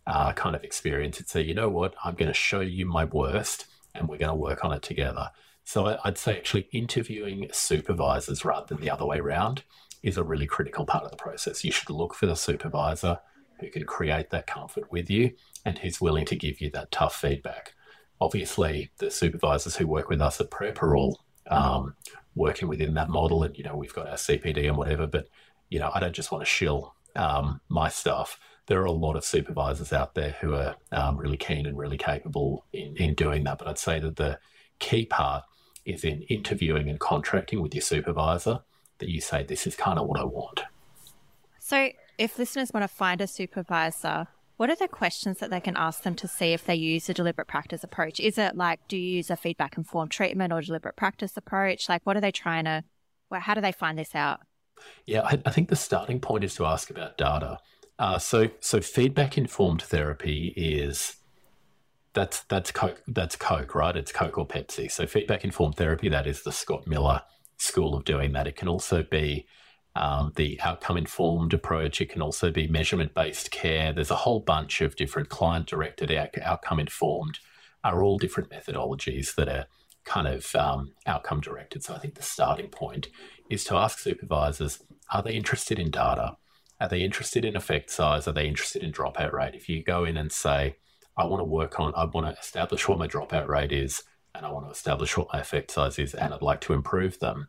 uh, 0.08 0.34
kind 0.34 0.56
of 0.56 0.64
experience. 0.64 1.20
It's 1.20 1.36
a, 1.36 1.44
you 1.44 1.54
know 1.54 1.70
what, 1.70 1.94
I'm 2.04 2.16
going 2.16 2.28
to 2.30 2.34
show 2.34 2.62
you 2.62 2.86
my 2.86 3.06
worst 3.06 3.68
and 3.94 4.08
we're 4.08 4.18
going 4.18 4.30
to 4.30 4.36
work 4.36 4.64
on 4.64 4.74
it 4.74 4.82
together. 4.82 5.30
So 5.64 5.98
I'd 6.04 6.18
say 6.18 6.38
actually 6.38 6.70
interviewing 6.72 7.48
supervisors 7.52 8.46
rather 8.46 8.66
than 8.68 8.82
the 8.82 8.90
other 8.90 9.06
way 9.06 9.20
around 9.20 9.64
is 10.02 10.18
a 10.18 10.24
really 10.24 10.48
critical 10.48 10.86
part 10.86 11.04
of 11.04 11.12
the 11.12 11.18
process. 11.18 11.64
You 11.66 11.72
should 11.72 11.90
look 11.90 12.14
for 12.14 12.26
the 12.26 12.36
supervisor 12.36 13.20
who 13.60 13.70
can 13.70 13.84
create 13.84 14.30
that 14.30 14.48
comfort 14.48 14.90
with 14.92 15.10
you 15.10 15.34
and 15.66 15.78
who's 15.78 16.00
willing 16.00 16.26
to 16.26 16.36
give 16.36 16.62
you 16.62 16.70
that 16.70 16.92
tough 16.92 17.16
feedback. 17.16 17.74
Obviously, 18.22 18.92
the 19.00 19.12
supervisors 19.12 19.76
who 19.76 19.88
work 19.88 20.10
with 20.10 20.22
us 20.22 20.40
at 20.40 20.50
PREP 20.50 20.82
are 20.82 20.96
all 20.96 21.20
um, 21.50 21.96
working 22.36 22.68
within 22.68 22.94
that 22.94 23.10
model, 23.10 23.44
and 23.44 23.58
you 23.58 23.64
know 23.64 23.76
we've 23.76 23.94
got 23.94 24.08
our 24.08 24.16
CPD 24.16 24.68
and 24.68 24.78
whatever. 24.78 25.06
But 25.06 25.28
you 25.70 25.80
know, 25.80 25.92
I 25.94 26.00
don't 26.00 26.16
just 26.16 26.32
want 26.32 26.42
to 26.42 26.50
shill 26.50 26.96
um, 27.16 27.62
my 27.70 27.90
stuff. 27.90 28.40
There 28.68 28.82
are 28.82 28.86
a 28.86 28.92
lot 28.92 29.16
of 29.16 29.26
supervisors 29.26 29.92
out 29.92 30.14
there 30.14 30.36
who 30.42 30.54
are 30.54 30.76
um, 30.92 31.18
really 31.18 31.38
keen 31.38 31.66
and 31.66 31.78
really 31.78 31.98
capable 31.98 32.66
in, 32.74 32.96
in 32.98 33.14
doing 33.14 33.44
that. 33.46 33.58
But 33.58 33.68
I'd 33.68 33.78
say 33.80 34.00
that 34.00 34.18
the 34.18 34.40
key 34.80 35.06
part 35.06 35.44
is 35.86 36.04
in 36.04 36.22
interviewing 36.24 36.90
and 36.90 37.00
contracting 37.00 37.62
with 37.62 37.74
your 37.74 37.82
supervisor 37.82 38.60
that 39.00 39.10
you 39.10 39.22
say, 39.22 39.44
this 39.44 39.66
is 39.66 39.76
kind 39.76 39.98
of 39.98 40.08
what 40.08 40.20
I 40.20 40.26
want. 40.26 40.62
So, 41.60 41.90
if 42.18 42.40
listeners 42.40 42.72
want 42.74 42.84
to 42.84 42.88
find 42.88 43.22
a 43.22 43.28
supervisor, 43.28 44.28
what 44.58 44.70
are 44.72 44.76
the 44.76 44.88
questions 44.88 45.38
that 45.38 45.52
they 45.52 45.60
can 45.60 45.78
ask 45.78 46.02
them 46.02 46.16
to 46.16 46.28
see 46.28 46.52
if 46.52 46.66
they 46.66 46.76
use 46.76 47.08
a 47.10 47.14
deliberate 47.14 47.48
practice 47.48 47.84
approach? 47.84 48.20
Is 48.20 48.38
it 48.38 48.58
like, 48.58 48.80
do 48.88 48.98
you 48.98 49.18
use 49.18 49.30
a 49.30 49.36
feedback 49.36 49.78
informed 49.78 50.12
treatment 50.12 50.52
or 50.52 50.62
deliberate 50.62 50.96
practice 50.96 51.38
approach? 51.38 51.88
Like, 51.88 52.02
what 52.06 52.18
are 52.18 52.22
they 52.22 52.32
trying 52.32 52.66
to, 52.66 52.84
well, 53.30 53.40
how 53.40 53.54
do 53.54 53.62
they 53.62 53.72
find 53.72 54.00
this 54.00 54.16
out? 54.16 54.40
Yeah, 55.06 55.22
I, 55.22 55.40
I 55.46 55.52
think 55.52 55.70
the 55.70 55.76
starting 55.76 56.20
point 56.20 56.44
is 56.44 56.56
to 56.56 56.66
ask 56.66 56.90
about 56.90 57.18
data. 57.18 57.60
Uh, 58.00 58.20
so, 58.20 58.50
so 58.60 58.80
feedback 58.80 59.38
informed 59.38 59.82
therapy 59.82 60.54
is 60.56 61.18
that's 62.18 62.42
that's 62.46 62.72
Coke. 62.72 63.04
That's 63.08 63.36
Coke, 63.36 63.76
right? 63.76 63.96
It's 63.96 64.12
Coke 64.12 64.40
or 64.40 64.48
Pepsi. 64.48 64.90
So 64.90 65.06
feedback 65.06 65.44
informed 65.44 65.76
therapy. 65.76 66.10
That 66.10 66.26
is 66.26 66.42
the 66.42 66.52
Scott 66.52 66.88
Miller 66.88 67.22
school 67.58 67.96
of 67.96 68.06
doing 68.06 68.34
that. 68.34 68.48
It 68.48 68.56
can 68.56 68.68
also 68.68 69.04
be 69.04 69.46
um, 69.96 70.34
the 70.36 70.60
outcome 70.62 70.98
informed 70.98 71.54
approach. 71.54 72.02
It 72.02 72.10
can 72.10 72.24
also 72.24 72.50
be 72.52 72.68
measurement 72.68 73.14
based 73.14 73.52
care. 73.52 73.94
There's 73.94 74.10
a 74.10 74.16
whole 74.16 74.40
bunch 74.40 74.82
of 74.82 74.96
different 74.96 75.30
client 75.30 75.68
directed 75.68 76.12
outcome 76.12 76.80
informed. 76.80 77.38
Are 77.84 78.04
all 78.04 78.18
different 78.18 78.50
methodologies 78.50 79.36
that 79.36 79.48
are 79.48 79.68
kind 80.04 80.28
of 80.28 80.56
um, 80.56 80.94
outcome 81.06 81.42
directed. 81.42 81.84
So 81.84 81.94
I 81.94 82.00
think 82.00 82.16
the 82.16 82.24
starting 82.24 82.70
point 82.70 83.10
is 83.52 83.64
to 83.66 83.76
ask 83.76 84.00
supervisors: 84.00 84.84
Are 85.14 85.22
they 85.22 85.34
interested 85.34 85.78
in 85.78 85.92
data? 85.92 86.38
Are 86.80 86.88
they 86.88 87.02
interested 87.02 87.44
in 87.44 87.56
effect 87.56 87.90
size? 87.90 88.28
Are 88.28 88.34
they 88.34 88.48
interested 88.48 88.84
in 88.84 88.92
dropout 88.92 89.34
rate? 89.34 89.56
If 89.56 89.68
you 89.68 89.84
go 89.84 90.04
in 90.06 90.18
and 90.18 90.32
say, 90.32 90.76
I 91.18 91.26
want 91.26 91.42
to 91.42 91.46
work 91.46 91.80
on, 91.80 91.94
I 91.96 92.06
want 92.06 92.28
to 92.28 92.40
establish 92.40 92.88
what 92.88 93.00
my 93.00 93.08
dropout 93.08 93.48
rate 93.48 93.72
is, 93.72 94.04
and 94.36 94.46
I 94.46 94.52
want 94.52 94.68
to 94.68 94.72
establish 94.72 95.18
what 95.18 95.30
my 95.34 95.40
effect 95.40 95.72
size 95.72 95.98
is, 95.98 96.14
and 96.14 96.34
I'd 96.34 96.44
like 96.44 96.62
to 96.62 96.74
improve 96.74 97.20
them. 97.20 97.48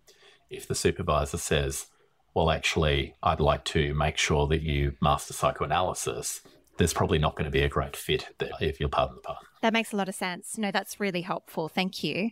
If 0.48 0.66
the 0.66 0.74
supervisor 0.74 1.36
says, 1.36 1.86
well, 2.34 2.50
actually, 2.50 3.14
I'd 3.22 3.40
like 3.40 3.64
to 3.66 3.92
make 3.92 4.16
sure 4.16 4.46
that 4.46 4.62
you 4.62 4.94
master 5.02 5.34
psychoanalysis, 5.34 6.40
there's 6.78 6.94
probably 6.94 7.18
not 7.18 7.34
going 7.34 7.44
to 7.44 7.50
be 7.50 7.62
a 7.62 7.68
great 7.68 7.96
fit 7.96 8.28
there, 8.38 8.52
if 8.60 8.80
you'll 8.80 8.88
pardon 8.88 9.16
the 9.16 9.20
pun. 9.20 9.36
That 9.60 9.72
makes 9.74 9.92
a 9.92 9.96
lot 9.96 10.08
of 10.08 10.14
sense. 10.14 10.56
No, 10.56 10.70
that's 10.70 11.00
really 11.00 11.22
helpful. 11.22 11.68
Thank 11.68 12.02
you. 12.02 12.30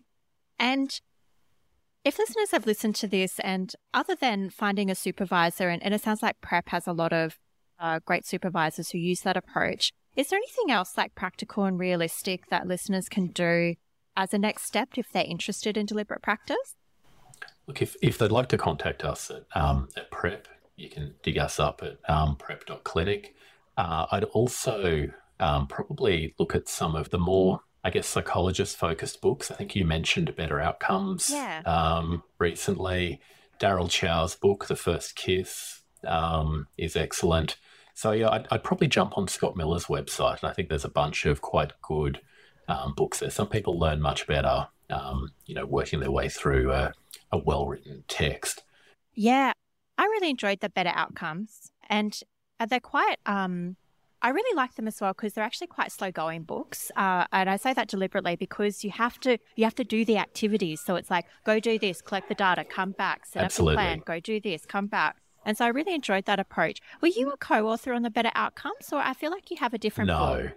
And 0.59 0.99
if 2.07 2.21
listeners 2.21 2.53
have 2.53 2.67
listened 2.67 2.95
to 2.95 3.09
this, 3.09 3.41
and 3.41 3.75
other 3.93 4.15
than 4.15 4.49
finding 4.49 4.91
a 4.91 4.95
supervisor, 4.95 5.69
and, 5.69 5.83
and 5.83 5.93
it 5.93 6.01
sounds 6.01 6.23
like 6.23 6.41
PREP 6.41 6.69
has 6.69 6.87
a 6.87 6.93
lot 6.93 7.13
of 7.13 7.37
uh, 7.81 7.99
great 8.05 8.25
supervisors 8.25 8.91
who 8.91 8.99
use 8.99 9.23
that 9.23 9.37
approach, 9.37 9.93
is 10.15 10.29
there 10.29 10.37
anything 10.37 10.71
else 10.71 10.97
like 10.97 11.17
practical 11.17 11.65
and 11.65 11.81
realistic 11.81 12.47
that 12.49 12.69
listeners 12.69 13.09
can 13.09 13.27
do 13.27 13.75
as 14.17 14.33
a 14.33 14.39
next 14.39 14.63
step 14.67 14.91
if 14.97 15.11
they're 15.11 15.25
interested 15.25 15.77
in 15.77 15.85
deliberate 15.85 16.23
practice? 16.23 16.77
Look, 17.67 17.83
if, 17.83 17.97
if 18.01 18.19
they'd 18.19 18.31
like 18.31 18.49
to 18.51 18.59
contact 18.59 19.05
us 19.05 19.29
at, 19.29 19.45
um, 19.61 19.89
at 19.97 20.09
PREP, 20.13 20.47
you 20.77 20.89
can 20.89 21.17
dig 21.25 21.39
us 21.39 21.59
up 21.59 21.83
at 21.83 21.99
um, 22.09 22.37
prep.clinic. 22.37 23.35
Uh, 23.77 24.07
I'd 24.13 24.25
also 24.25 25.09
um, 25.41 25.67
probably 25.67 26.37
look 26.39 26.55
at 26.55 26.69
some 26.69 26.95
of 26.95 27.11
the 27.11 27.19
more, 27.19 27.63
I 27.87 27.91
guess, 27.91 28.09
psychologist 28.09 28.77
focused 28.77 29.21
books. 29.21 29.49
I 29.49 29.55
think 29.55 29.77
you 29.77 29.85
mentioned 29.85 30.35
Better 30.35 30.61
Outcomes 30.61 31.31
yeah. 31.33 31.63
um, 31.65 32.25
recently. 32.41 33.21
Daryl 33.61 33.89
Chow's 33.89 34.35
book, 34.35 34.67
The 34.67 34.75
First 34.75 35.15
Kiss, 35.15 35.83
um, 36.05 36.67
is 36.77 36.97
excellent. 36.97 37.59
So 37.95 38.11
yeah, 38.11 38.31
I'd, 38.31 38.49
I'd, 38.51 38.65
probably 38.65 38.89
jump 38.89 39.17
on 39.17 39.29
Scott 39.29 39.57
Miller's 39.57 39.85
website, 39.85 40.43
and 40.43 40.51
I 40.51 40.53
think 40.53 40.69
there's 40.69 40.85
a 40.85 40.91
bunch 40.91 41.27
of 41.27 41.41
quite 41.41 41.75
good 41.81 42.21
um, 42.67 42.93
books 42.97 43.21
there. 43.21 43.31
Some 43.31 43.47
people 43.47 43.79
learn 43.79 44.01
much 44.01 44.27
better, 44.27 44.67
um, 44.91 45.31
you 45.47 45.55
know, 45.55 45.65
working 45.65 46.01
their 46.01 46.11
way 46.11 46.29
through 46.29 46.73
a, 46.73 46.93
a 47.31 47.39
well-written 47.39 48.03
text. 48.09 48.65
Yeah, 49.15 49.53
I 49.97 50.03
really 50.03 50.31
enjoyed 50.31 50.59
the 50.59 50.71
Better 50.71 50.93
Outcomes, 50.93 51.71
and 51.89 52.19
they're 52.69 52.81
quite. 52.81 53.19
Um, 53.27 53.77
I 54.23 54.31
really 54.31 54.57
like 54.57 54.75
them 54.75 54.89
as 54.89 55.01
well 55.01 55.13
because 55.13 55.35
they're 55.35 55.45
actually 55.45 55.67
quite 55.67 55.93
slow-going 55.93 56.45
books, 56.45 56.91
uh, 56.97 57.27
and 57.33 57.51
I 57.51 57.57
say 57.57 57.75
that 57.75 57.89
deliberately 57.89 58.37
because 58.37 58.83
you 58.83 58.91
have 58.91 59.21
to 59.21 59.39
you 59.57 59.65
have 59.65 59.75
to 59.77 59.85
do 59.85 60.05
the 60.05 60.19
activities. 60.19 60.81
So 60.81 60.97
it's 60.97 61.11
like 61.11 61.27
go 61.45 61.61
do 61.61 61.79
this, 61.79 62.01
collect 62.01 62.29
the 62.29 62.35
data, 62.35 62.65
come 62.65 62.93
back, 62.93 63.27
set 63.27 63.45
Absolutely. 63.45 63.75
up 63.75 63.81
a 63.81 63.83
plan, 63.83 64.03
go 64.05 64.21
do 64.21 64.41
this, 64.41 64.65
come 64.67 64.87
back. 64.87 65.17
And 65.45 65.57
so 65.57 65.65
I 65.65 65.69
really 65.69 65.95
enjoyed 65.95 66.25
that 66.25 66.41
approach. 66.41 66.81
Were 67.01 67.09
you 67.09 67.31
a 67.31 67.37
co 67.37 67.69
author 67.69 67.93
on 67.93 68.03
the 68.03 68.11
Better 68.11 68.33
Outcomes, 68.35 68.93
or 68.93 68.99
I 68.99 69.13
feel 69.15 69.31
like 69.31 69.51
you 69.51 69.59
have 69.59 69.75
a 69.75 69.79
different 69.79 70.09
No. 70.09 70.43
Book? 70.43 70.53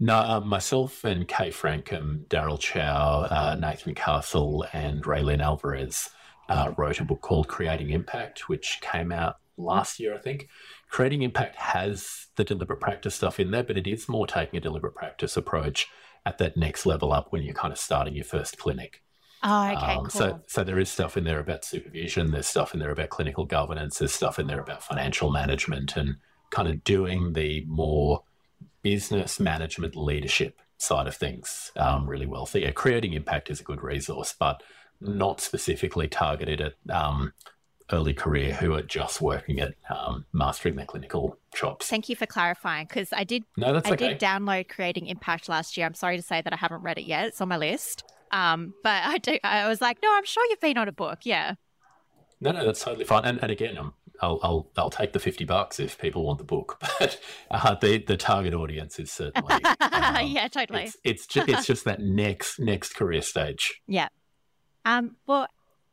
No, 0.00 0.18
um, 0.18 0.48
myself 0.48 1.04
and 1.04 1.26
Kaye 1.26 1.50
Frankcom, 1.50 2.26
Daryl 2.26 2.58
Chow, 2.58 3.22
uh, 3.30 3.56
Nathan 3.58 3.94
Castle, 3.94 4.66
and 4.72 5.02
Raylene 5.04 5.40
Alvarez 5.40 6.10
uh, 6.48 6.72
wrote 6.76 7.00
a 7.00 7.04
book 7.04 7.20
called 7.20 7.48
Creating 7.48 7.90
Impact, 7.90 8.48
which 8.48 8.80
came 8.82 9.12
out 9.12 9.36
last 9.56 10.00
year, 10.00 10.14
I 10.14 10.18
think. 10.18 10.48
Creating 10.94 11.22
Impact 11.22 11.56
has 11.56 12.28
the 12.36 12.44
deliberate 12.44 12.78
practice 12.78 13.16
stuff 13.16 13.40
in 13.40 13.50
there, 13.50 13.64
but 13.64 13.76
it 13.76 13.88
is 13.88 14.08
more 14.08 14.28
taking 14.28 14.58
a 14.58 14.60
deliberate 14.60 14.94
practice 14.94 15.36
approach 15.36 15.88
at 16.24 16.38
that 16.38 16.56
next 16.56 16.86
level 16.86 17.12
up 17.12 17.32
when 17.32 17.42
you're 17.42 17.52
kind 17.52 17.72
of 17.72 17.80
starting 17.80 18.14
your 18.14 18.24
first 18.24 18.58
clinic. 18.58 19.02
Oh, 19.42 19.72
okay, 19.72 19.74
um, 19.74 20.04
cool. 20.04 20.10
So, 20.10 20.40
so 20.46 20.62
there 20.62 20.78
is 20.78 20.88
stuff 20.88 21.16
in 21.16 21.24
there 21.24 21.40
about 21.40 21.64
supervision. 21.64 22.30
There's 22.30 22.46
stuff 22.46 22.74
in 22.74 22.78
there 22.78 22.92
about 22.92 23.08
clinical 23.08 23.44
governance. 23.44 23.98
There's 23.98 24.12
stuff 24.12 24.38
in 24.38 24.46
there 24.46 24.60
about 24.60 24.84
financial 24.84 25.32
management 25.32 25.96
and 25.96 26.14
kind 26.50 26.68
of 26.68 26.84
doing 26.84 27.32
the 27.32 27.64
more 27.66 28.22
business 28.82 29.40
management 29.40 29.96
leadership 29.96 30.60
side 30.78 31.08
of 31.08 31.16
things 31.16 31.72
um, 31.74 32.08
really 32.08 32.26
well. 32.26 32.46
So, 32.46 32.58
yeah, 32.58 32.70
creating 32.70 33.14
impact 33.14 33.50
is 33.50 33.58
a 33.58 33.64
good 33.64 33.82
resource, 33.82 34.32
but 34.38 34.62
not 35.00 35.40
specifically 35.40 36.06
targeted 36.06 36.60
at 36.60 36.74
um, 36.88 37.32
early 37.92 38.14
career 38.14 38.54
who 38.54 38.72
are 38.74 38.82
just 38.82 39.20
working 39.20 39.60
at 39.60 39.74
um, 39.90 40.24
mastering 40.32 40.76
their 40.76 40.86
clinical 40.86 41.38
chops. 41.54 41.88
Thank 41.88 42.08
you 42.08 42.16
for 42.16 42.26
clarifying 42.26 42.86
because 42.86 43.12
I 43.12 43.24
did. 43.24 43.44
No, 43.56 43.72
that's 43.72 43.88
I 43.88 43.94
okay. 43.94 44.08
did 44.08 44.20
download 44.20 44.68
Creating 44.68 45.06
Impact 45.06 45.48
last 45.48 45.76
year. 45.76 45.86
I'm 45.86 45.94
sorry 45.94 46.16
to 46.16 46.22
say 46.22 46.40
that 46.40 46.52
I 46.52 46.56
haven't 46.56 46.82
read 46.82 46.98
it 46.98 47.04
yet. 47.04 47.26
It's 47.26 47.40
on 47.40 47.48
my 47.48 47.56
list. 47.56 48.04
Um, 48.30 48.74
but 48.82 49.04
I 49.04 49.18
do. 49.18 49.38
I 49.44 49.68
was 49.68 49.80
like, 49.80 49.98
no, 50.02 50.08
I'm 50.12 50.24
sure 50.24 50.44
you've 50.48 50.60
been 50.60 50.78
on 50.78 50.88
a 50.88 50.92
book. 50.92 51.20
Yeah. 51.24 51.54
No, 52.40 52.50
no, 52.50 52.64
that's 52.64 52.82
totally 52.82 53.04
fine. 53.04 53.24
And, 53.24 53.40
and 53.40 53.50
again, 53.50 53.78
I'm, 53.78 53.92
I'll, 54.20 54.40
I'll, 54.42 54.70
I'll 54.76 54.90
take 54.90 55.12
the 55.12 55.20
fifty 55.20 55.44
bucks 55.44 55.78
if 55.78 55.98
people 55.98 56.24
want 56.24 56.38
the 56.38 56.44
book. 56.44 56.82
But 56.98 57.20
uh, 57.50 57.74
the 57.74 57.98
the 57.98 58.16
target 58.16 58.54
audience 58.54 58.98
is 58.98 59.10
certainly 59.12 59.54
um, 59.80 60.26
yeah, 60.26 60.48
totally. 60.48 60.84
It's 60.84 60.96
it's 61.04 61.26
just, 61.26 61.48
it's 61.48 61.66
just 61.66 61.84
that 61.84 62.00
next 62.00 62.58
next 62.58 62.94
career 62.94 63.22
stage. 63.22 63.80
Yeah. 63.86 64.08
Um. 64.84 65.16
Well, 65.26 65.46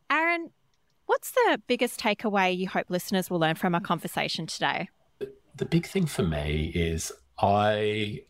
Aaron, 0.09 0.51
what's 1.11 1.31
the 1.31 1.61
biggest 1.67 1.99
takeaway 1.99 2.57
you 2.57 2.69
hope 2.69 2.85
listeners 2.87 3.29
will 3.29 3.37
learn 3.37 3.53
from 3.53 3.75
our 3.75 3.81
conversation 3.81 4.47
today? 4.47 4.87
The 5.57 5.65
big 5.65 5.85
thing 5.85 6.05
for 6.05 6.23
me 6.23 6.71
is 6.73 7.11
I 7.37 8.21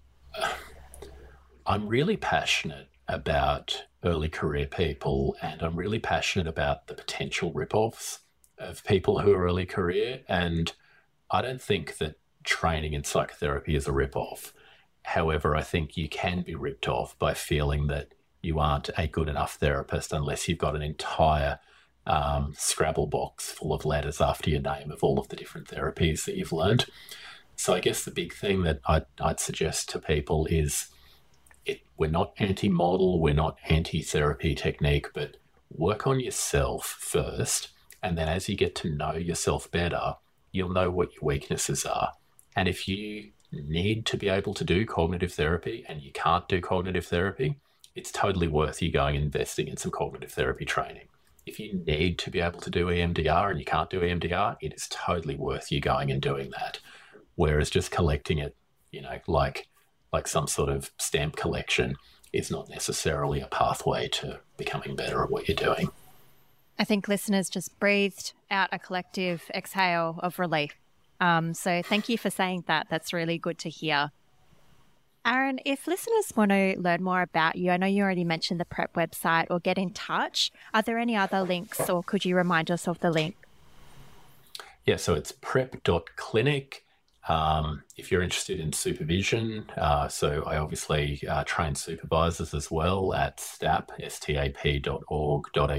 I'm 1.68 1.88
really 1.88 2.18
passionate 2.18 2.88
about 3.08 3.84
early 4.04 4.30
career 4.30 4.66
people 4.66 5.36
and 5.44 5.62
I'm 5.62 5.76
really 5.76 6.00
passionate 6.00 6.48
about 6.48 6.88
the 6.88 6.96
potential 6.96 7.54
rip-offs 7.54 8.22
of 8.58 8.84
people 8.84 9.20
who 9.20 9.32
are 9.32 9.46
early 9.46 9.68
career 9.68 10.22
and 10.28 10.74
I 11.30 11.44
don't 11.44 11.62
think 11.62 12.00
that 12.00 12.16
training 12.44 12.94
in 12.94 13.04
psychotherapy 13.04 13.76
is 13.76 13.88
a 13.88 13.92
rip-off. 13.92 14.56
However, 15.04 15.56
I 15.56 15.62
think 15.62 15.98
you 15.98 16.10
can 16.10 16.42
be 16.42 16.56
ripped 16.56 16.88
off 16.88 17.18
by 17.20 17.36
feeling 17.36 17.86
that 17.88 18.16
you 18.42 18.58
aren't 18.58 18.90
a 18.98 19.06
good 19.06 19.30
enough 19.30 19.58
therapist 19.58 20.12
unless 20.12 20.48
you've 20.48 20.58
got 20.58 20.76
an 20.76 20.82
entire 20.82 21.60
um, 22.08 22.54
Scrabble 22.58 23.08
box 23.08 23.52
full 23.52 23.74
of 23.74 23.86
letters 23.86 24.20
after 24.20 24.50
your 24.50 24.62
name 24.62 24.92
of 24.92 25.04
all 25.04 25.20
of 25.20 25.28
the 25.30 25.36
different 25.36 25.68
therapies 25.68 26.26
that 26.26 26.36
you've 26.36 26.54
learned. 26.54 26.86
So 27.56 27.74
I 27.74 27.80
guess 27.80 28.04
the 28.04 28.12
big 28.12 28.34
thing 28.34 28.64
that 28.64 28.80
I'd, 28.88 29.06
I'd 29.20 29.40
suggest 29.40 29.90
to 29.90 30.00
people 30.00 30.48
is 30.48 30.88
it, 31.66 31.82
we're 31.98 32.10
not 32.10 32.34
anti-model, 32.38 33.20
we're 33.20 33.34
not 33.34 33.58
anti-therapy 33.70 34.56
technique, 34.56 35.08
but 35.14 35.38
work 35.70 36.08
on 36.08 36.20
yourself 36.20 36.98
first. 37.00 37.70
And 38.02 38.18
then 38.18 38.28
as 38.28 38.50
you 38.50 38.56
get 38.56 38.74
to 38.76 38.90
know 38.90 39.14
yourself 39.14 39.70
better, 39.70 40.16
you'll 40.52 40.74
know 40.74 40.90
what 40.90 41.14
your 41.14 41.24
weaknesses 41.24 41.86
are. 41.86 42.14
And 42.56 42.68
if 42.68 42.88
you 42.88 43.32
need 43.52 44.06
to 44.08 44.18
be 44.18 44.28
able 44.28 44.54
to 44.56 44.64
do 44.64 44.86
cognitive 44.86 45.34
therapy 45.34 45.86
and 45.88 46.02
you 46.02 46.12
can't 46.12 46.48
do 46.48 46.62
cognitive 46.62 47.06
therapy, 47.06 47.60
it's 47.94 48.12
totally 48.12 48.48
worth 48.48 48.82
you 48.82 48.92
going 48.92 49.16
and 49.16 49.26
investing 49.26 49.68
in 49.68 49.78
some 49.78 49.92
cognitive 49.92 50.32
therapy 50.32 50.66
training. 50.66 51.08
If 51.52 51.60
you 51.60 51.84
need 51.86 52.18
to 52.20 52.32
be 52.32 52.40
able 52.40 52.62
to 52.62 52.70
do 52.70 52.86
EMDR 52.86 53.52
and 53.52 53.60
you 53.60 53.66
can't 53.66 53.90
do 53.90 54.00
EMDR, 54.00 54.56
it 54.62 54.74
is 54.74 54.88
totally 54.90 55.36
worth 55.36 55.70
you 55.70 55.82
going 55.82 56.10
and 56.10 56.22
doing 56.22 56.50
that. 56.52 56.80
Whereas 57.36 57.70
just 57.70 57.92
collecting 57.92 58.38
it, 58.38 58.56
you 58.90 59.02
know, 59.02 59.20
like 59.28 59.68
like 60.14 60.30
some 60.30 60.48
sort 60.48 60.70
of 60.70 60.92
stamp 60.98 61.36
collection 61.36 61.98
is 62.32 62.50
not 62.50 62.70
necessarily 62.70 63.42
a 63.42 63.48
pathway 63.48 64.08
to 64.08 64.40
becoming 64.56 64.96
better 64.96 65.22
at 65.26 65.30
what 65.30 65.50
you're 65.50 65.56
doing. 65.58 65.90
I 66.80 66.86
think 66.86 67.10
listeners 67.10 67.50
just 67.50 67.78
breathed 67.82 68.32
out 68.50 68.70
a 68.72 68.80
collective 68.80 69.44
exhale 69.54 70.22
of 70.24 70.40
relief. 70.40 70.74
Um, 71.20 71.54
so 71.54 71.82
thank 71.82 72.08
you 72.08 72.18
for 72.18 72.30
saying 72.30 72.64
that. 72.68 72.88
That's 72.90 73.12
really 73.12 73.38
good 73.38 73.60
to 73.60 73.70
hear. 73.70 74.12
Aaron, 75.26 75.60
if 75.66 75.86
listeners 75.86 76.34
want 76.36 76.50
to 76.50 76.76
learn 76.80 77.04
more 77.04 77.22
about 77.22 77.56
you, 77.56 77.70
I 77.72 77.78
know 77.78 77.86
you 77.86 78.02
already 78.04 78.24
mentioned 78.24 78.60
the 78.60 78.66
PREP 78.66 78.94
website 78.94 79.46
or 79.52 79.60
get 79.60 79.78
in 79.78 79.92
touch. 79.92 80.52
Are 80.74 80.82
there 80.82 80.98
any 80.98 81.16
other 81.16 81.42
links 81.42 81.88
or 81.90 82.02
could 82.02 82.26
you 82.26 82.36
remind 82.36 82.72
us 82.72 82.88
of 82.88 83.00
the 83.02 83.12
link? 83.12 83.36
Yeah, 84.86 84.96
so 84.96 85.14
it's 85.14 85.32
prep.clinic. 85.32 86.86
Um, 87.30 87.84
if 87.98 88.12
you're 88.12 88.24
interested 88.24 88.60
in 88.60 88.74
supervision, 88.74 89.70
uh, 89.78 90.08
so 90.08 90.42
I 90.44 90.58
obviously 90.58 91.22
uh, 91.30 91.44
train 91.44 91.76
supervisors 91.76 92.56
as 92.56 92.72
well 92.72 93.14
at 93.14 93.40
stap, 93.40 93.92
stap.org.au. 94.08 95.76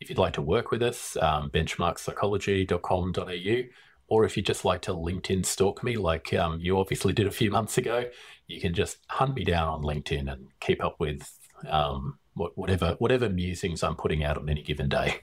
If 0.00 0.08
you'd 0.08 0.18
like 0.18 0.32
to 0.32 0.42
work 0.42 0.72
with 0.72 0.82
us, 0.82 1.16
um, 1.20 1.50
benchmarkpsychology.com.au 1.50 3.68
or 4.10 4.24
if 4.24 4.36
you 4.36 4.42
just 4.42 4.64
like 4.64 4.82
to 4.82 4.92
LinkedIn 4.92 5.46
stalk 5.46 5.82
me, 5.84 5.96
like 5.96 6.34
um, 6.34 6.58
you 6.60 6.78
obviously 6.78 7.12
did 7.12 7.28
a 7.28 7.30
few 7.30 7.50
months 7.50 7.78
ago, 7.78 8.04
you 8.50 8.60
can 8.60 8.74
just 8.74 8.98
hunt 9.08 9.34
me 9.34 9.44
down 9.44 9.68
on 9.68 9.82
LinkedIn 9.82 10.30
and 10.30 10.48
keep 10.60 10.82
up 10.84 10.96
with 10.98 11.32
um, 11.68 12.18
whatever 12.34 12.96
whatever 12.98 13.28
musings 13.28 13.82
I'm 13.82 13.96
putting 13.96 14.24
out 14.24 14.38
on 14.38 14.48
any 14.48 14.62
given 14.62 14.88
day. 14.88 15.20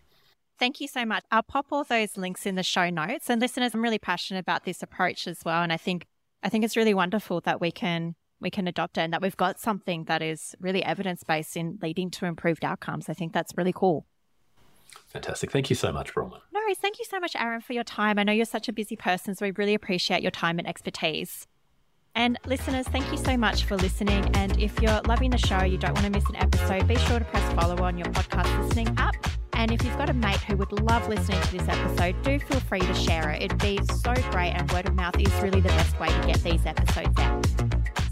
Thank 0.60 0.82
you 0.82 0.88
so 0.88 1.06
much. 1.06 1.24
I'll 1.32 1.44
pop 1.44 1.68
all 1.72 1.84
those 1.84 2.18
links 2.18 2.46
in 2.46 2.56
the 2.56 2.64
show 2.64 2.90
notes. 2.90 3.30
And 3.30 3.40
listeners, 3.40 3.76
I'm 3.76 3.84
really 3.84 4.00
passionate 4.00 4.40
about 4.40 4.64
this 4.64 4.82
approach 4.82 5.28
as 5.28 5.46
well. 5.46 5.62
And 5.62 5.72
I 5.72 5.78
think 5.78 6.08
I 6.44 6.50
think 6.50 6.64
it's 6.64 6.78
really 6.78 6.94
wonderful 6.94 7.42
that 7.42 7.62
we 7.62 7.72
can 7.72 8.16
we 8.40 8.50
can 8.50 8.68
adopt 8.68 8.98
it 8.98 9.02
and 9.02 9.14
that 9.14 9.22
we've 9.22 9.38
got 9.38 9.60
something 9.60 10.06
that 10.06 10.22
is 10.22 10.56
really 10.60 10.84
evidence 10.84 11.24
based 11.24 11.58
in 11.58 11.80
leading 11.82 12.12
to 12.12 12.26
improved 12.26 12.64
outcomes. 12.64 13.10
I 13.10 13.14
think 13.14 13.34
that's 13.34 13.54
really 13.58 13.74
cool. 13.74 14.06
Fantastic. 15.08 15.52
Thank 15.52 15.70
you 15.70 15.76
so 15.76 15.92
much, 15.92 16.14
Bronwyn. 16.14 16.40
No 16.54 16.60
worries. 16.60 16.78
Thank 16.78 17.00
you 17.00 17.06
so 17.06 17.20
much, 17.20 17.36
Aaron, 17.36 17.62
for 17.62 17.74
your 17.74 17.84
time. 17.84 18.20
I 18.20 18.24
know 18.24 18.32
you're 18.32 18.46
such 18.46 18.70
a 18.70 18.74
busy 18.74 18.96
person, 18.96 19.36
so 19.36 19.46
we 19.46 19.52
really 19.52 19.74
appreciate 19.74 20.22
your 20.22 20.32
time 20.32 20.60
and 20.60 20.68
expertise. 20.68 21.48
And 22.18 22.40
listeners, 22.48 22.88
thank 22.88 23.10
you 23.12 23.18
so 23.18 23.38
much 23.38 23.66
for 23.66 23.78
listening. 23.78 24.26
And 24.36 24.60
if 24.60 24.82
you're 24.82 25.02
loving 25.04 25.30
the 25.30 25.38
show, 25.38 25.64
you 25.64 25.78
don't 25.78 25.94
want 25.94 26.06
to 26.06 26.12
miss 26.12 26.28
an 26.30 26.36
episode, 26.38 26.88
be 26.88 26.96
sure 26.96 27.20
to 27.20 27.26
press 27.26 27.54
follow 27.54 27.78
on 27.84 27.96
your 27.96 28.08
podcast 28.08 28.64
listening 28.64 28.92
app. 28.98 29.16
And 29.54 29.72
if 29.72 29.84
you've 29.84 29.98
got 29.98 30.10
a 30.10 30.14
mate 30.14 30.42
who 30.42 30.58
would 30.58 30.72
love 30.82 31.08
listening 31.08 31.40
to 31.40 31.58
this 31.58 31.68
episode, 31.70 32.20
do 32.24 32.40
feel 32.40 32.60
free 32.62 32.80
to 32.80 32.94
share 32.96 33.30
it. 33.30 33.44
It'd 33.44 33.60
be 33.60 33.80
so 34.02 34.16
great, 34.32 34.52
and 34.52 34.70
word 34.72 34.88
of 34.88 34.96
mouth 34.96 35.20
is 35.20 35.32
really 35.42 35.62
the 35.62 35.70
best 35.70 36.00
way 36.00 36.08
to 36.08 36.28
get 36.28 36.44
these 36.44 36.66
episodes 36.66 37.20
out. 37.20 37.46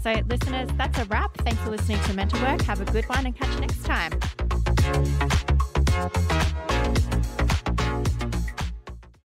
So, 0.02 0.22
listeners, 0.28 0.70
that's 0.76 0.98
a 0.98 1.04
wrap. 1.06 1.36
Thanks 1.38 1.60
for 1.62 1.70
listening 1.70 2.00
to 2.04 2.14
Mental 2.14 2.40
Work. 2.42 2.62
Have 2.62 2.80
a 2.80 2.84
good 2.84 3.08
one 3.08 3.26
and 3.26 3.36
catch 3.36 3.52
you 3.54 3.60
next 3.60 3.84
time. 3.84 4.12